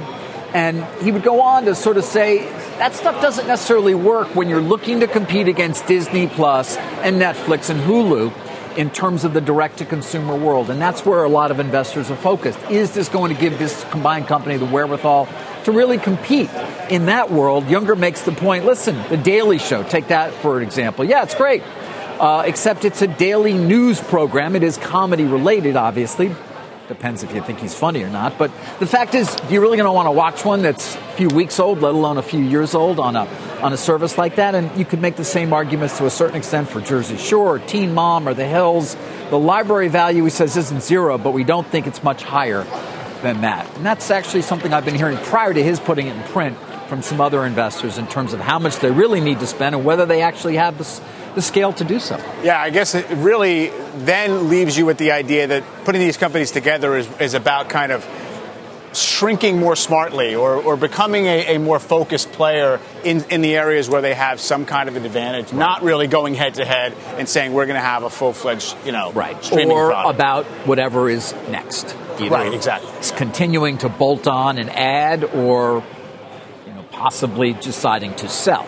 And 0.54 0.86
he 1.04 1.12
would 1.12 1.24
go 1.24 1.42
on 1.42 1.66
to 1.66 1.76
sort 1.76 1.98
of 1.98 2.04
say 2.04 2.46
that 2.78 2.94
stuff 2.94 3.22
doesn't 3.22 3.48
necessarily 3.48 3.96
work 3.96 4.36
when 4.36 4.48
you're 4.48 4.62
looking 4.62 5.02
to 5.02 5.08
compete 5.08 5.48
against 5.48 5.88
Disney 5.88 6.28
Plus 6.28 6.78
and 6.78 7.22
Netflix 7.22 7.70
and 7.70 7.82
Hulu 7.82 8.78
in 8.78 8.90
terms 8.90 9.24
of 9.24 9.34
the 9.34 9.42
direct 9.42 9.78
to 9.80 9.86
consumer 9.86 10.36
world. 10.36 10.70
And 10.70 10.82
that's 10.82 11.06
where 11.06 11.24
a 11.24 11.30
lot 11.30 11.52
of 11.52 11.60
investors 11.60 12.12
are 12.12 12.16
focused. 12.16 12.60
Is 12.70 12.94
this 12.94 13.10
going 13.10 13.34
to 13.34 13.40
give 13.40 13.58
this 13.58 13.84
combined 13.86 14.28
company 14.28 14.58
the 14.58 14.66
wherewithal 14.66 15.28
to 15.66 15.72
really 15.72 15.98
compete 15.98 16.50
in 16.90 17.08
that 17.08 17.32
world? 17.32 17.66
Juenger 17.66 17.98
makes 17.98 18.22
the 18.22 18.32
point 18.32 18.66
listen, 18.66 18.96
The 19.10 19.18
Daily 19.18 19.58
Show, 19.58 19.84
take 19.84 20.08
that 20.08 20.34
for 20.34 20.58
an 20.58 20.64
example. 20.64 21.06
Yeah, 21.06 21.24
it's 21.24 21.36
great. 21.36 21.62
Uh, 22.20 22.44
except 22.46 22.86
it's 22.86 23.02
a 23.02 23.08
daily 23.08 23.54
news 23.54 24.00
program. 24.00 24.56
It 24.56 24.64
is 24.64 24.78
comedy 24.78 25.26
related, 25.26 25.76
obviously. 25.76 26.34
Depends 26.88 27.24
if 27.24 27.34
you 27.34 27.42
think 27.42 27.60
he's 27.60 27.74
funny 27.74 28.04
or 28.04 28.10
not. 28.10 28.38
But 28.38 28.52
the 28.80 28.86
fact 28.86 29.16
is, 29.16 29.36
you're 29.50 29.62
really 29.62 29.76
going 29.76 29.88
to 29.88 29.92
want 29.92 30.06
to 30.06 30.12
watch 30.12 30.46
one 30.46 30.62
that's 30.62 30.96
a 30.96 31.00
few 31.14 31.30
weeks 31.30 31.60
old, 31.60 31.82
let 31.82 31.94
alone 31.94 32.18
a 32.18 32.22
few 32.22 32.40
years 32.40 32.76
old, 32.76 33.00
on 33.00 33.16
a 33.16 33.28
on 33.62 33.74
a 33.74 33.78
service 33.78 34.18
like 34.20 34.36
that? 34.36 34.54
And 34.54 34.78
you 34.78 34.86
could 34.86 35.02
make 35.02 35.16
the 35.16 35.26
same 35.26 35.52
arguments 35.52 35.98
to 35.98 36.06
a 36.06 36.12
certain 36.12 36.38
extent 36.38 36.70
for 36.70 36.80
Jersey 36.80 37.18
Shore, 37.18 37.56
or 37.56 37.60
Teen 37.60 37.94
Mom, 37.94 38.30
or 38.30 38.34
The 38.34 38.46
Hills. 38.46 38.96
The 39.32 39.40
library 39.40 39.88
value, 39.88 40.24
he 40.24 40.30
says, 40.30 40.56
isn't 40.56 40.84
zero, 40.84 41.18
but 41.18 41.32
we 41.32 41.44
don't 41.44 41.66
think 41.66 41.88
it's 41.88 42.04
much 42.04 42.22
higher 42.22 42.66
than 43.26 43.42
that. 43.42 43.68
And 43.76 43.86
that's 43.86 44.12
actually 44.12 44.44
something 44.44 44.72
I've 44.72 44.86
been 44.86 44.96
hearing 44.96 45.18
prior 45.18 45.54
to 45.54 45.64
his 45.64 45.80
putting 45.80 46.08
it 46.08 46.16
in 46.16 46.24
print 46.24 46.58
from 46.88 47.02
some 47.02 47.20
other 47.20 47.44
investors 47.44 47.98
in 47.98 48.08
terms 48.08 48.34
of 48.34 48.40
how 48.40 48.60
much 48.60 48.78
they 48.78 48.92
really 48.92 49.20
need 49.20 49.40
to 49.40 49.48
spend 49.48 49.74
and 49.74 49.84
whether 49.84 50.06
they 50.06 50.22
actually 50.22 50.56
have 50.58 50.78
the, 50.78 51.02
the 51.34 51.42
scale 51.42 51.74
to 51.74 51.84
do 51.84 52.00
so. 52.00 52.18
Yeah, 52.44 52.62
I 52.62 52.70
guess 52.70 52.94
it 52.94 53.10
really 53.10 53.70
then 53.98 54.50
leaves 54.50 54.78
you 54.78 54.86
with 54.86 55.00
the 55.00 55.12
idea 55.12 55.48
that 55.48 55.64
putting 55.84 56.02
these 56.02 56.18
companies 56.18 56.52
together 56.52 56.96
is, 56.96 57.10
is 57.20 57.34
about 57.34 57.70
kind 57.70 57.92
of 57.92 58.06
shrinking 58.98 59.60
more 59.60 59.76
smartly 59.76 60.36
or, 60.36 60.56
or 60.56 60.78
becoming 60.78 61.26
a, 61.26 61.56
a, 61.56 61.60
more 61.60 61.80
focused 61.80 62.32
player 62.32 62.80
in, 63.04 63.24
in 63.30 63.42
the 63.42 63.56
areas 63.56 63.90
where 63.90 64.02
they 64.02 64.14
have 64.14 64.40
some 64.40 64.66
kind 64.66 64.90
of 64.90 64.96
an 64.96 65.06
advantage, 65.06 65.46
right. 65.46 65.56
not 65.56 65.84
really 65.84 66.08
going 66.08 66.34
head 66.34 66.56
to 66.56 66.66
head 66.66 66.94
and 67.18 67.28
saying 67.28 67.54
we're 67.54 67.66
going 67.66 67.76
to 67.76 67.86
have 67.86 68.04
a 68.04 68.10
full 68.10 68.34
fledged, 68.34 68.76
you 68.86 68.92
know, 68.92 69.12
right. 69.14 69.44
streaming 69.44 69.72
or 69.72 69.90
product. 69.90 70.16
about 70.16 70.46
whatever 70.68 71.10
is 71.10 71.34
next. 71.50 71.96
Either 72.20 72.30
right, 72.30 72.54
exactly. 72.54 72.90
It's 72.98 73.12
continuing 73.12 73.78
to 73.80 73.90
bolt 73.90 74.28
on 74.28 74.58
and 74.58 74.70
add 74.70 75.24
or 75.24 75.84
you 76.66 76.74
know, 76.74 76.84
possibly 76.92 77.54
deciding 77.54 78.16
to 78.16 78.30
sell. 78.30 78.66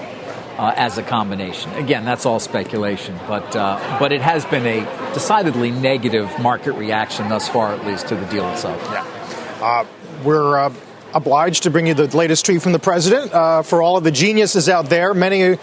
Uh, 0.58 0.74
as 0.76 0.98
a 0.98 1.04
combination. 1.04 1.72
Again, 1.74 2.04
that's 2.04 2.26
all 2.26 2.40
speculation, 2.40 3.16
but 3.28 3.56
uh, 3.56 4.00
but 4.00 4.12
it 4.12 4.24
has 4.24 4.44
been 4.44 4.66
a 4.66 4.80
decidedly 5.14 5.70
negative 5.70 6.32
market 6.40 6.72
reaction 6.72 7.30
thus 7.30 7.48
far, 7.48 7.76
at 7.76 7.86
least 7.86 8.08
to 8.08 8.16
the 8.16 8.26
deal 8.26 8.50
itself. 8.50 8.82
Yeah. 8.92 9.17
Uh, 9.62 9.86
we're 10.24 10.58
uh, 10.58 10.74
obliged 11.14 11.64
to 11.64 11.72
bring 11.72 11.88
you 11.88 11.94
the 11.94 12.16
latest 12.16 12.46
tweet 12.46 12.62
from 12.62 12.74
the 12.74 12.80
president. 12.80 13.34
Uh, 13.34 13.62
for 13.64 13.82
all 13.82 13.98
of 13.98 14.04
the 14.04 14.12
geniuses 14.12 14.70
out 14.70 14.86
there, 14.88 15.14
many 15.14 15.58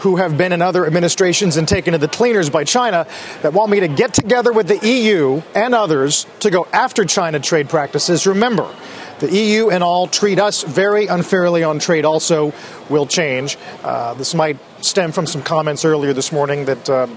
who 0.00 0.16
have 0.16 0.36
been 0.36 0.52
in 0.52 0.62
other 0.62 0.86
administrations 0.86 1.56
and 1.56 1.66
taken 1.66 1.92
to 1.92 1.98
the 1.98 2.08
cleaners 2.08 2.50
by 2.50 2.62
China, 2.62 3.06
that 3.42 3.52
want 3.52 3.70
me 3.70 3.80
to 3.80 3.88
get 3.88 4.14
together 4.14 4.52
with 4.52 4.68
the 4.68 4.78
EU 4.86 5.42
and 5.54 5.74
others 5.74 6.26
to 6.40 6.50
go 6.50 6.66
after 6.72 7.04
China 7.04 7.40
trade 7.40 7.68
practices. 7.68 8.26
Remember, 8.26 8.72
the 9.18 9.34
EU 9.34 9.70
and 9.70 9.82
all 9.82 10.06
treat 10.06 10.38
us 10.38 10.62
very 10.62 11.06
unfairly 11.06 11.64
on 11.64 11.78
trade 11.78 12.04
also 12.04 12.52
will 12.88 13.06
change. 13.06 13.58
Uh, 13.82 14.14
this 14.14 14.34
might 14.34 14.58
stem 14.84 15.10
from 15.10 15.26
some 15.26 15.42
comments 15.42 15.84
earlier 15.84 16.12
this 16.12 16.30
morning 16.30 16.66
that 16.66 16.88
uh, 16.88 17.08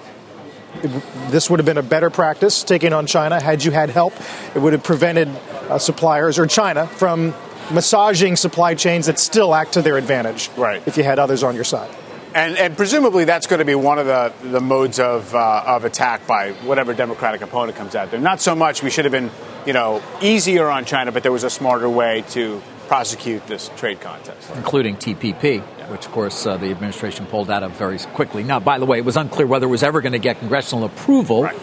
this 1.30 1.50
would 1.50 1.60
have 1.60 1.66
been 1.66 1.78
a 1.78 1.84
better 1.84 2.10
practice 2.10 2.64
taking 2.64 2.94
on 2.94 3.06
China 3.06 3.40
had 3.40 3.64
you 3.64 3.72
had 3.72 3.90
help. 3.90 4.14
It 4.56 4.60
would 4.60 4.74
have 4.74 4.84
prevented 4.84 5.28
uh, 5.72 5.80
suppliers 5.80 6.38
or 6.38 6.46
China 6.46 6.86
from 6.86 7.34
massaging 7.72 8.36
supply 8.36 8.76
chains 8.76 9.06
that 9.06 9.18
still 9.18 9.56
act 9.56 9.74
to 9.74 9.82
their 9.82 9.98
advantage. 9.98 10.50
Right. 10.58 10.86
If 10.86 10.98
you 10.98 11.04
had 11.04 11.18
others 11.18 11.44
on 11.44 11.56
your 11.56 11.64
side. 11.64 11.90
And, 12.34 12.58
and 12.58 12.78
presumably 12.78 13.26
that's 13.26 13.48
going 13.48 13.60
to 13.60 13.66
be 13.66 13.76
one 13.76 14.00
of 14.00 14.06
the, 14.06 14.34
the 14.42 14.62
modes 14.62 15.00
of, 15.00 15.34
uh, 15.36 15.64
of 15.66 15.86
attack 15.86 16.28
by 16.28 16.52
whatever 16.64 16.94
Democratic 16.94 17.42
opponent 17.42 17.78
comes 17.78 17.96
out 17.96 18.12
there. 18.12 18.20
Not 18.20 18.42
so 18.42 18.56
much 18.56 18.84
we 18.84 18.90
should 18.90 19.06
have 19.06 19.12
been, 19.12 19.32
you 19.66 19.74
know, 19.74 20.02
easier 20.22 20.70
on 20.70 20.86
China, 20.86 21.12
but 21.12 21.24
there 21.24 21.32
was 21.32 21.44
a 21.44 21.50
smarter 21.50 21.90
way 21.90 22.24
to 22.30 22.62
prosecute 22.88 23.48
this 23.48 23.70
trade 23.78 24.02
contest. 24.02 24.52
Including 24.56 24.98
TPP, 24.98 25.62
which, 25.90 26.06
of 26.06 26.12
course, 26.12 26.46
uh, 26.46 26.58
the 26.58 26.72
administration 26.72 27.26
pulled 27.26 27.50
out 27.50 27.64
of 27.64 27.72
very 27.74 27.98
quickly. 27.98 28.44
Now, 28.44 28.60
by 28.60 28.80
the 28.80 28.86
way, 28.86 28.98
it 28.98 29.06
was 29.06 29.18
unclear 29.18 29.48
whether 29.48 29.66
it 29.66 29.70
was 29.70 29.84
ever 29.84 30.02
going 30.02 30.12
to 30.14 30.20
get 30.20 30.40
congressional 30.40 30.86
approval. 30.86 31.44
Right. 31.44 31.56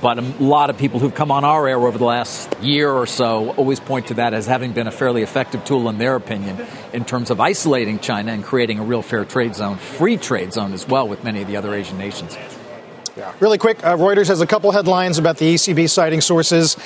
But 0.00 0.18
a 0.18 0.22
lot 0.42 0.70
of 0.70 0.78
people 0.78 0.98
who've 0.98 1.14
come 1.14 1.30
on 1.30 1.44
our 1.44 1.68
air 1.68 1.78
over 1.78 1.98
the 1.98 2.04
last 2.04 2.54
year 2.60 2.90
or 2.90 3.06
so 3.06 3.50
always 3.52 3.80
point 3.80 4.06
to 4.08 4.14
that 4.14 4.32
as 4.32 4.46
having 4.46 4.72
been 4.72 4.86
a 4.86 4.92
fairly 4.92 5.22
effective 5.22 5.64
tool, 5.64 5.88
in 5.88 5.98
their 5.98 6.16
opinion, 6.16 6.66
in 6.92 7.04
terms 7.04 7.30
of 7.30 7.40
isolating 7.40 7.98
China 7.98 8.32
and 8.32 8.42
creating 8.42 8.78
a 8.78 8.82
real 8.82 9.02
fair 9.02 9.24
trade 9.24 9.54
zone, 9.54 9.76
free 9.76 10.16
trade 10.16 10.52
zone 10.52 10.72
as 10.72 10.88
well 10.88 11.06
with 11.06 11.22
many 11.22 11.42
of 11.42 11.48
the 11.48 11.56
other 11.56 11.74
Asian 11.74 11.98
nations. 11.98 12.36
Yeah. 13.16 13.32
Really 13.40 13.58
quick, 13.58 13.84
uh, 13.84 13.96
Reuters 13.96 14.28
has 14.28 14.40
a 14.40 14.46
couple 14.46 14.70
headlines 14.72 15.18
about 15.18 15.36
the 15.36 15.54
ECB 15.54 15.90
citing 15.90 16.20
sources. 16.20 16.76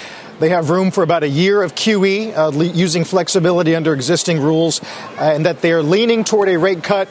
They 0.41 0.49
have 0.49 0.71
room 0.71 0.91
for 0.91 1.05
about 1.05 1.23
a 1.23 1.29
year 1.29 1.63
of 1.63 1.75
QE 1.75 2.37
uh, 2.37 2.49
le- 2.49 2.65
using 2.65 3.05
flexibility 3.05 3.77
under 3.77 3.93
existing 3.93 4.41
rules, 4.41 4.83
uh, 4.83 5.33
and 5.35 5.47
that 5.47 5.61
they 5.61 5.71
are 5.73 5.83
leaning 5.83 6.25
toward 6.25 6.49
a 6.49 6.59
rate 6.59 6.83
cut, 6.83 7.09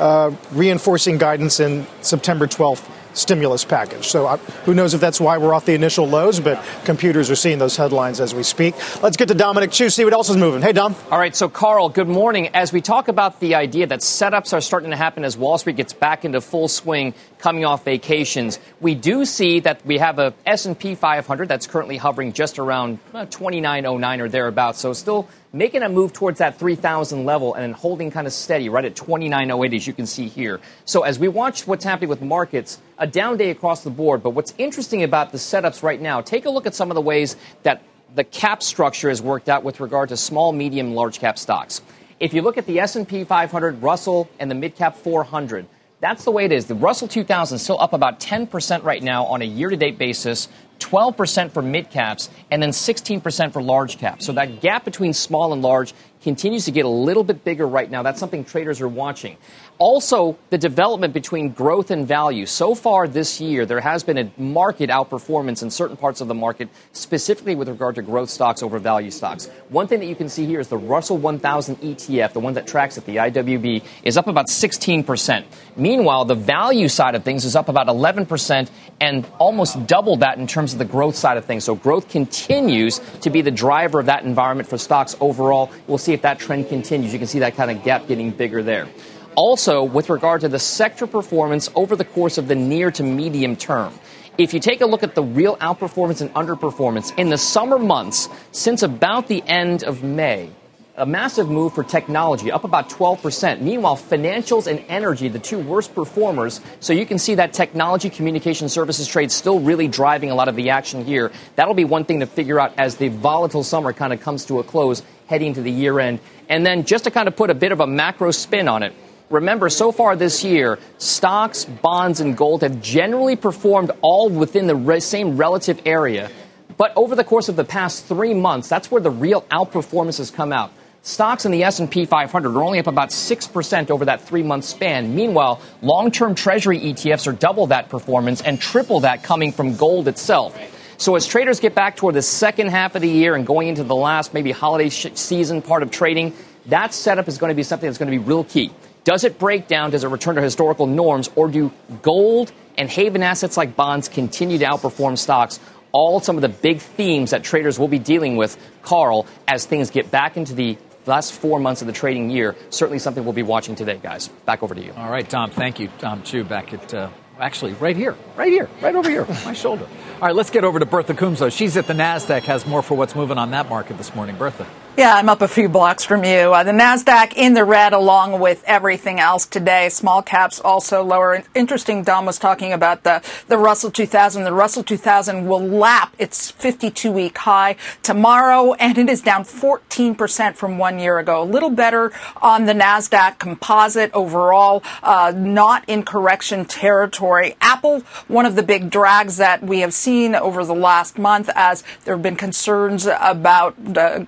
uh, 0.00 0.32
reinforcing 0.52 1.18
guidance 1.18 1.60
in 1.60 1.86
September 2.00 2.48
12th 2.48 2.90
stimulus 3.14 3.64
package. 3.64 4.08
So 4.08 4.26
uh, 4.26 4.36
who 4.66 4.74
knows 4.74 4.94
if 4.94 5.00
that's 5.00 5.20
why 5.20 5.38
we're 5.38 5.54
off 5.54 5.64
the 5.64 5.74
initial 5.74 6.06
lows, 6.06 6.40
but 6.40 6.62
computers 6.84 7.30
are 7.30 7.36
seeing 7.36 7.58
those 7.58 7.76
headlines 7.76 8.20
as 8.20 8.34
we 8.34 8.42
speak. 8.42 8.74
Let's 9.02 9.16
get 9.16 9.28
to 9.28 9.34
Dominic 9.34 9.70
Chu, 9.70 9.88
see 9.88 10.04
what 10.04 10.12
else 10.12 10.28
is 10.28 10.36
moving. 10.36 10.62
Hey, 10.62 10.72
Dom. 10.72 10.94
All 11.10 11.18
right, 11.18 11.34
so 11.34 11.48
Carl, 11.48 11.88
good 11.88 12.08
morning. 12.08 12.48
As 12.48 12.72
we 12.72 12.80
talk 12.80 13.08
about 13.08 13.40
the 13.40 13.54
idea 13.54 13.86
that 13.86 14.00
setups 14.00 14.52
are 14.52 14.60
starting 14.60 14.90
to 14.90 14.96
happen 14.96 15.24
as 15.24 15.36
Wall 15.36 15.58
Street 15.58 15.76
gets 15.76 15.92
back 15.92 16.24
into 16.24 16.40
full 16.40 16.68
swing 16.68 17.14
coming 17.38 17.64
off 17.64 17.84
vacations, 17.84 18.58
we 18.80 18.94
do 18.94 19.24
see 19.24 19.60
that 19.60 19.84
we 19.86 19.98
have 19.98 20.18
a 20.18 20.34
S&P 20.46 20.94
500 20.94 21.48
that's 21.48 21.66
currently 21.66 21.96
hovering 21.96 22.32
just 22.32 22.58
around 22.58 22.98
uh, 23.12 23.24
2909 23.26 24.20
or 24.20 24.28
thereabouts. 24.28 24.80
So 24.80 24.92
still 24.92 25.28
making 25.54 25.84
a 25.84 25.88
move 25.88 26.12
towards 26.12 26.40
that 26.40 26.58
3,000 26.58 27.24
level 27.24 27.54
and 27.54 27.62
then 27.62 27.72
holding 27.72 28.10
kind 28.10 28.26
of 28.26 28.32
steady 28.32 28.68
right 28.68 28.84
at 28.84 28.96
2908 28.96 29.72
as 29.72 29.86
you 29.86 29.92
can 29.92 30.04
see 30.04 30.26
here. 30.26 30.60
So 30.84 31.02
as 31.02 31.16
we 31.18 31.28
watch 31.28 31.64
what's 31.66 31.84
happening 31.84 32.10
with 32.10 32.20
markets, 32.20 32.80
a 32.98 33.06
down 33.06 33.36
day 33.36 33.50
across 33.50 33.84
the 33.84 33.90
board. 33.90 34.22
But 34.22 34.30
what's 34.30 34.52
interesting 34.58 35.04
about 35.04 35.30
the 35.30 35.38
setups 35.38 35.84
right 35.84 36.00
now, 36.00 36.20
take 36.20 36.44
a 36.44 36.50
look 36.50 36.66
at 36.66 36.74
some 36.74 36.90
of 36.90 36.96
the 36.96 37.00
ways 37.00 37.36
that 37.62 37.82
the 38.16 38.24
cap 38.24 38.64
structure 38.64 39.08
has 39.08 39.22
worked 39.22 39.48
out 39.48 39.62
with 39.62 39.78
regard 39.78 40.08
to 40.08 40.16
small, 40.16 40.52
medium, 40.52 40.94
large 40.94 41.20
cap 41.20 41.38
stocks. 41.38 41.80
If 42.18 42.34
you 42.34 42.42
look 42.42 42.58
at 42.58 42.66
the 42.66 42.80
S&P 42.80 43.22
500, 43.22 43.80
Russell, 43.80 44.28
and 44.40 44.50
the 44.50 44.54
mid 44.56 44.74
cap 44.74 44.96
400, 44.96 45.66
that's 46.00 46.24
the 46.24 46.30
way 46.32 46.44
it 46.44 46.52
is. 46.52 46.66
The 46.66 46.74
Russell 46.74 47.08
2000 47.08 47.56
is 47.56 47.62
still 47.62 47.80
up 47.80 47.92
about 47.92 48.20
10% 48.20 48.82
right 48.82 49.02
now 49.02 49.24
on 49.26 49.40
a 49.40 49.44
year 49.44 49.70
to 49.70 49.76
date 49.76 49.98
basis. 49.98 50.48
12% 50.78 51.50
for 51.52 51.62
mid 51.62 51.90
caps, 51.90 52.30
and 52.50 52.62
then 52.62 52.70
16% 52.70 53.52
for 53.52 53.62
large 53.62 53.98
caps. 53.98 54.26
So 54.26 54.32
that 54.32 54.60
gap 54.60 54.84
between 54.84 55.12
small 55.12 55.52
and 55.52 55.62
large 55.62 55.94
continues 56.24 56.64
to 56.64 56.70
get 56.70 56.86
a 56.86 56.88
little 56.88 57.22
bit 57.22 57.44
bigger 57.44 57.68
right 57.68 57.88
now. 57.88 58.02
That's 58.02 58.18
something 58.18 58.44
traders 58.44 58.80
are 58.80 58.88
watching. 58.88 59.36
Also, 59.78 60.38
the 60.50 60.58
development 60.58 61.12
between 61.12 61.50
growth 61.50 61.90
and 61.90 62.08
value. 62.08 62.46
So 62.46 62.74
far 62.74 63.06
this 63.06 63.40
year, 63.40 63.66
there 63.66 63.80
has 63.80 64.04
been 64.04 64.16
a 64.16 64.30
market 64.40 64.88
outperformance 64.88 65.62
in 65.62 65.70
certain 65.70 65.96
parts 65.96 66.20
of 66.20 66.28
the 66.28 66.34
market, 66.34 66.68
specifically 66.92 67.54
with 67.54 67.68
regard 67.68 67.96
to 67.96 68.02
growth 68.02 68.30
stocks 68.30 68.62
over 68.62 68.78
value 68.78 69.10
stocks. 69.10 69.48
One 69.68 69.86
thing 69.86 70.00
that 70.00 70.06
you 70.06 70.14
can 70.14 70.28
see 70.28 70.46
here 70.46 70.60
is 70.60 70.68
the 70.68 70.78
Russell 70.78 71.18
1000 71.18 71.76
ETF, 71.76 72.32
the 72.32 72.40
one 72.40 72.54
that 72.54 72.66
tracks 72.66 72.96
it, 72.96 73.04
the 73.04 73.16
IWB, 73.16 73.82
is 74.04 74.16
up 74.16 74.28
about 74.28 74.46
16%. 74.46 75.44
Meanwhile, 75.76 76.24
the 76.24 76.36
value 76.36 76.88
side 76.88 77.16
of 77.16 77.24
things 77.24 77.44
is 77.44 77.54
up 77.54 77.68
about 77.68 77.88
11% 77.88 78.70
and 79.00 79.26
almost 79.38 79.86
double 79.86 80.16
that 80.16 80.38
in 80.38 80.46
terms 80.46 80.63
of 80.72 80.78
the 80.78 80.84
growth 80.84 81.16
side 81.16 81.36
of 81.36 81.44
things. 81.44 81.64
So 81.64 81.74
growth 81.74 82.08
continues 82.08 83.00
to 83.20 83.30
be 83.30 83.42
the 83.42 83.50
driver 83.50 84.00
of 84.00 84.06
that 84.06 84.24
environment 84.24 84.68
for 84.68 84.78
stocks 84.78 85.16
overall. 85.20 85.70
We'll 85.86 85.98
see 85.98 86.12
if 86.12 86.22
that 86.22 86.38
trend 86.38 86.68
continues. 86.68 87.12
You 87.12 87.18
can 87.18 87.28
see 87.28 87.40
that 87.40 87.56
kind 87.56 87.70
of 87.70 87.82
gap 87.84 88.06
getting 88.06 88.30
bigger 88.30 88.62
there. 88.62 88.88
Also, 89.36 89.82
with 89.82 90.10
regard 90.10 90.40
to 90.42 90.48
the 90.48 90.58
sector 90.58 91.06
performance 91.06 91.68
over 91.74 91.96
the 91.96 92.04
course 92.04 92.38
of 92.38 92.48
the 92.48 92.54
near 92.54 92.90
to 92.92 93.02
medium 93.02 93.56
term, 93.56 93.92
if 94.38 94.54
you 94.54 94.60
take 94.60 94.80
a 94.80 94.86
look 94.86 95.02
at 95.02 95.14
the 95.14 95.22
real 95.22 95.56
outperformance 95.56 96.20
and 96.20 96.32
underperformance 96.34 97.16
in 97.18 97.30
the 97.30 97.38
summer 97.38 97.78
months 97.78 98.28
since 98.52 98.82
about 98.82 99.28
the 99.28 99.42
end 99.46 99.84
of 99.84 100.02
May, 100.02 100.50
a 100.96 101.04
massive 101.04 101.50
move 101.50 101.74
for 101.74 101.82
technology, 101.82 102.52
up 102.52 102.62
about 102.62 102.88
12%. 102.88 103.60
Meanwhile, 103.60 103.96
financials 103.96 104.68
and 104.68 104.84
energy, 104.88 105.26
the 105.26 105.40
two 105.40 105.58
worst 105.58 105.92
performers. 105.92 106.60
So 106.78 106.92
you 106.92 107.04
can 107.04 107.18
see 107.18 107.34
that 107.34 107.52
technology, 107.52 108.10
communication 108.10 108.68
services 108.68 109.08
trade 109.08 109.32
still 109.32 109.58
really 109.58 109.88
driving 109.88 110.30
a 110.30 110.36
lot 110.36 110.46
of 110.46 110.54
the 110.54 110.70
action 110.70 111.04
here. 111.04 111.32
That'll 111.56 111.74
be 111.74 111.84
one 111.84 112.04
thing 112.04 112.20
to 112.20 112.26
figure 112.26 112.60
out 112.60 112.78
as 112.78 112.96
the 112.96 113.08
volatile 113.08 113.64
summer 113.64 113.92
kind 113.92 114.12
of 114.12 114.20
comes 114.20 114.44
to 114.46 114.60
a 114.60 114.64
close 114.64 115.02
heading 115.26 115.54
to 115.54 115.62
the 115.62 115.70
year 115.70 115.98
end. 115.98 116.20
And 116.48 116.64
then 116.64 116.84
just 116.84 117.04
to 117.04 117.10
kind 117.10 117.26
of 117.26 117.34
put 117.34 117.50
a 117.50 117.54
bit 117.54 117.72
of 117.72 117.80
a 117.80 117.86
macro 117.88 118.30
spin 118.30 118.68
on 118.68 118.84
it, 118.84 118.92
remember, 119.30 119.68
so 119.70 119.90
far 119.90 120.14
this 120.14 120.44
year, 120.44 120.78
stocks, 120.98 121.64
bonds, 121.64 122.20
and 122.20 122.36
gold 122.36 122.62
have 122.62 122.80
generally 122.80 123.34
performed 123.34 123.90
all 124.00 124.28
within 124.28 124.68
the 124.68 125.00
same 125.00 125.36
relative 125.36 125.82
area. 125.86 126.30
But 126.76 126.92
over 126.94 127.16
the 127.16 127.24
course 127.24 127.48
of 127.48 127.56
the 127.56 127.64
past 127.64 128.04
three 128.04 128.34
months, 128.34 128.68
that's 128.68 128.92
where 128.92 129.00
the 129.00 129.10
real 129.10 129.42
outperformance 129.42 130.18
has 130.18 130.30
come 130.30 130.52
out. 130.52 130.72
Stocks 131.06 131.44
in 131.44 131.52
the 131.52 131.64
S&P 131.64 132.06
500 132.06 132.56
are 132.56 132.64
only 132.64 132.78
up 132.78 132.86
about 132.86 133.10
6% 133.10 133.90
over 133.90 134.06
that 134.06 134.24
3-month 134.24 134.64
span. 134.64 135.14
Meanwhile, 135.14 135.60
long-term 135.82 136.34
treasury 136.34 136.80
ETFs 136.80 137.26
are 137.26 137.32
double 137.32 137.66
that 137.66 137.90
performance 137.90 138.40
and 138.40 138.58
triple 138.58 139.00
that 139.00 139.22
coming 139.22 139.52
from 139.52 139.76
gold 139.76 140.08
itself. 140.08 140.58
So 140.96 141.14
as 141.14 141.26
traders 141.26 141.60
get 141.60 141.74
back 141.74 141.96
toward 141.96 142.14
the 142.14 142.22
second 142.22 142.68
half 142.68 142.94
of 142.94 143.02
the 143.02 143.08
year 143.10 143.34
and 143.34 143.46
going 143.46 143.68
into 143.68 143.84
the 143.84 143.94
last 143.94 144.32
maybe 144.32 144.50
holiday 144.50 144.88
sh- 144.88 145.08
season 145.12 145.60
part 145.60 145.82
of 145.82 145.90
trading, 145.90 146.32
that 146.66 146.94
setup 146.94 147.28
is 147.28 147.36
going 147.36 147.50
to 147.50 147.54
be 147.54 147.64
something 147.64 147.86
that's 147.86 147.98
going 147.98 148.10
to 148.10 148.18
be 148.18 148.24
real 148.24 148.44
key. 148.44 148.72
Does 149.04 149.24
it 149.24 149.38
break 149.38 149.68
down? 149.68 149.90
Does 149.90 150.04
it 150.04 150.08
return 150.08 150.36
to 150.36 150.40
historical 150.40 150.86
norms? 150.86 151.28
Or 151.36 151.48
do 151.50 151.70
gold 152.00 152.50
and 152.78 152.88
haven 152.88 153.22
assets 153.22 153.58
like 153.58 153.76
bonds 153.76 154.08
continue 154.08 154.56
to 154.56 154.64
outperform 154.64 155.18
stocks? 155.18 155.60
All 155.92 156.18
some 156.18 156.36
of 156.36 156.42
the 156.42 156.48
big 156.48 156.78
themes 156.80 157.30
that 157.30 157.44
traders 157.44 157.78
will 157.78 157.88
be 157.88 158.00
dealing 158.00 158.36
with, 158.36 158.56
Carl, 158.82 159.26
as 159.46 159.66
things 159.66 159.90
get 159.90 160.10
back 160.10 160.36
into 160.36 160.54
the 160.54 160.76
last 161.06 161.32
four 161.32 161.58
months 161.60 161.80
of 161.80 161.86
the 161.86 161.92
trading 161.92 162.30
year. 162.30 162.56
Certainly 162.70 162.98
something 163.00 163.24
we'll 163.24 163.32
be 163.32 163.42
watching 163.42 163.74
today, 163.74 163.98
guys. 164.02 164.28
Back 164.28 164.62
over 164.62 164.74
to 164.74 164.82
you. 164.82 164.92
All 164.96 165.10
right, 165.10 165.28
Dom. 165.28 165.50
Thank 165.50 165.80
you, 165.80 165.90
Dom 165.98 166.22
Chu. 166.22 166.44
Back 166.44 166.72
at 166.72 166.94
uh, 166.94 167.10
actually 167.38 167.72
right 167.74 167.96
here, 167.96 168.16
right 168.36 168.52
here, 168.52 168.68
right 168.80 168.94
over 168.94 169.10
here, 169.10 169.26
my 169.44 169.52
shoulder. 169.52 169.86
All 170.14 170.28
right, 170.28 170.34
let's 170.34 170.50
get 170.50 170.64
over 170.64 170.78
to 170.78 170.86
Bertha 170.86 171.14
Coombs. 171.14 171.42
She's 171.52 171.76
at 171.76 171.86
the 171.86 171.94
Nasdaq. 171.94 172.42
Has 172.42 172.66
more 172.66 172.82
for 172.82 172.94
what's 172.94 173.14
moving 173.14 173.38
on 173.38 173.50
that 173.50 173.68
market 173.68 173.96
this 173.98 174.14
morning. 174.14 174.36
Bertha. 174.36 174.66
Yeah, 174.96 175.16
I'm 175.16 175.28
up 175.28 175.42
a 175.42 175.48
few 175.48 175.68
blocks 175.68 176.04
from 176.04 176.22
you. 176.22 176.54
Uh, 176.54 176.62
the 176.62 176.70
Nasdaq 176.70 177.32
in 177.34 177.54
the 177.54 177.64
red, 177.64 177.92
along 177.92 178.38
with 178.38 178.62
everything 178.64 179.18
else 179.18 179.44
today. 179.44 179.88
Small 179.88 180.22
caps 180.22 180.60
also 180.60 181.02
lower. 181.02 181.42
Interesting. 181.52 182.04
Dom 182.04 182.26
was 182.26 182.38
talking 182.38 182.72
about 182.72 183.02
the 183.02 183.20
the 183.48 183.58
Russell 183.58 183.90
2000. 183.90 184.44
The 184.44 184.52
Russell 184.52 184.84
2000 184.84 185.48
will 185.48 185.58
lap 185.58 186.14
its 186.16 186.52
52-week 186.52 187.36
high 187.38 187.74
tomorrow, 188.04 188.74
and 188.74 188.96
it 188.96 189.10
is 189.10 189.20
down 189.20 189.42
14 189.42 190.14
percent 190.14 190.56
from 190.56 190.78
one 190.78 191.00
year 191.00 191.18
ago. 191.18 191.42
A 191.42 191.44
little 191.44 191.70
better 191.70 192.12
on 192.40 192.66
the 192.66 192.72
Nasdaq 192.72 193.40
Composite 193.40 194.12
overall, 194.14 194.84
uh, 195.02 195.32
not 195.34 195.82
in 195.88 196.04
correction 196.04 196.66
territory. 196.66 197.56
Apple, 197.60 198.02
one 198.28 198.46
of 198.46 198.54
the 198.54 198.62
big 198.62 198.90
drags 198.90 199.38
that 199.38 199.60
we 199.60 199.80
have 199.80 199.92
seen 199.92 200.36
over 200.36 200.64
the 200.64 200.72
last 200.72 201.18
month, 201.18 201.50
as 201.56 201.82
there 202.04 202.14
have 202.14 202.22
been 202.22 202.36
concerns 202.36 203.08
about 203.08 203.74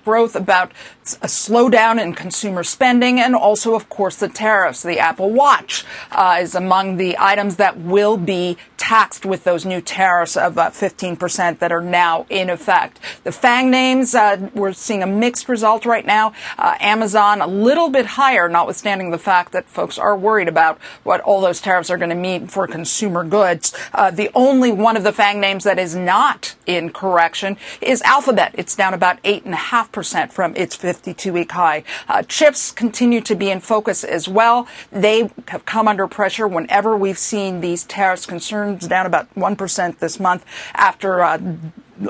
growth 0.03 0.35
about 0.35 0.56
about 0.57 0.73
a 1.15 1.27
slowdown 1.27 2.01
in 2.01 2.13
consumer 2.13 2.63
spending 2.63 3.19
and 3.19 3.35
also, 3.35 3.75
of 3.75 3.89
course, 3.89 4.15
the 4.17 4.29
tariffs. 4.29 4.83
The 4.83 4.99
Apple 4.99 5.31
Watch 5.31 5.85
uh, 6.11 6.39
is 6.41 6.55
among 6.55 6.97
the 6.97 7.15
items 7.19 7.57
that 7.57 7.77
will 7.77 8.17
be 8.17 8.57
taxed 8.77 9.25
with 9.25 9.43
those 9.43 9.65
new 9.65 9.81
tariffs 9.81 10.37
of 10.37 10.57
uh, 10.57 10.69
15% 10.69 11.59
that 11.59 11.71
are 11.71 11.81
now 11.81 12.25
in 12.29 12.49
effect. 12.49 12.99
The 13.23 13.31
FANG 13.31 13.69
names, 13.69 14.15
uh, 14.15 14.49
we're 14.53 14.73
seeing 14.73 15.03
a 15.03 15.07
mixed 15.07 15.49
result 15.49 15.85
right 15.85 16.05
now. 16.05 16.33
Uh, 16.57 16.75
Amazon 16.79 17.41
a 17.41 17.47
little 17.47 17.89
bit 17.89 18.05
higher, 18.05 18.47
notwithstanding 18.47 19.11
the 19.11 19.17
fact 19.17 19.51
that 19.51 19.67
folks 19.67 19.97
are 19.97 20.15
worried 20.15 20.47
about 20.47 20.79
what 21.03 21.21
all 21.21 21.41
those 21.41 21.59
tariffs 21.59 21.89
are 21.89 21.97
going 21.97 22.09
to 22.09 22.15
mean 22.15 22.47
for 22.47 22.67
consumer 22.67 23.23
goods. 23.23 23.73
Uh, 23.93 24.11
the 24.11 24.29
only 24.35 24.71
one 24.71 24.95
of 24.95 25.03
the 25.03 25.11
FANG 25.11 25.39
names 25.41 25.63
that 25.63 25.79
is 25.79 25.95
not 25.95 26.55
in 26.65 26.91
correction 26.91 27.57
is 27.81 28.01
Alphabet. 28.03 28.53
It's 28.53 28.75
down 28.75 28.93
about 28.93 29.21
8.5% 29.23 30.31
from 30.31 30.55
its 30.55 30.75
52 30.97 31.31
week 31.31 31.51
high. 31.51 31.83
Uh, 32.09 32.23
chips 32.23 32.71
continue 32.71 33.21
to 33.21 33.35
be 33.35 33.51
in 33.51 33.59
focus 33.59 34.03
as 34.03 34.27
well. 34.27 34.67
They 34.91 35.29
have 35.47 35.65
come 35.65 35.87
under 35.87 36.07
pressure 36.07 36.47
whenever 36.47 36.97
we've 36.97 37.19
seen 37.19 37.61
these 37.61 37.83
tariffs 37.83 38.25
concerns 38.25 38.87
down 38.87 39.05
about 39.05 39.33
1% 39.35 39.99
this 39.99 40.19
month 40.19 40.43
after 40.73 41.23
uh, 41.23 41.39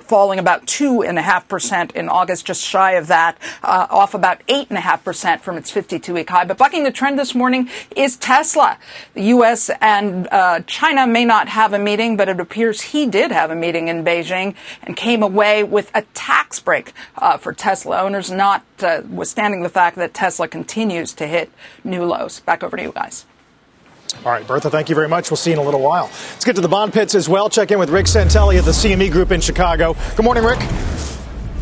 falling 0.01 0.39
about 0.39 0.65
2.5% 0.65 1.91
in 1.95 2.09
August, 2.09 2.45
just 2.45 2.63
shy 2.63 2.93
of 2.93 3.07
that, 3.07 3.37
uh, 3.63 3.87
off 3.89 4.13
about 4.13 4.45
8.5% 4.47 5.41
from 5.41 5.57
its 5.57 5.71
52 5.71 6.13
week 6.13 6.29
high. 6.29 6.45
But 6.45 6.57
bucking 6.57 6.83
the 6.83 6.91
trend 6.91 7.17
this 7.17 7.33
morning 7.35 7.69
is 7.95 8.17
Tesla. 8.17 8.77
The 9.13 9.23
U.S. 9.23 9.69
and 9.81 10.27
uh, 10.31 10.61
China 10.61 11.07
may 11.07 11.25
not 11.25 11.49
have 11.49 11.73
a 11.73 11.79
meeting, 11.79 12.17
but 12.17 12.29
it 12.29 12.39
appears 12.39 12.81
he 12.81 13.05
did 13.05 13.31
have 13.31 13.51
a 13.51 13.55
meeting 13.55 13.87
in 13.87 14.03
Beijing 14.03 14.55
and 14.83 14.95
came 14.95 15.23
away 15.23 15.63
with 15.63 15.91
a 15.93 16.01
tax 16.13 16.59
break 16.59 16.93
uh, 17.17 17.37
for 17.37 17.53
Tesla 17.53 18.01
owners, 18.01 18.31
notwithstanding 18.31 19.61
uh, 19.61 19.63
the 19.63 19.69
fact 19.69 19.97
that 19.97 20.13
Tesla 20.13 20.47
continues 20.47 21.13
to 21.13 21.27
hit 21.27 21.51
new 21.83 22.03
lows. 22.03 22.39
Back 22.41 22.63
over 22.63 22.77
to 22.77 22.83
you 22.83 22.91
guys. 22.91 23.25
All 24.25 24.31
right, 24.31 24.45
Bertha, 24.45 24.69
thank 24.69 24.89
you 24.89 24.95
very 24.95 25.07
much. 25.07 25.29
We'll 25.29 25.37
see 25.37 25.51
you 25.51 25.55
in 25.55 25.61
a 25.61 25.65
little 25.65 25.81
while. 25.81 26.05
Let's 26.05 26.45
get 26.45 26.55
to 26.55 26.61
the 26.61 26.67
bond 26.67 26.93
pits 26.93 27.15
as 27.15 27.29
well. 27.29 27.49
Check 27.49 27.71
in 27.71 27.79
with 27.79 27.89
Rick 27.89 28.07
Santelli 28.07 28.57
of 28.57 28.65
the 28.65 28.71
CME 28.71 29.11
Group 29.11 29.31
in 29.31 29.41
Chicago. 29.41 29.95
Good 30.15 30.23
morning, 30.23 30.43
Rick. 30.43 30.59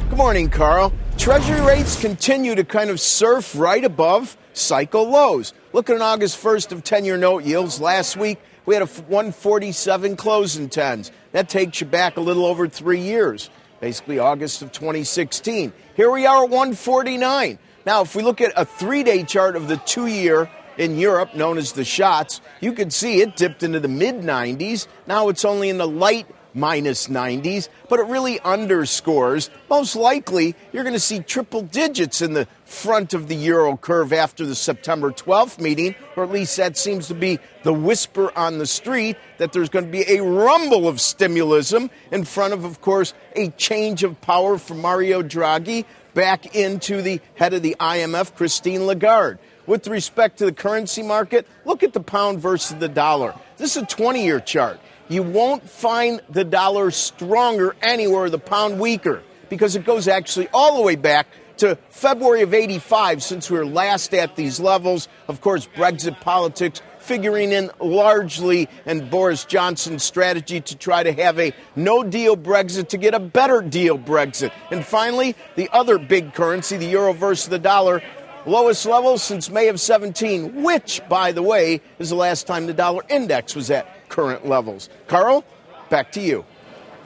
Good 0.09 0.17
morning, 0.17 0.49
Carl. 0.49 0.93
Treasury 1.17 1.61
rates 1.61 1.99
continue 1.99 2.55
to 2.55 2.63
kind 2.63 2.89
of 2.89 2.99
surf 2.99 3.55
right 3.57 3.83
above 3.83 4.37
cycle 4.53 5.09
lows. 5.09 5.53
Look 5.73 5.89
at 5.89 5.95
an 5.95 6.01
August 6.01 6.41
1st 6.41 6.71
of 6.71 6.83
10 6.83 7.05
year 7.05 7.17
note 7.17 7.43
yields. 7.43 7.81
Last 7.81 8.15
week, 8.15 8.39
we 8.65 8.75
had 8.75 8.83
a 8.83 8.87
147 8.87 10.15
close 10.15 10.55
in 10.55 10.69
10s. 10.69 11.11
That 11.31 11.49
takes 11.49 11.81
you 11.81 11.87
back 11.87 12.17
a 12.17 12.21
little 12.21 12.45
over 12.45 12.67
three 12.67 13.01
years, 13.01 13.49
basically 13.79 14.19
August 14.19 14.61
of 14.61 14.71
2016. 14.71 15.73
Here 15.95 16.11
we 16.11 16.25
are 16.25 16.43
at 16.43 16.49
149. 16.49 17.59
Now, 17.85 18.01
if 18.01 18.15
we 18.15 18.23
look 18.23 18.41
at 18.41 18.53
a 18.55 18.65
three 18.65 19.03
day 19.03 19.23
chart 19.23 19.55
of 19.55 19.67
the 19.67 19.77
two 19.77 20.07
year 20.07 20.49
in 20.77 20.97
Europe, 20.97 21.35
known 21.35 21.57
as 21.57 21.73
the 21.73 21.85
schatz, 21.85 22.41
you 22.61 22.73
can 22.73 22.91
see 22.91 23.21
it 23.21 23.35
dipped 23.35 23.63
into 23.63 23.79
the 23.79 23.87
mid 23.87 24.15
90s. 24.15 24.87
Now 25.07 25.29
it's 25.29 25.45
only 25.45 25.69
in 25.69 25.77
the 25.77 25.87
light 25.87 26.27
minus 26.55 27.07
90s, 27.07 27.67
but 27.89 27.99
it 27.99 28.05
really 28.07 28.39
underscores 28.39 29.49
most 29.69 29.95
likely 29.95 30.55
you're 30.71 30.83
going 30.83 30.93
to 30.93 30.99
see 30.99 31.19
triple 31.19 31.61
digits 31.61 32.21
in 32.21 32.33
the 32.33 32.47
front 32.63 33.13
of 33.13 33.27
the 33.27 33.35
euro 33.35 33.75
curve 33.75 34.13
after 34.13 34.45
the 34.45 34.55
September 34.55 35.11
12th 35.11 35.59
meeting, 35.59 35.93
or 36.15 36.23
at 36.23 36.31
least 36.31 36.55
that 36.57 36.77
seems 36.77 37.07
to 37.09 37.13
be 37.13 37.37
the 37.63 37.73
whisper 37.73 38.31
on 38.37 38.57
the 38.57 38.65
street 38.65 39.17
that 39.37 39.51
there's 39.51 39.69
going 39.69 39.85
to 39.85 39.91
be 39.91 40.05
a 40.07 40.23
rumble 40.23 40.87
of 40.87 40.95
stimulism 40.95 41.89
in 42.11 42.23
front 42.23 42.53
of, 42.53 42.63
of 42.63 42.79
course, 42.81 43.13
a 43.35 43.49
change 43.51 44.03
of 44.03 44.19
power 44.21 44.57
from 44.57 44.81
Mario 44.81 45.21
Draghi 45.21 45.83
back 46.13 46.55
into 46.55 47.01
the 47.01 47.19
head 47.35 47.53
of 47.53 47.61
the 47.61 47.75
IMF, 47.79 48.33
Christine 48.35 48.85
Lagarde. 48.85 49.37
With 49.67 49.87
respect 49.87 50.37
to 50.39 50.45
the 50.45 50.53
currency 50.53 51.01
market, 51.03 51.47
look 51.65 51.83
at 51.83 51.93
the 51.93 51.99
pound 51.99 52.39
versus 52.39 52.77
the 52.77 52.89
dollar. 52.89 53.33
This 53.57 53.75
is 53.75 53.83
a 53.83 53.85
20 53.85 54.23
year 54.23 54.39
chart 54.39 54.79
you 55.07 55.23
won't 55.23 55.67
find 55.67 56.21
the 56.29 56.43
dollar 56.43 56.91
stronger 56.91 57.75
anywhere, 57.81 58.29
the 58.29 58.39
pound 58.39 58.79
weaker, 58.79 59.21
because 59.49 59.75
it 59.75 59.85
goes 59.85 60.07
actually 60.07 60.47
all 60.53 60.77
the 60.77 60.81
way 60.81 60.95
back 60.95 61.27
to 61.57 61.77
February 61.89 62.41
of 62.41 62.53
85 62.53 63.23
since 63.23 63.49
we 63.49 63.57
were 63.57 63.65
last 63.65 64.13
at 64.13 64.35
these 64.35 64.59
levels. 64.59 65.07
Of 65.27 65.41
course, 65.41 65.67
Brexit 65.75 66.19
politics 66.19 66.81
figuring 66.99 67.51
in 67.51 67.69
largely 67.79 68.67
and 68.87 69.09
Boris 69.11 69.45
Johnson's 69.45 70.03
strategy 70.03 70.59
to 70.59 70.75
try 70.75 71.03
to 71.03 71.13
have 71.13 71.39
a 71.39 71.53
no 71.75 72.03
deal 72.03 72.35
Brexit 72.35 72.89
to 72.89 72.97
get 72.97 73.13
a 73.13 73.19
better 73.19 73.61
deal 73.61 73.97
Brexit. 73.97 74.51
And 74.71 74.83
finally, 74.83 75.35
the 75.55 75.69
other 75.71 75.99
big 75.99 76.33
currency, 76.33 76.77
the 76.77 76.87
euro 76.87 77.13
versus 77.13 77.47
the 77.47 77.59
dollar, 77.59 78.01
lowest 78.45 78.85
level 78.85 79.17
since 79.17 79.49
May 79.49 79.67
of 79.67 79.79
17, 79.79 80.63
which, 80.63 81.01
by 81.09 81.31
the 81.31 81.41
way, 81.41 81.81
is 81.99 82.09
the 82.09 82.15
last 82.15 82.47
time 82.47 82.67
the 82.67 82.73
dollar 82.73 83.03
index 83.09 83.55
was 83.55 83.69
at 83.71 84.09
current 84.09 84.47
levels. 84.47 84.89
Carl, 85.07 85.43
back 85.89 86.11
to 86.13 86.21
you. 86.21 86.45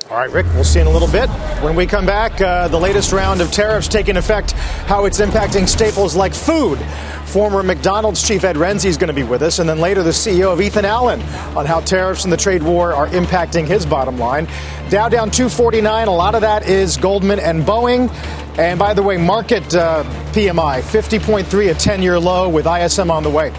All 0.10 0.18
right, 0.18 0.32
Rick, 0.32 0.48
we'll 0.56 0.64
see 0.64 0.80
in 0.80 0.88
a 0.88 0.90
little 0.90 1.08
bit. 1.08 1.30
When 1.62 1.76
we 1.76 1.86
come 1.86 2.04
back, 2.04 2.42
uh, 2.42 2.68
the 2.68 2.80
latest 2.80 3.12
round 3.12 3.42
of 3.42 3.52
tariffs 3.52 3.88
taking 3.88 4.18
effect, 4.18 4.54
how 4.88 5.06
it's 5.06 5.22
impacting 5.22 5.68
staples 5.68 6.16
like 6.16 6.34
food. 6.34 6.80
Former 7.26 7.62
McDonald's 7.62 8.28
chief 8.28 8.44
Ed 8.44 8.56
Rensi 8.56 8.86
is 8.86 8.98
going 8.98 9.10
to 9.10 9.14
be 9.14 9.22
with 9.22 9.44
us, 9.44 9.60
and 9.60 9.70
then 9.70 9.78
later 9.78 10.02
the 10.02 10.10
CEO 10.10 10.52
of 10.52 10.62
Ethan 10.62 10.84
Allen 10.84 11.22
on 11.56 11.68
how 11.68 11.82
tariffs 11.82 12.24
and 12.24 12.34
the 12.34 12.38
trade 12.38 12.64
war 12.64 12.92
are 12.92 13.08
impacting 13.10 13.68
his 13.68 13.86
bottom 13.86 14.18
line. 14.18 14.48
Dow 14.90 15.10
down 15.10 15.30
249. 15.30 16.08
A 16.08 16.12
lot 16.12 16.34
of 16.34 16.42
that 16.42 16.68
is 16.68 16.98
Goldman 16.98 17.38
and 17.38 17.62
Boeing. 17.62 18.12
And 18.58 18.80
by 18.80 18.96
the 18.96 19.04
way, 19.04 19.18
Markit 19.18 19.76
uh, 19.76 20.04
PMI 20.32 20.82
50.3, 20.82 21.70
a 21.70 21.76
10 21.76 22.02
year 22.02 22.20
low 22.20 22.50
with 22.50 22.66
ISM 22.66 23.12
on 23.12 23.22
the 23.22 23.30
way. 23.30 23.54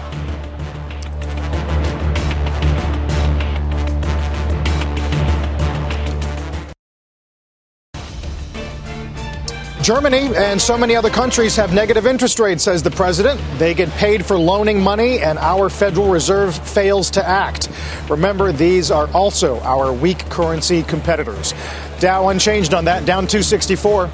Germany 9.81 10.29
and 10.35 10.61
so 10.61 10.77
many 10.77 10.95
other 10.95 11.09
countries 11.09 11.55
have 11.55 11.73
negative 11.73 12.05
interest 12.05 12.39
rates, 12.39 12.63
says 12.63 12.83
the 12.83 12.91
president. 12.91 13.41
They 13.57 13.73
get 13.73 13.89
paid 13.89 14.23
for 14.23 14.37
loaning 14.37 14.79
money, 14.79 15.19
and 15.19 15.39
our 15.39 15.69
Federal 15.69 16.11
Reserve 16.11 16.55
fails 16.55 17.09
to 17.11 17.27
act. 17.27 17.67
Remember, 18.07 18.51
these 18.51 18.91
are 18.91 19.09
also 19.11 19.59
our 19.61 19.91
weak 19.91 20.19
currency 20.29 20.83
competitors. 20.83 21.55
Dow 21.99 22.29
unchanged 22.29 22.75
on 22.75 22.85
that, 22.85 23.05
down 23.05 23.25
264. 23.25 24.11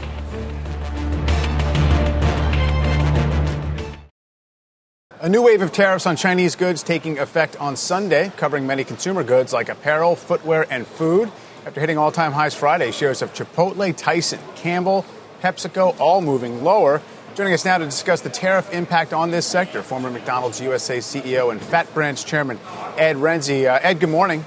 A 5.20 5.28
new 5.28 5.41
wave 5.41 5.61
of 5.61 5.74
tariffs 5.74 6.05
on 6.05 6.15
Chinese 6.15 6.55
goods 6.55 6.82
taking 6.82 7.20
effect 7.20 7.57
on 7.57 7.76
Sunday, 7.76 8.32
covering 8.38 8.65
many 8.65 8.86
consumer 8.86 9.24
goods 9.24 9.51
like 9.51 9.68
apparel, 9.68 10.15
footwear, 10.15 10.65
and 10.70 10.88
food. 10.88 11.30
After 11.65 11.82
hitting 11.82 11.97
all 11.97 12.13
time 12.13 12.32
highs 12.32 12.55
Friday, 12.55 12.91
shares 12.91 13.22
of 13.22 13.34
Chipotle, 13.34 13.93
Tyson, 13.97 14.39
Campbell, 14.55 15.05
PepsiCo, 15.41 15.99
all 15.99 16.21
moving 16.21 16.63
lower. 16.63 17.01
Joining 17.35 17.53
us 17.53 17.65
now 17.65 17.77
to 17.77 17.85
discuss 17.85 18.21
the 18.21 18.29
tariff 18.29 18.73
impact 18.73 19.13
on 19.13 19.29
this 19.29 19.45
sector, 19.45 19.83
former 19.83 20.09
McDonald's 20.09 20.59
USA 20.59 20.97
CEO 20.97 21.51
and 21.51 21.61
Fat 21.61 21.93
Brands 21.93 22.23
Chairman 22.23 22.59
Ed 22.97 23.17
Rensi. 23.17 23.65
Uh, 23.65 23.79
Ed, 23.81 23.99
good 23.99 24.09
morning. 24.09 24.43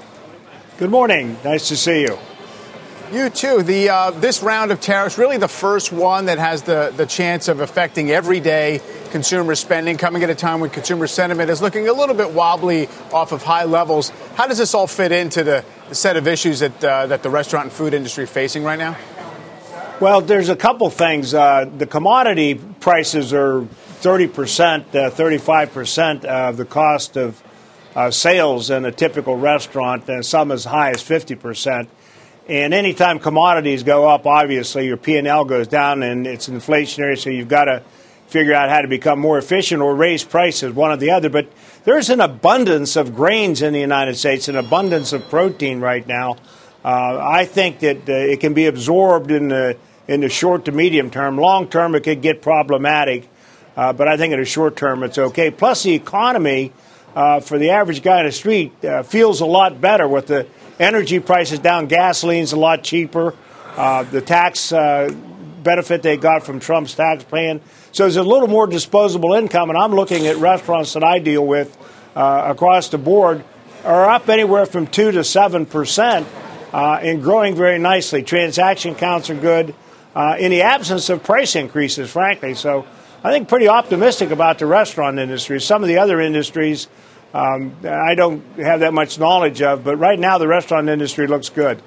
Good 0.77 0.89
morning. 0.89 1.37
Nice 1.43 1.69
to 1.69 1.77
see 1.77 2.01
you. 2.01 2.17
You 3.11 3.29
too. 3.29 3.61
The 3.61 3.89
uh, 3.89 4.11
this 4.11 4.41
round 4.41 4.71
of 4.71 4.79
tariffs 4.79 5.17
really 5.17 5.37
the 5.37 5.49
first 5.49 5.91
one 5.91 6.27
that 6.27 6.37
has 6.39 6.63
the 6.63 6.93
the 6.95 7.05
chance 7.05 7.49
of 7.49 7.59
affecting 7.59 8.09
everyday 8.09 8.81
consumer 9.11 9.53
spending, 9.55 9.97
coming 9.97 10.23
at 10.23 10.29
a 10.29 10.35
time 10.35 10.61
when 10.61 10.69
consumer 10.69 11.07
sentiment 11.07 11.49
is 11.49 11.61
looking 11.61 11.89
a 11.89 11.93
little 11.93 12.15
bit 12.15 12.31
wobbly 12.31 12.87
off 13.11 13.33
of 13.33 13.43
high 13.43 13.65
levels. 13.65 14.11
How 14.35 14.47
does 14.47 14.57
this 14.57 14.73
all 14.73 14.87
fit 14.87 15.11
into 15.11 15.43
the, 15.43 15.65
the 15.89 15.95
set 15.95 16.15
of 16.15 16.25
issues 16.25 16.61
that 16.61 16.83
uh, 16.83 17.07
that 17.07 17.21
the 17.21 17.29
restaurant 17.29 17.65
and 17.65 17.73
food 17.73 17.93
industry 17.93 18.25
facing 18.25 18.63
right 18.63 18.79
now? 18.79 18.97
Well, 20.01 20.21
there's 20.21 20.49
a 20.49 20.55
couple 20.55 20.89
things. 20.89 21.35
Uh, 21.35 21.69
the 21.77 21.85
commodity 21.85 22.55
prices 22.55 23.33
are 23.33 23.61
30%, 24.01 24.95
uh, 24.95 25.11
35% 25.11 26.25
of 26.25 26.57
the 26.57 26.65
cost 26.65 27.17
of 27.17 27.43
uh, 27.95 28.09
sales 28.09 28.71
in 28.71 28.85
a 28.85 28.91
typical 28.91 29.37
restaurant, 29.37 30.09
and 30.09 30.25
some 30.25 30.51
as 30.51 30.65
high 30.65 30.89
as 30.89 31.03
50%. 31.03 31.87
And 32.49 32.73
anytime 32.73 33.19
commodities 33.19 33.83
go 33.83 34.09
up, 34.09 34.25
obviously 34.25 34.87
your 34.87 34.97
P&L 34.97 35.45
goes 35.45 35.67
down, 35.67 36.01
and 36.01 36.25
it's 36.25 36.49
inflationary, 36.49 37.15
so 37.15 37.29
you've 37.29 37.47
got 37.47 37.65
to 37.65 37.83
figure 38.25 38.55
out 38.55 38.71
how 38.71 38.81
to 38.81 38.87
become 38.87 39.19
more 39.19 39.37
efficient 39.37 39.83
or 39.83 39.93
raise 39.93 40.23
prices, 40.23 40.73
one 40.73 40.89
or 40.89 40.97
the 40.97 41.11
other. 41.11 41.29
But 41.29 41.47
there's 41.83 42.09
an 42.09 42.21
abundance 42.21 42.95
of 42.95 43.15
grains 43.15 43.61
in 43.61 43.71
the 43.71 43.79
United 43.79 44.15
States, 44.15 44.47
an 44.47 44.55
abundance 44.55 45.13
of 45.13 45.29
protein 45.29 45.79
right 45.79 46.07
now. 46.07 46.37
Uh, 46.83 47.19
I 47.21 47.45
think 47.45 47.81
that 47.81 48.09
uh, 48.09 48.13
it 48.13 48.39
can 48.39 48.55
be 48.55 48.65
absorbed 48.65 49.29
in 49.29 49.49
the 49.49 49.77
in 50.07 50.21
the 50.21 50.29
short 50.29 50.65
to 50.65 50.71
medium 50.71 51.09
term. 51.09 51.37
Long 51.37 51.67
term, 51.67 51.95
it 51.95 52.01
could 52.01 52.21
get 52.21 52.41
problematic, 52.41 53.27
uh, 53.75 53.93
but 53.93 54.07
I 54.07 54.17
think 54.17 54.33
in 54.33 54.39
the 54.39 54.45
short 54.45 54.75
term, 54.75 55.03
it's 55.03 55.17
okay. 55.17 55.51
Plus, 55.51 55.83
the 55.83 55.93
economy 55.93 56.73
uh, 57.15 57.39
for 57.39 57.57
the 57.57 57.69
average 57.69 58.01
guy 58.03 58.19
in 58.19 58.25
the 58.25 58.31
street 58.31 58.83
uh, 58.85 59.03
feels 59.03 59.41
a 59.41 59.45
lot 59.45 59.79
better 59.81 60.07
with 60.07 60.27
the 60.27 60.47
energy 60.79 61.19
prices 61.19 61.59
down, 61.59 61.87
gasoline's 61.87 62.53
a 62.53 62.57
lot 62.57 62.83
cheaper, 62.83 63.35
uh, 63.77 64.03
the 64.03 64.21
tax 64.21 64.71
uh, 64.71 65.13
benefit 65.63 66.01
they 66.01 66.17
got 66.17 66.43
from 66.43 66.59
Trump's 66.59 66.95
tax 66.95 67.23
plan. 67.23 67.61
So 67.91 68.03
there's 68.03 68.15
a 68.15 68.23
little 68.23 68.47
more 68.47 68.67
disposable 68.67 69.33
income, 69.33 69.69
and 69.69 69.77
I'm 69.77 69.93
looking 69.93 70.25
at 70.27 70.37
restaurants 70.37 70.93
that 70.93 71.03
I 71.03 71.19
deal 71.19 71.45
with 71.45 71.77
uh, 72.15 72.45
across 72.47 72.89
the 72.89 72.97
board 72.97 73.43
are 73.83 74.09
up 74.09 74.29
anywhere 74.29 74.65
from 74.65 74.87
2 74.87 75.11
to 75.11 75.23
7 75.23 75.65
percent 75.65 76.27
and 76.71 77.21
growing 77.21 77.55
very 77.55 77.79
nicely. 77.79 78.23
Transaction 78.23 78.95
counts 78.95 79.29
are 79.29 79.35
good 79.35 79.73
uh, 80.15 80.35
in 80.39 80.51
the 80.51 80.61
absence 80.61 81.09
of 81.09 81.23
price 81.23 81.55
increases, 81.55 82.11
frankly. 82.11 82.53
So 82.53 82.85
I 83.23 83.31
think 83.31 83.47
pretty 83.47 83.67
optimistic 83.67 84.31
about 84.31 84.59
the 84.59 84.65
restaurant 84.65 85.19
industry. 85.19 85.61
Some 85.61 85.83
of 85.83 85.87
the 85.87 85.97
other 85.97 86.19
industries 86.19 86.87
um, 87.33 87.77
I 87.85 88.15
don't 88.15 88.43
have 88.57 88.81
that 88.81 88.93
much 88.93 89.17
knowledge 89.17 89.61
of, 89.61 89.83
but 89.83 89.95
right 89.95 90.19
now 90.19 90.37
the 90.37 90.47
restaurant 90.47 90.89
industry 90.89 91.27
looks 91.27 91.49
good. 91.49 91.81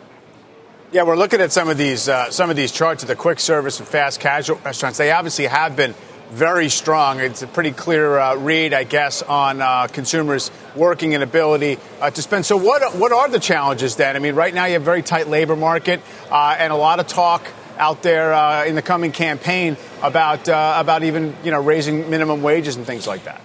Yeah, 0.90 1.02
we're 1.02 1.16
looking 1.16 1.40
at 1.40 1.52
some 1.52 1.68
of 1.68 1.76
these 1.76 2.08
uh, 2.08 2.30
some 2.30 2.50
of 2.50 2.56
these 2.56 2.72
charts 2.72 3.02
of 3.02 3.08
the 3.08 3.16
quick 3.16 3.40
service 3.40 3.78
and 3.78 3.86
fast 3.86 4.20
casual 4.20 4.56
restaurants. 4.64 4.96
They 4.96 5.10
obviously 5.10 5.46
have 5.46 5.76
been 5.76 5.94
very 6.30 6.68
strong. 6.68 7.20
It's 7.20 7.42
a 7.42 7.46
pretty 7.46 7.72
clear 7.72 8.18
uh, 8.18 8.36
read, 8.36 8.72
I 8.72 8.84
guess, 8.84 9.20
on 9.22 9.60
uh, 9.60 9.88
consumers' 9.88 10.50
working 10.74 11.14
and 11.14 11.22
ability 11.22 11.78
uh, 12.00 12.10
to 12.10 12.22
spend. 12.22 12.46
So, 12.46 12.56
what 12.56 12.94
what 12.94 13.12
are 13.12 13.28
the 13.28 13.40
challenges 13.40 13.96
then? 13.96 14.16
I 14.16 14.20
mean, 14.20 14.34
right 14.34 14.54
now 14.54 14.64
you 14.64 14.74
have 14.74 14.82
a 14.82 14.84
very 14.84 15.02
tight 15.02 15.28
labor 15.28 15.56
market 15.56 16.00
uh, 16.30 16.56
and 16.58 16.72
a 16.72 16.76
lot 16.76 17.00
of 17.00 17.06
talk 17.06 17.44
out 17.78 18.02
there 18.02 18.32
uh, 18.32 18.64
in 18.64 18.74
the 18.74 18.82
coming 18.82 19.12
campaign 19.12 19.76
about 20.02 20.48
uh, 20.48 20.74
about 20.76 21.02
even 21.02 21.34
you 21.44 21.50
know 21.50 21.62
raising 21.62 22.10
minimum 22.10 22.42
wages 22.42 22.76
and 22.76 22.86
things 22.86 23.06
like 23.06 23.24
that? 23.24 23.40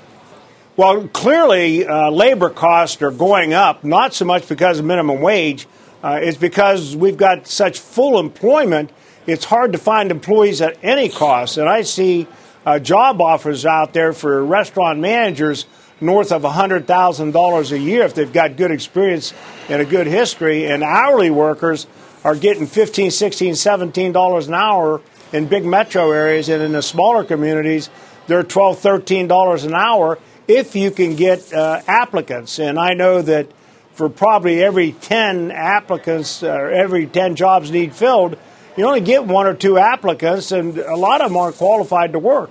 Well, 0.78 1.08
clearly, 1.10 1.86
uh, 1.86 2.10
labor 2.10 2.50
costs 2.50 3.02
are 3.02 3.12
going 3.12 3.54
up, 3.54 3.84
not 3.84 4.14
so 4.14 4.26
much 4.26 4.48
because 4.48 4.80
of 4.80 4.86
minimum 4.86 5.22
wage. 5.22 5.68
Uh, 6.02 6.20
it's 6.22 6.38
because 6.38 6.96
we've 6.96 7.18
got 7.18 7.48
such 7.48 7.80
full 7.80 8.20
employment. 8.20 8.92
It's 9.28 9.44
hard 9.44 9.74
to 9.74 9.78
find 9.78 10.12
employees 10.12 10.62
at 10.62 10.78
any 10.82 11.10
cost, 11.10 11.58
and 11.58 11.68
I 11.68 11.82
see 11.82 12.28
uh, 12.66 12.80
job 12.80 13.22
offers 13.22 13.66
out 13.66 13.94
there 13.94 14.14
for 14.14 14.44
restaurant 14.44 15.00
managers 15.00 15.66
north 16.02 16.32
of 16.32 16.44
$100,000 16.44 17.72
a 17.72 17.80
year 17.80 18.04
if 18.04 18.14
they've 18.14 18.32
got 18.32 18.56
good 18.56 18.72
experience 18.72 19.34
and 19.68 19.82
a 19.82 19.86
good 19.86 20.08
history. 20.08 20.68
And 20.68 20.84
hourly 20.84 21.30
workers 21.30 21.88
are 22.24 22.36
getting 22.36 22.68
15, 22.68 23.12
16, 23.12 23.56
17 23.56 24.12
dollars 24.12 24.48
an 24.48 24.54
hour 24.54 25.02
in 25.32 25.48
big 25.48 25.66
metro 25.66 26.12
areas, 26.12 26.50
and 26.50 26.62
in 26.62 26.72
the 26.72 26.82
smaller 26.82 27.24
communities, 27.24 27.90
they're 28.28 28.44
12, 28.44 28.80
13 28.80 29.28
dollars 29.28 29.64
an 29.64 29.74
hour 29.74 30.18
if 30.48 30.76
you 30.76 30.92
can 30.92 31.16
get 31.16 31.54
uh, 31.54 31.82
applicants. 31.88 32.60
And 32.60 32.80
I 32.80 32.94
know 32.94 33.22
that 33.22 33.48
for 33.94 34.10
probably 34.10 34.64
every 34.64 34.94
10 34.94 35.52
applicants, 35.52 36.42
or 36.42 36.72
every 36.72 37.06
10 37.06 37.36
jobs 37.36 37.70
need 37.70 37.94
filled, 37.94 38.38
you 38.78 38.86
only 38.86 39.02
get 39.02 39.26
one 39.26 39.46
or 39.46 39.54
two 39.54 39.78
applicants, 39.78 40.52
and 40.52 40.78
a 40.78 40.96
lot 40.96 41.22
of 41.22 41.30
them 41.30 41.38
aren't 41.38 41.58
qualified 41.58 42.14
to 42.14 42.20
work. 42.20 42.50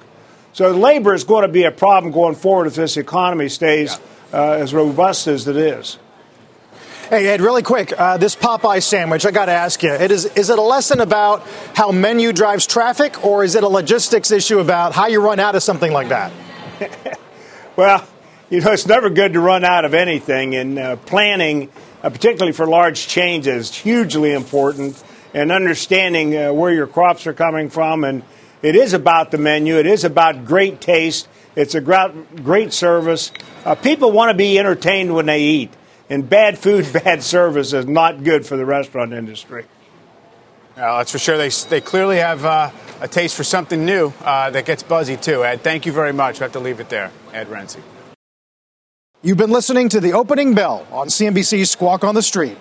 So 0.53 0.71
labor 0.73 1.15
is 1.15 1.25
going 1.25 1.43
to 1.43 1.49
be 1.49 1.65
a 1.65 1.71
problem 1.71 2.13
going 2.13 2.35
forward 2.35 2.67
if 2.67 2.75
this 2.75 2.97
economy 2.97 3.49
stays 3.49 3.99
uh, 4.33 4.53
as 4.53 4.75
robust 4.75 5.27
as 5.27 5.49
it 5.49 5.57
is. 5.57 5.99
Hey, 7.09 7.27
Ed, 7.29 7.41
really 7.41 7.63
quick, 7.63 7.99
uh, 7.99 8.19
this 8.19 8.37
Popeye 8.37 8.83
sandwich, 8.83 9.25
I 9.25 9.31
got 9.31 9.47
to 9.47 9.53
ask 9.53 9.83
you, 9.83 9.91
it 9.91 10.11
is, 10.11 10.27
is 10.27 10.51
it 10.51 10.59
a 10.59 10.63
lesson 10.63 11.01
about 11.01 11.43
how 11.75 11.91
menu 11.91 12.35
drives 12.35 12.67
traffic, 12.67 13.25
or 13.25 13.45
is 13.45 13.55
it 13.55 13.65
a 13.65 13.69
logistics 13.69 14.31
issue 14.31 14.59
about 14.59 14.93
how 14.93 15.07
you 15.07 15.23
run 15.23 15.41
out 15.41 15.55
of 15.55 15.63
something 15.63 15.91
like 15.91 16.11
that? 16.11 16.31
well, 17.77 18.07
you 18.51 18.61
know, 18.61 18.73
it's 18.73 18.87
never 18.87 19.09
good 19.09 19.33
to 19.33 19.41
run 19.41 19.65
out 19.65 19.87
of 19.87 19.95
anything, 19.95 20.55
and 20.55 20.79
uh, 20.79 20.97
planning, 20.97 21.71
uh, 22.03 22.11
particularly 22.11 22.53
for 22.53 22.67
large 22.67 23.09
changes, 23.09 23.71
is 23.71 23.75
hugely 23.75 24.35
important, 24.35 25.03
and 25.33 25.51
understanding 25.51 26.37
uh, 26.37 26.53
where 26.53 26.75
your 26.75 26.87
crops 26.87 27.27
are 27.27 27.33
coming 27.33 27.71
from. 27.71 28.05
And 28.05 28.23
it 28.61 28.77
is 28.77 28.93
about 28.93 29.31
the 29.31 29.39
menu, 29.39 29.77
it 29.77 29.87
is 29.87 30.05
about 30.05 30.45
great 30.45 30.83
taste, 30.83 31.27
it's 31.57 31.75
a 31.75 31.81
great 31.81 32.75
service. 32.75 33.33
Uh, 33.65 33.77
people 33.77 34.13
want 34.13 34.29
to 34.29 34.37
be 34.37 34.59
entertained 34.59 35.15
when 35.15 35.25
they 35.25 35.41
eat. 35.41 35.71
And 36.11 36.29
bad 36.29 36.59
food, 36.59 36.91
bad 37.05 37.23
service 37.23 37.73
is 37.73 37.87
not 37.87 38.25
good 38.25 38.47
for 38.47 38.57
the 38.57 38.65
restaurant 38.65 39.13
industry. 39.13 39.67
Uh, 40.77 40.99
that's 40.99 41.11
for 41.11 41.19
sure. 41.19 41.37
They, 41.37 41.49
they 41.49 41.81
clearly 41.81 42.19
have 42.19 42.45
uh, 42.45 42.71
a 43.01 43.09
taste 43.09 43.35
for 43.35 43.45
something 43.45 43.85
new 43.85 44.13
uh, 44.23 44.51
that 44.51 44.65
gets 44.65 44.83
buzzy, 44.83 45.17
too. 45.17 45.45
Ed, 45.45 45.63
thank 45.63 45.87
you 45.87 45.93
very 45.93 46.13
much. 46.13 46.39
We 46.39 46.45
have 46.45 46.53
to 46.53 46.61
leave 46.61 46.79
it 46.79 46.89
there. 46.89 47.11
Ed 47.33 47.49
Rensi. 47.49 47.81
You've 49.21 49.39
been 49.39 49.51
listening 49.51 49.89
to 49.89 50.01
the 50.01 50.13
opening 50.13 50.55
bell 50.55 50.87
on 50.93 51.09
CNBC's 51.09 51.71
Squawk 51.71 52.05
on 52.05 52.15
the 52.15 52.23
Street. 52.23 52.57